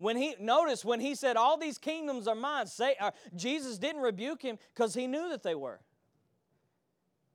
When 0.00 0.16
he 0.16 0.34
notice 0.40 0.82
when 0.82 0.98
he 0.98 1.14
said 1.14 1.36
all 1.36 1.58
these 1.58 1.76
kingdoms 1.76 2.26
are 2.26 2.34
mine, 2.34 2.66
say, 2.66 2.96
uh, 2.98 3.10
Jesus 3.36 3.76
didn't 3.76 4.00
rebuke 4.00 4.40
him 4.40 4.58
because 4.74 4.94
he 4.94 5.06
knew 5.06 5.28
that 5.28 5.42
they 5.42 5.54
were. 5.54 5.78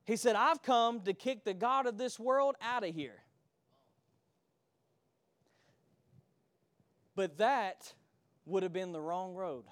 He 0.04 0.16
said, 0.16 0.34
I've 0.34 0.62
come 0.62 1.00
to 1.02 1.14
kick 1.14 1.44
the 1.44 1.54
God 1.54 1.86
of 1.86 1.96
this 1.96 2.18
world 2.18 2.56
out 2.60 2.82
of 2.82 2.92
here. 2.92 3.22
But 7.14 7.38
that 7.38 7.94
would 8.46 8.64
have 8.64 8.72
been 8.72 8.90
the 8.90 9.00
wrong 9.00 9.36
road. 9.36 9.64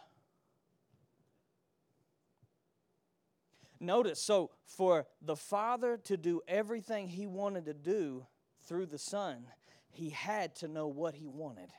Notice, 3.81 4.23
so 4.23 4.53
for 4.67 5.09
the 5.21 5.37
Father 5.37 5.97
to 6.05 6.17
do 6.17 6.43
everything 6.47 7.09
He 7.09 7.27
wanted 7.27 7.67
to 7.67 7.75
do 7.75 8.25
through 8.69 8.87
the 8.87 8.99
Son, 8.99 9.47
He 9.91 10.11
had 10.11 10.55
to 10.57 10.69
know 10.69 10.87
what 10.87 11.17
He 11.17 11.27
wanted. 11.27 11.71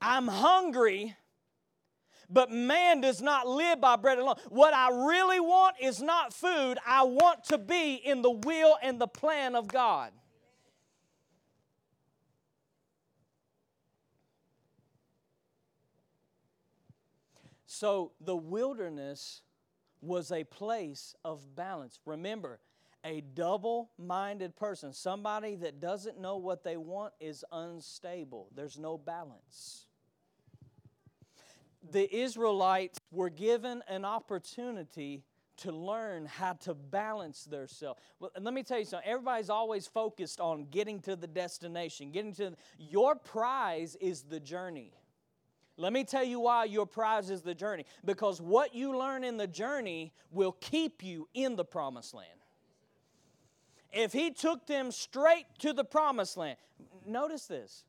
I'm 0.00 0.28
hungry, 0.28 1.14
but 2.28 2.50
man 2.50 3.00
does 3.00 3.20
not 3.20 3.46
live 3.46 3.80
by 3.80 3.96
bread 3.96 4.18
alone. 4.18 4.36
What 4.48 4.72
I 4.72 4.90
really 5.06 5.40
want 5.40 5.76
is 5.80 6.00
not 6.00 6.32
food, 6.32 6.78
I 6.86 7.02
want 7.02 7.44
to 7.44 7.58
be 7.58 7.94
in 7.94 8.22
the 8.22 8.30
will 8.30 8.76
and 8.82 9.00
the 9.00 9.08
plan 9.08 9.54
of 9.54 9.68
God. 9.68 10.12
So 17.66 18.12
the 18.20 18.36
wilderness 18.36 19.42
was 20.02 20.32
a 20.32 20.44
place 20.44 21.14
of 21.24 21.54
balance. 21.54 22.00
Remember, 22.04 22.60
a 23.04 23.20
double 23.20 23.90
minded 23.98 24.56
person, 24.56 24.92
somebody 24.92 25.56
that 25.56 25.80
doesn't 25.80 26.20
know 26.20 26.36
what 26.36 26.64
they 26.64 26.76
want, 26.76 27.14
is 27.20 27.44
unstable. 27.52 28.48
There's 28.54 28.78
no 28.78 28.98
balance. 28.98 29.86
The 31.88 32.14
Israelites 32.14 32.98
were 33.10 33.30
given 33.30 33.82
an 33.88 34.04
opportunity 34.04 35.24
to 35.58 35.72
learn 35.72 36.26
how 36.26 36.54
to 36.54 36.74
balance 36.74 37.44
themselves. 37.44 38.00
Well, 38.18 38.30
let 38.40 38.54
me 38.54 38.62
tell 38.62 38.78
you 38.78 38.84
something. 38.84 39.08
Everybody's 39.08 39.50
always 39.50 39.86
focused 39.86 40.40
on 40.40 40.66
getting 40.70 41.00
to 41.00 41.16
the 41.16 41.26
destination, 41.26 42.10
getting 42.10 42.32
to 42.34 42.50
the, 42.50 42.56
your 42.78 43.14
prize 43.14 43.96
is 44.00 44.22
the 44.22 44.40
journey. 44.40 44.92
Let 45.76 45.92
me 45.92 46.04
tell 46.04 46.24
you 46.24 46.40
why 46.40 46.64
your 46.64 46.86
prize 46.86 47.30
is 47.30 47.42
the 47.42 47.54
journey. 47.54 47.84
Because 48.04 48.40
what 48.40 48.74
you 48.74 48.98
learn 48.98 49.24
in 49.24 49.36
the 49.36 49.46
journey 49.46 50.12
will 50.30 50.52
keep 50.52 51.02
you 51.02 51.28
in 51.34 51.56
the 51.56 51.64
promised 51.64 52.14
land. 52.14 52.28
If 53.92 54.12
he 54.12 54.30
took 54.30 54.66
them 54.66 54.92
straight 54.92 55.46
to 55.60 55.72
the 55.72 55.84
promised 55.84 56.36
land, 56.36 56.56
notice 57.06 57.46
this. 57.46 57.84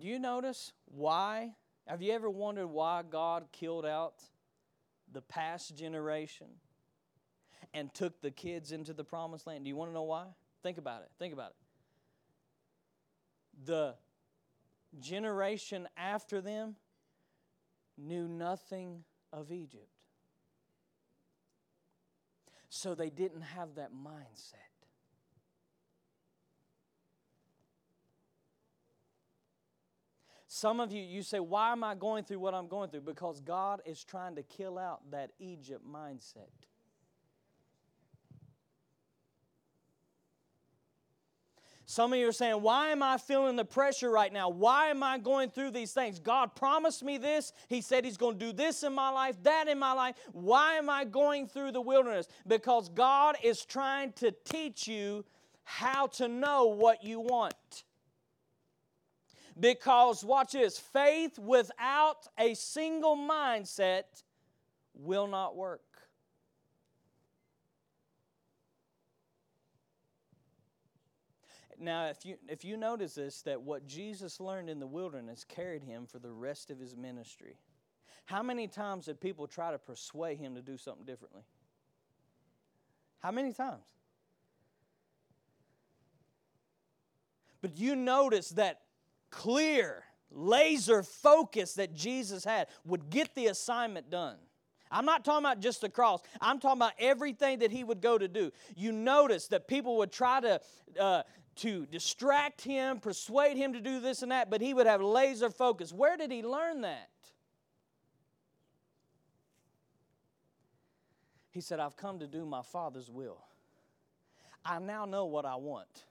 Do 0.00 0.06
you 0.06 0.18
notice 0.18 0.72
why? 0.86 1.54
Have 1.86 2.02
you 2.02 2.12
ever 2.12 2.30
wondered 2.30 2.68
why 2.68 3.02
God 3.08 3.46
killed 3.52 3.84
out 3.84 4.14
the 5.12 5.20
past 5.20 5.76
generation 5.76 6.46
and 7.74 7.92
took 7.92 8.20
the 8.20 8.30
kids 8.30 8.72
into 8.72 8.94
the 8.94 9.04
promised 9.04 9.46
land? 9.46 9.64
Do 9.64 9.68
you 9.68 9.76
want 9.76 9.90
to 9.90 9.94
know 9.94 10.04
why? 10.04 10.26
Think 10.62 10.78
about 10.78 11.02
it. 11.02 11.10
Think 11.18 11.34
about 11.34 11.50
it. 11.50 11.56
The 13.66 13.94
generation 14.98 15.88
after 15.96 16.40
them 16.40 16.76
knew 17.98 18.26
nothing 18.26 19.04
of 19.32 19.52
Egypt. 19.52 19.88
So 22.70 22.94
they 22.94 23.10
didn't 23.10 23.42
have 23.42 23.74
that 23.74 23.90
mindset. 23.92 24.69
Some 30.52 30.80
of 30.80 30.90
you, 30.90 31.00
you 31.00 31.22
say, 31.22 31.38
Why 31.38 31.70
am 31.70 31.84
I 31.84 31.94
going 31.94 32.24
through 32.24 32.40
what 32.40 32.54
I'm 32.54 32.66
going 32.66 32.90
through? 32.90 33.02
Because 33.02 33.40
God 33.40 33.82
is 33.86 34.02
trying 34.02 34.34
to 34.34 34.42
kill 34.42 34.78
out 34.78 35.08
that 35.12 35.30
Egypt 35.38 35.84
mindset. 35.88 36.50
Some 41.86 42.12
of 42.12 42.18
you 42.18 42.28
are 42.28 42.32
saying, 42.32 42.62
Why 42.62 42.88
am 42.88 43.00
I 43.00 43.16
feeling 43.16 43.54
the 43.54 43.64
pressure 43.64 44.10
right 44.10 44.32
now? 44.32 44.48
Why 44.48 44.88
am 44.88 45.04
I 45.04 45.18
going 45.18 45.50
through 45.50 45.70
these 45.70 45.92
things? 45.92 46.18
God 46.18 46.56
promised 46.56 47.04
me 47.04 47.16
this. 47.16 47.52
He 47.68 47.80
said 47.80 48.04
He's 48.04 48.16
going 48.16 48.36
to 48.36 48.46
do 48.46 48.52
this 48.52 48.82
in 48.82 48.92
my 48.92 49.10
life, 49.10 49.36
that 49.44 49.68
in 49.68 49.78
my 49.78 49.92
life. 49.92 50.16
Why 50.32 50.74
am 50.74 50.90
I 50.90 51.04
going 51.04 51.46
through 51.46 51.70
the 51.70 51.80
wilderness? 51.80 52.26
Because 52.44 52.88
God 52.88 53.36
is 53.40 53.64
trying 53.64 54.14
to 54.14 54.32
teach 54.44 54.88
you 54.88 55.24
how 55.62 56.08
to 56.08 56.26
know 56.26 56.66
what 56.66 57.04
you 57.04 57.20
want. 57.20 57.84
Because, 59.58 60.24
watch 60.24 60.52
this 60.52 60.78
faith 60.78 61.38
without 61.38 62.28
a 62.38 62.54
single 62.54 63.16
mindset 63.16 64.04
will 64.94 65.26
not 65.26 65.56
work. 65.56 65.80
Now, 71.78 72.08
if 72.08 72.26
you, 72.26 72.36
if 72.46 72.62
you 72.62 72.76
notice 72.76 73.14
this, 73.14 73.40
that 73.42 73.62
what 73.62 73.86
Jesus 73.86 74.38
learned 74.38 74.68
in 74.68 74.80
the 74.80 74.86
wilderness 74.86 75.44
carried 75.48 75.82
him 75.82 76.06
for 76.06 76.18
the 76.18 76.30
rest 76.30 76.70
of 76.70 76.78
his 76.78 76.94
ministry. 76.94 77.56
How 78.26 78.42
many 78.42 78.68
times 78.68 79.06
did 79.06 79.18
people 79.18 79.46
try 79.46 79.72
to 79.72 79.78
persuade 79.78 80.38
him 80.38 80.54
to 80.54 80.60
do 80.60 80.76
something 80.76 81.06
differently? 81.06 81.42
How 83.20 83.30
many 83.30 83.54
times? 83.54 83.86
But 87.62 87.78
you 87.78 87.96
notice 87.96 88.50
that 88.50 88.80
clear, 89.30 90.04
laser 90.30 91.02
focus 91.02 91.74
that 91.74 91.94
Jesus 91.94 92.44
had 92.44 92.68
would 92.84 93.10
get 93.10 93.34
the 93.34 93.46
assignment 93.46 94.10
done. 94.10 94.36
I'm 94.92 95.04
not 95.04 95.24
talking 95.24 95.44
about 95.44 95.60
just 95.60 95.80
the 95.80 95.88
cross. 95.88 96.20
I'm 96.40 96.58
talking 96.58 96.78
about 96.78 96.94
everything 96.98 97.60
that 97.60 97.70
he 97.70 97.84
would 97.84 98.00
go 98.00 98.18
to 98.18 98.26
do. 98.26 98.50
You 98.76 98.90
notice 98.90 99.46
that 99.48 99.68
people 99.68 99.98
would 99.98 100.10
try 100.10 100.40
to 100.40 100.60
uh, 100.98 101.22
to 101.56 101.84
distract 101.86 102.62
him, 102.62 102.98
persuade 102.98 103.56
him 103.56 103.74
to 103.74 103.80
do 103.80 104.00
this 104.00 104.22
and 104.22 104.32
that, 104.32 104.50
but 104.50 104.60
he 104.60 104.72
would 104.72 104.86
have 104.86 105.02
laser 105.02 105.50
focus. 105.50 105.92
Where 105.92 106.16
did 106.16 106.32
he 106.32 106.42
learn 106.42 106.80
that? 106.82 107.10
He 111.50 111.60
said, 111.60 111.80
I've 111.80 111.96
come 111.96 112.20
to 112.20 112.26
do 112.26 112.46
my 112.46 112.62
Father's 112.62 113.10
will. 113.10 113.42
I 114.64 114.78
now 114.78 115.04
know 115.04 115.26
what 115.26 115.44
I 115.44 115.56
want. 115.56 116.04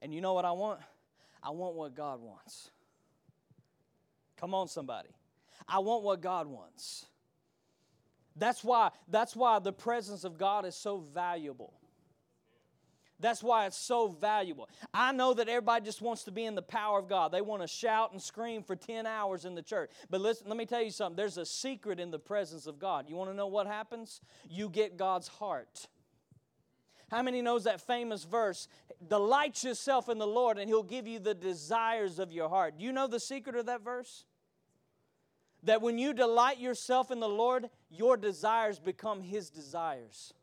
And 0.00 0.14
you 0.14 0.20
know 0.20 0.32
what 0.32 0.44
I 0.44 0.52
want? 0.52 0.80
I 1.44 1.50
want 1.50 1.74
what 1.74 1.94
God 1.94 2.22
wants. 2.22 2.70
Come 4.38 4.54
on, 4.54 4.66
somebody. 4.66 5.10
I 5.68 5.78
want 5.80 6.02
what 6.02 6.22
God 6.22 6.46
wants. 6.46 7.04
That's 8.34 8.64
why, 8.64 8.90
that's 9.08 9.36
why 9.36 9.58
the 9.58 9.72
presence 9.72 10.24
of 10.24 10.38
God 10.38 10.64
is 10.64 10.74
so 10.74 10.98
valuable. 10.98 11.74
That's 13.20 13.42
why 13.42 13.66
it's 13.66 13.76
so 13.76 14.08
valuable. 14.08 14.68
I 14.92 15.12
know 15.12 15.34
that 15.34 15.48
everybody 15.48 15.84
just 15.84 16.02
wants 16.02 16.24
to 16.24 16.32
be 16.32 16.44
in 16.44 16.54
the 16.54 16.62
power 16.62 16.98
of 16.98 17.08
God. 17.08 17.30
They 17.30 17.42
want 17.42 17.62
to 17.62 17.68
shout 17.68 18.12
and 18.12 18.20
scream 18.20 18.62
for 18.62 18.74
10 18.74 19.06
hours 19.06 19.44
in 19.44 19.54
the 19.54 19.62
church. 19.62 19.90
But 20.10 20.20
listen, 20.20 20.48
let 20.48 20.56
me 20.56 20.66
tell 20.66 20.82
you 20.82 20.90
something. 20.90 21.16
There's 21.16 21.38
a 21.38 21.46
secret 21.46 22.00
in 22.00 22.10
the 22.10 22.18
presence 22.18 22.66
of 22.66 22.78
God. 22.78 23.08
You 23.08 23.14
want 23.14 23.30
to 23.30 23.36
know 23.36 23.46
what 23.46 23.66
happens? 23.66 24.20
You 24.48 24.68
get 24.68 24.96
God's 24.96 25.28
heart. 25.28 25.86
How 27.10 27.22
many 27.22 27.42
knows 27.42 27.64
that 27.64 27.80
famous 27.80 28.24
verse? 28.24 28.66
Delight 29.08 29.62
yourself 29.64 30.08
in 30.08 30.18
the 30.18 30.26
Lord 30.26 30.58
and 30.58 30.68
he'll 30.68 30.82
give 30.82 31.06
you 31.06 31.18
the 31.18 31.34
desires 31.34 32.18
of 32.18 32.32
your 32.32 32.48
heart. 32.48 32.78
Do 32.78 32.84
you 32.84 32.92
know 32.92 33.06
the 33.06 33.20
secret 33.20 33.56
of 33.56 33.66
that 33.66 33.82
verse? 33.82 34.24
That 35.62 35.82
when 35.82 35.98
you 35.98 36.12
delight 36.12 36.58
yourself 36.58 37.10
in 37.10 37.20
the 37.20 37.28
Lord, 37.28 37.70
your 37.90 38.16
desires 38.16 38.78
become 38.78 39.22
his 39.22 39.50
desires 39.50 40.34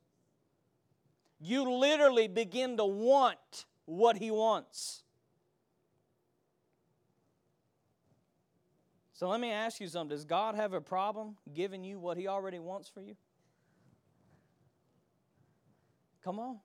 you 1.41 1.70
literally 1.70 2.28
begin 2.28 2.78
to 2.78 2.86
want 2.86 3.66
what 3.86 4.18
He 4.18 4.30
wants. 4.30 5.03
So 9.14 9.28
let 9.28 9.39
me 9.39 9.51
ask 9.51 9.82
you 9.82 9.88
something. 9.88 10.16
Does 10.16 10.26
God 10.26 10.55
have 10.55 10.74
a 10.74 10.82
problem 10.82 11.38
giving 11.53 11.84
you 11.84 11.99
what 11.99 12.18
He 12.18 12.28
already 12.28 12.59
wants 12.59 12.89
for 12.89 13.01
you? 13.01 13.16
Come 16.24 16.39
on. 16.39 16.59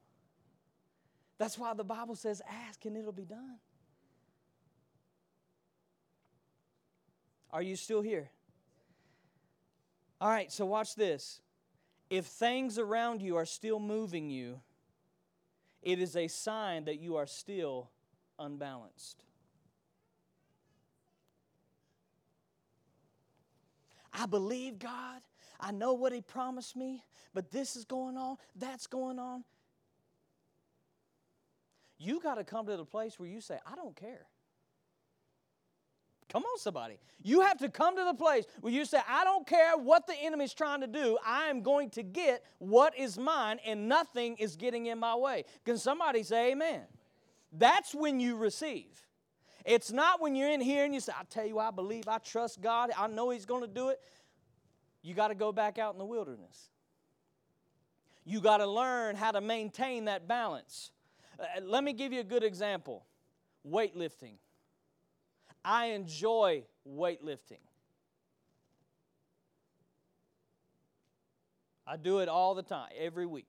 That's 1.39 1.59
why 1.59 1.74
the 1.74 1.84
Bible 1.84 2.14
says, 2.14 2.41
ask 2.68 2.84
and 2.84 2.97
it'll 2.97 3.12
be 3.12 3.24
done. 3.24 3.59
Are 7.51 7.62
you 7.62 7.76
still 7.76 8.03
here? 8.03 8.30
All 10.20 10.30
right, 10.30 10.51
so 10.51 10.64
watch 10.64 10.95
this. 10.95 11.41
If 12.09 12.26
things 12.26 12.78
around 12.78 13.20
you 13.20 13.37
are 13.37 13.45
still 13.45 13.78
moving 13.78 14.30
you, 14.30 14.61
it 15.82 15.99
is 15.99 16.16
a 16.16 16.28
sign 16.28 16.84
that 16.84 17.01
you 17.01 17.16
are 17.16 17.26
still 17.26 17.91
unbalanced. 18.39 19.24
I 24.12 24.26
believe 24.26 24.78
God. 24.78 25.20
I 25.61 25.72
know 25.72 25.93
what 25.93 26.12
He 26.12 26.20
promised 26.20 26.76
me, 26.76 27.05
but 27.34 27.51
this 27.51 27.76
is 27.76 27.84
going 27.84 28.16
on, 28.16 28.37
that's 28.55 28.87
going 28.87 29.18
on. 29.18 29.45
You 31.99 32.20
got 32.20 32.34
to 32.34 32.44
come 32.44 32.66
to 32.66 32.76
the 32.76 32.84
place 32.84 33.18
where 33.18 33.28
you 33.28 33.40
say, 33.40 33.59
I 33.66 33.74
don't 33.74 33.97
care. 33.97 34.26
Come 36.28 36.42
on, 36.42 36.59
somebody. 36.59 36.99
You 37.22 37.42
have 37.42 37.59
to 37.59 37.68
come 37.68 37.97
to 37.97 38.05
the 38.05 38.14
place 38.14 38.47
where 38.61 38.72
you 38.72 38.84
say, 38.84 38.99
I 39.09 39.24
don't 39.24 39.47
care 39.47 39.76
what 39.76 40.07
the 40.07 40.14
enemy's 40.14 40.53
trying 40.53 40.80
to 40.80 40.86
do. 40.86 41.16
I 41.24 41.47
am 41.47 41.62
going 41.62 41.90
to 41.90 42.03
get 42.03 42.44
what 42.59 42.99
is 42.99 43.16
mine, 43.16 43.59
and 43.64 43.88
nothing 43.88 44.36
is 44.38 44.57
getting 44.57 44.86
in 44.86 44.99
my 44.99 45.14
way. 45.14 45.44
Can 45.64 45.78
somebody 45.78 46.22
say 46.24 46.53
amen? 46.53 46.82
That's 47.53 47.94
when 47.94 48.18
you 48.18 48.36
receive. 48.36 49.07
It's 49.64 49.90
not 49.92 50.20
when 50.20 50.34
you're 50.34 50.51
in 50.51 50.61
here 50.61 50.84
and 50.84 50.92
you 50.92 51.01
say, 51.01 51.12
I 51.18 51.22
tell 51.30 51.47
you, 51.47 51.59
I 51.59 51.70
believe, 51.70 52.09
I 52.09 52.18
trust 52.18 52.61
God, 52.61 52.90
I 52.97 53.07
know 53.07 53.30
He's 53.30 53.47
going 53.47 53.62
to 53.62 53.68
do 53.68 53.88
it. 53.90 54.01
you 55.03 55.14
got 55.14 55.28
to 55.28 55.34
go 55.34 55.53
back 55.53 55.78
out 55.78 55.94
in 55.94 55.99
the 55.99 56.05
wilderness. 56.05 56.70
You 58.24 58.40
got 58.40 58.59
to 58.59 58.66
learn 58.66 59.14
how 59.14 59.30
to 59.30 59.40
maintain 59.40 60.07
that 60.07 60.26
balance. 60.26 60.90
Uh, 61.39 61.45
let 61.62 61.84
me 61.84 61.93
give 61.93 62.12
you 62.12 62.20
a 62.20 62.24
good 62.24 62.45
example 62.45 63.05
weightlifting. 63.68 64.34
I 65.64 65.87
enjoy 65.87 66.64
weightlifting. 66.89 67.61
I 71.87 71.97
do 71.97 72.18
it 72.18 72.28
all 72.28 72.55
the 72.55 72.62
time, 72.62 72.89
every 72.99 73.26
week. 73.26 73.49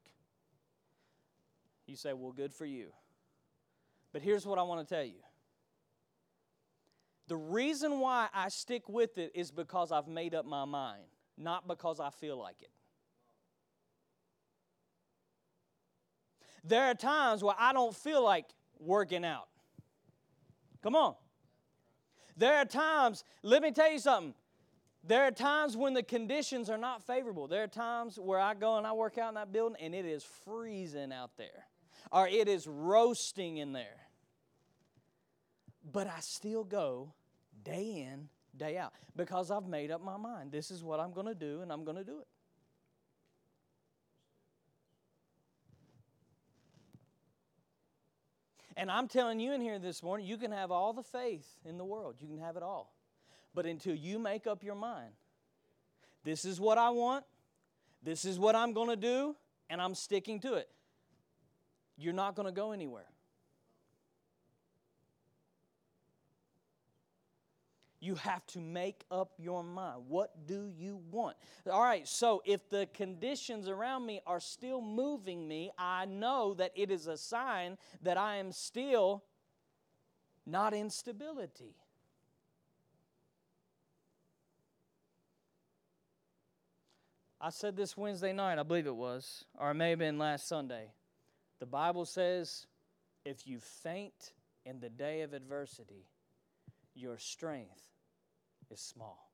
You 1.87 1.95
say, 1.95 2.13
well, 2.13 2.31
good 2.31 2.53
for 2.53 2.65
you. 2.65 2.87
But 4.13 4.21
here's 4.21 4.45
what 4.45 4.59
I 4.59 4.63
want 4.63 4.87
to 4.87 4.95
tell 4.95 5.03
you 5.03 5.21
the 7.27 7.35
reason 7.35 7.99
why 7.99 8.29
I 8.33 8.47
stick 8.49 8.87
with 8.87 9.17
it 9.17 9.31
is 9.35 9.51
because 9.51 9.91
I've 9.91 10.07
made 10.07 10.33
up 10.33 10.45
my 10.45 10.63
mind, 10.63 11.03
not 11.37 11.67
because 11.67 11.99
I 11.99 12.09
feel 12.09 12.37
like 12.37 12.61
it. 12.61 12.69
There 16.67 16.83
are 16.83 16.95
times 16.95 17.43
where 17.43 17.55
I 17.57 17.73
don't 17.73 17.95
feel 17.95 18.23
like 18.23 18.45
working 18.79 19.23
out. 19.23 19.47
Come 20.83 20.95
on. 20.95 21.15
There 22.35 22.55
are 22.55 22.65
times, 22.65 23.23
let 23.41 23.61
me 23.61 23.71
tell 23.71 23.91
you 23.91 23.99
something. 23.99 24.33
There 25.03 25.23
are 25.23 25.31
times 25.31 25.77
when 25.77 25.93
the 25.93 26.03
conditions 26.03 26.69
are 26.69 26.77
not 26.77 27.01
favorable. 27.01 27.47
There 27.47 27.63
are 27.63 27.67
times 27.67 28.19
where 28.19 28.39
I 28.39 28.53
go 28.53 28.77
and 28.77 28.85
I 28.85 28.91
work 28.91 29.17
out 29.17 29.29
in 29.29 29.35
that 29.35 29.53
building 29.53 29.77
and 29.81 29.95
it 29.95 30.05
is 30.05 30.23
freezing 30.45 31.13
out 31.13 31.31
there, 31.37 31.65
or 32.11 32.27
it 32.27 32.47
is 32.47 32.67
roasting 32.67 33.57
in 33.57 33.71
there. 33.71 34.07
But 35.89 36.07
I 36.07 36.19
still 36.19 36.65
go 36.65 37.13
day 37.63 38.05
in, 38.11 38.27
day 38.57 38.77
out 38.77 38.91
because 39.15 39.49
I've 39.49 39.67
made 39.67 39.91
up 39.91 40.03
my 40.03 40.17
mind. 40.17 40.51
This 40.51 40.71
is 40.71 40.83
what 40.83 40.99
I'm 40.99 41.13
going 41.13 41.27
to 41.27 41.35
do, 41.35 41.61
and 41.61 41.71
I'm 41.71 41.85
going 41.85 41.97
to 41.97 42.03
do 42.03 42.19
it. 42.19 42.27
And 48.77 48.91
I'm 48.91 49.07
telling 49.07 49.39
you 49.39 49.53
in 49.53 49.61
here 49.61 49.79
this 49.79 50.03
morning, 50.03 50.27
you 50.27 50.37
can 50.37 50.51
have 50.51 50.69
all 50.69 50.93
the 50.93 51.01
faith 51.01 51.47
in 51.65 51.79
the 51.79 51.83
world, 51.83 52.17
you 52.19 52.27
can 52.27 52.37
have 52.37 52.55
it 52.55 52.63
all. 52.63 52.93
But 53.55 53.65
until 53.65 53.95
you 53.95 54.19
make 54.19 54.45
up 54.45 54.63
your 54.63 54.75
mind, 54.75 55.13
this 56.23 56.45
is 56.45 56.61
what 56.61 56.77
I 56.77 56.91
want, 56.91 57.25
this 58.03 58.23
is 58.23 58.37
what 58.37 58.55
I'm 58.55 58.73
going 58.73 58.89
to 58.89 58.95
do, 58.95 59.35
and 59.67 59.81
I'm 59.81 59.95
sticking 59.95 60.39
to 60.41 60.53
it, 60.53 60.69
you're 61.97 62.13
not 62.13 62.35
going 62.35 62.45
to 62.45 62.51
go 62.51 62.71
anywhere. 62.71 63.07
You 68.07 68.15
have 68.15 68.47
to 68.47 68.59
make 68.59 69.03
up 69.11 69.33
your 69.37 69.65
mind. 69.65 70.03
What 70.07 70.47
do 70.47 70.71
you 70.77 71.01
want? 71.11 71.35
All 71.69 71.83
right, 71.83 72.07
so 72.07 72.41
if 72.45 72.69
the 72.69 72.87
conditions 72.93 73.67
around 73.67 74.05
me 74.05 74.21
are 74.25 74.39
still 74.39 74.79
moving 74.79 75.45
me, 75.45 75.71
I 75.77 76.05
know 76.05 76.53
that 76.53 76.71
it 76.73 76.89
is 76.89 77.07
a 77.07 77.17
sign 77.17 77.77
that 78.03 78.17
I 78.17 78.37
am 78.37 78.53
still 78.53 79.25
not 80.45 80.73
in 80.73 80.89
stability. 80.89 81.75
I 87.41 87.49
said 87.49 87.75
this 87.75 87.97
Wednesday 87.97 88.31
night, 88.31 88.57
I 88.57 88.63
believe 88.63 88.87
it 88.87 88.95
was, 88.95 89.43
or 89.59 89.71
it 89.71 89.73
may 89.73 89.89
have 89.89 89.99
been 89.99 90.17
last 90.17 90.47
Sunday. 90.47 90.93
The 91.59 91.65
Bible 91.65 92.05
says, 92.05 92.67
if 93.25 93.45
you 93.45 93.59
faint 93.59 94.31
in 94.65 94.79
the 94.79 94.89
day 94.89 95.23
of 95.23 95.33
adversity, 95.33 96.07
your 96.95 97.17
strength 97.17 97.81
is 98.71 98.79
small. 98.79 99.31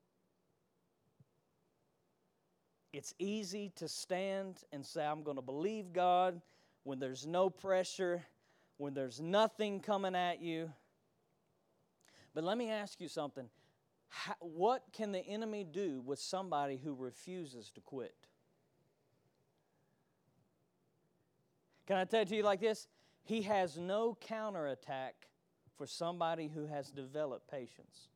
It's 2.91 3.15
easy 3.17 3.71
to 3.77 3.87
stand 3.87 4.63
and 4.71 4.85
say, 4.85 5.03
I'm 5.03 5.23
going 5.23 5.37
to 5.37 5.41
believe 5.41 5.93
God 5.93 6.41
when 6.83 6.99
there's 6.99 7.25
no 7.25 7.49
pressure, 7.49 8.23
when 8.77 8.93
there's 8.93 9.19
nothing 9.19 9.79
coming 9.79 10.15
at 10.15 10.41
you. 10.41 10.71
But 12.35 12.43
let 12.43 12.57
me 12.57 12.69
ask 12.69 13.01
you 13.01 13.07
something. 13.07 13.49
How, 14.09 14.35
what 14.39 14.83
can 14.93 15.11
the 15.11 15.25
enemy 15.25 15.63
do 15.63 16.01
with 16.05 16.19
somebody 16.19 16.79
who 16.83 16.93
refuses 16.93 17.71
to 17.71 17.81
quit? 17.81 18.15
Can 21.87 21.97
I 21.97 22.05
tell 22.05 22.21
it 22.21 22.27
to 22.29 22.35
you 22.35 22.43
like 22.43 22.61
this? 22.61 22.87
He 23.23 23.41
has 23.43 23.77
no 23.77 24.15
counterattack 24.21 25.15
for 25.77 25.87
somebody 25.87 26.47
who 26.53 26.67
has 26.67 26.91
developed 26.91 27.49
patience. 27.49 28.09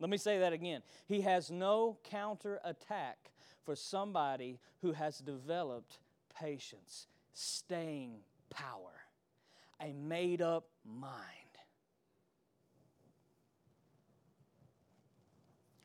Let 0.00 0.08
me 0.08 0.16
say 0.16 0.38
that 0.38 0.54
again. 0.54 0.82
He 1.06 1.20
has 1.20 1.50
no 1.50 1.98
counterattack 2.04 3.30
for 3.64 3.76
somebody 3.76 4.58
who 4.80 4.92
has 4.92 5.18
developed 5.18 5.98
patience, 6.34 7.06
staying 7.34 8.20
power, 8.48 9.04
a 9.80 9.92
made 9.92 10.40
up 10.40 10.68
mind. 10.84 11.14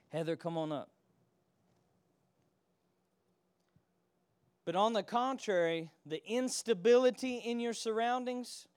Heather, 0.10 0.38
come 0.38 0.58
on 0.58 0.72
up. 0.72 0.90
But 4.64 4.78
on 4.78 4.94
the 4.94 5.04
contrary, 5.04 5.92
the 6.06 6.26
instability 6.26 7.36
in 7.36 7.60
your 7.60 7.74
surroundings 7.74 8.68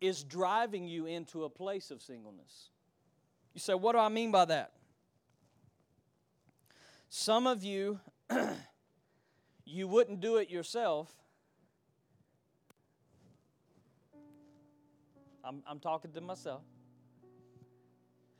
is 0.00 0.24
driving 0.24 0.88
you 0.88 1.06
into 1.06 1.44
a 1.44 1.50
place 1.50 1.90
of 1.90 2.02
singleness. 2.02 2.71
You 3.54 3.60
say, 3.60 3.74
what 3.74 3.92
do 3.92 3.98
I 3.98 4.08
mean 4.08 4.30
by 4.30 4.46
that? 4.46 4.72
Some 7.08 7.46
of 7.46 7.62
you, 7.62 8.00
you 9.64 9.86
wouldn't 9.86 10.20
do 10.20 10.36
it 10.36 10.48
yourself. 10.48 11.14
I'm, 15.44 15.62
I'm 15.66 15.80
talking 15.80 16.12
to 16.12 16.20
myself. 16.20 16.62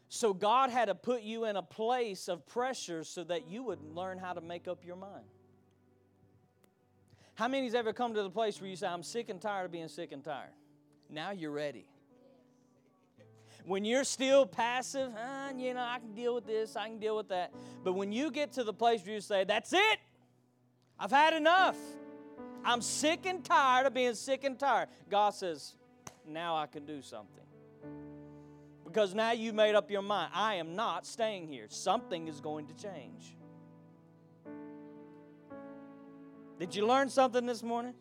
So 0.08 0.32
God 0.32 0.70
had 0.70 0.86
to 0.86 0.94
put 0.94 1.22
you 1.22 1.46
in 1.46 1.56
a 1.56 1.62
place 1.62 2.28
of 2.28 2.46
pressure 2.46 3.02
so 3.02 3.24
that 3.24 3.48
you 3.48 3.62
would 3.62 3.82
learn 3.82 4.18
how 4.18 4.32
to 4.32 4.40
make 4.40 4.68
up 4.68 4.84
your 4.84 4.96
mind. 4.96 5.24
How 7.34 7.48
many's 7.48 7.74
ever 7.74 7.92
come 7.92 8.14
to 8.14 8.22
the 8.22 8.30
place 8.30 8.60
where 8.60 8.68
you 8.68 8.76
say, 8.76 8.86
I'm 8.86 9.02
sick 9.02 9.28
and 9.30 9.40
tired 9.40 9.64
of 9.66 9.72
being 9.72 9.88
sick 9.88 10.12
and 10.12 10.22
tired? 10.22 10.52
Now 11.08 11.30
you're 11.30 11.50
ready. 11.50 11.86
When 13.64 13.84
you're 13.84 14.04
still 14.04 14.44
passive, 14.44 15.12
uh, 15.14 15.52
you 15.56 15.74
know, 15.74 15.80
I 15.80 15.98
can 15.98 16.14
deal 16.14 16.34
with 16.34 16.46
this, 16.46 16.74
I 16.74 16.88
can 16.88 16.98
deal 16.98 17.16
with 17.16 17.28
that. 17.28 17.52
But 17.84 17.92
when 17.92 18.12
you 18.12 18.30
get 18.30 18.52
to 18.52 18.64
the 18.64 18.72
place 18.72 19.04
where 19.04 19.14
you 19.14 19.20
say, 19.20 19.44
That's 19.44 19.72
it, 19.72 19.98
I've 20.98 21.12
had 21.12 21.34
enough. 21.34 21.76
I'm 22.64 22.80
sick 22.80 23.26
and 23.26 23.44
tired 23.44 23.86
of 23.86 23.94
being 23.94 24.14
sick 24.14 24.44
and 24.44 24.58
tired. 24.58 24.88
God 25.10 25.30
says, 25.30 25.74
Now 26.26 26.56
I 26.56 26.66
can 26.66 26.84
do 26.84 27.02
something 27.02 27.42
because 28.92 29.14
now 29.14 29.32
you 29.32 29.54
made 29.54 29.74
up 29.74 29.90
your 29.90 30.02
mind. 30.02 30.30
I 30.34 30.56
am 30.56 30.76
not 30.76 31.06
staying 31.06 31.48
here. 31.48 31.64
Something 31.68 32.28
is 32.28 32.40
going 32.40 32.66
to 32.66 32.74
change. 32.74 33.36
Did 36.58 36.74
you 36.74 36.86
learn 36.86 37.08
something 37.08 37.46
this 37.46 37.62
morning? 37.62 37.94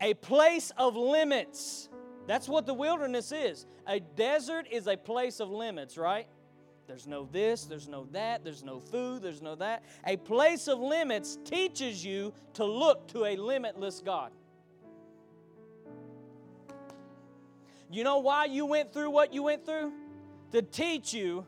A 0.00 0.14
place 0.14 0.72
of 0.76 0.94
limits. 0.94 1.88
That's 2.26 2.48
what 2.48 2.66
the 2.66 2.74
wilderness 2.74 3.32
is. 3.32 3.66
A 3.86 4.00
desert 4.00 4.66
is 4.70 4.86
a 4.86 4.96
place 4.96 5.40
of 5.40 5.50
limits, 5.50 5.96
right? 5.96 6.26
There's 6.86 7.06
no 7.06 7.28
this, 7.30 7.64
there's 7.64 7.88
no 7.88 8.04
that, 8.12 8.44
there's 8.44 8.62
no 8.62 8.78
food, 8.78 9.22
there's 9.22 9.42
no 9.42 9.54
that. 9.56 9.84
A 10.04 10.16
place 10.16 10.68
of 10.68 10.78
limits 10.78 11.38
teaches 11.44 12.04
you 12.04 12.32
to 12.54 12.64
look 12.64 13.08
to 13.08 13.24
a 13.24 13.36
limitless 13.36 14.00
God. 14.00 14.30
You 17.90 18.04
know 18.04 18.18
why 18.18 18.46
you 18.46 18.66
went 18.66 18.92
through 18.92 19.10
what 19.10 19.32
you 19.32 19.44
went 19.44 19.64
through? 19.64 19.92
To 20.52 20.62
teach 20.62 21.12
you 21.12 21.46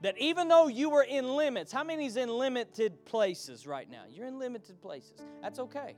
that 0.00 0.16
even 0.18 0.48
though 0.48 0.68
you 0.68 0.90
were 0.90 1.02
in 1.02 1.36
limits, 1.36 1.72
how 1.72 1.82
many's 1.82 2.16
in 2.16 2.28
limited 2.28 3.04
places 3.04 3.66
right 3.66 3.88
now? 3.90 4.02
You're 4.08 4.26
in 4.26 4.38
limited 4.38 4.80
places. 4.80 5.14
That's 5.42 5.58
okay. 5.58 5.96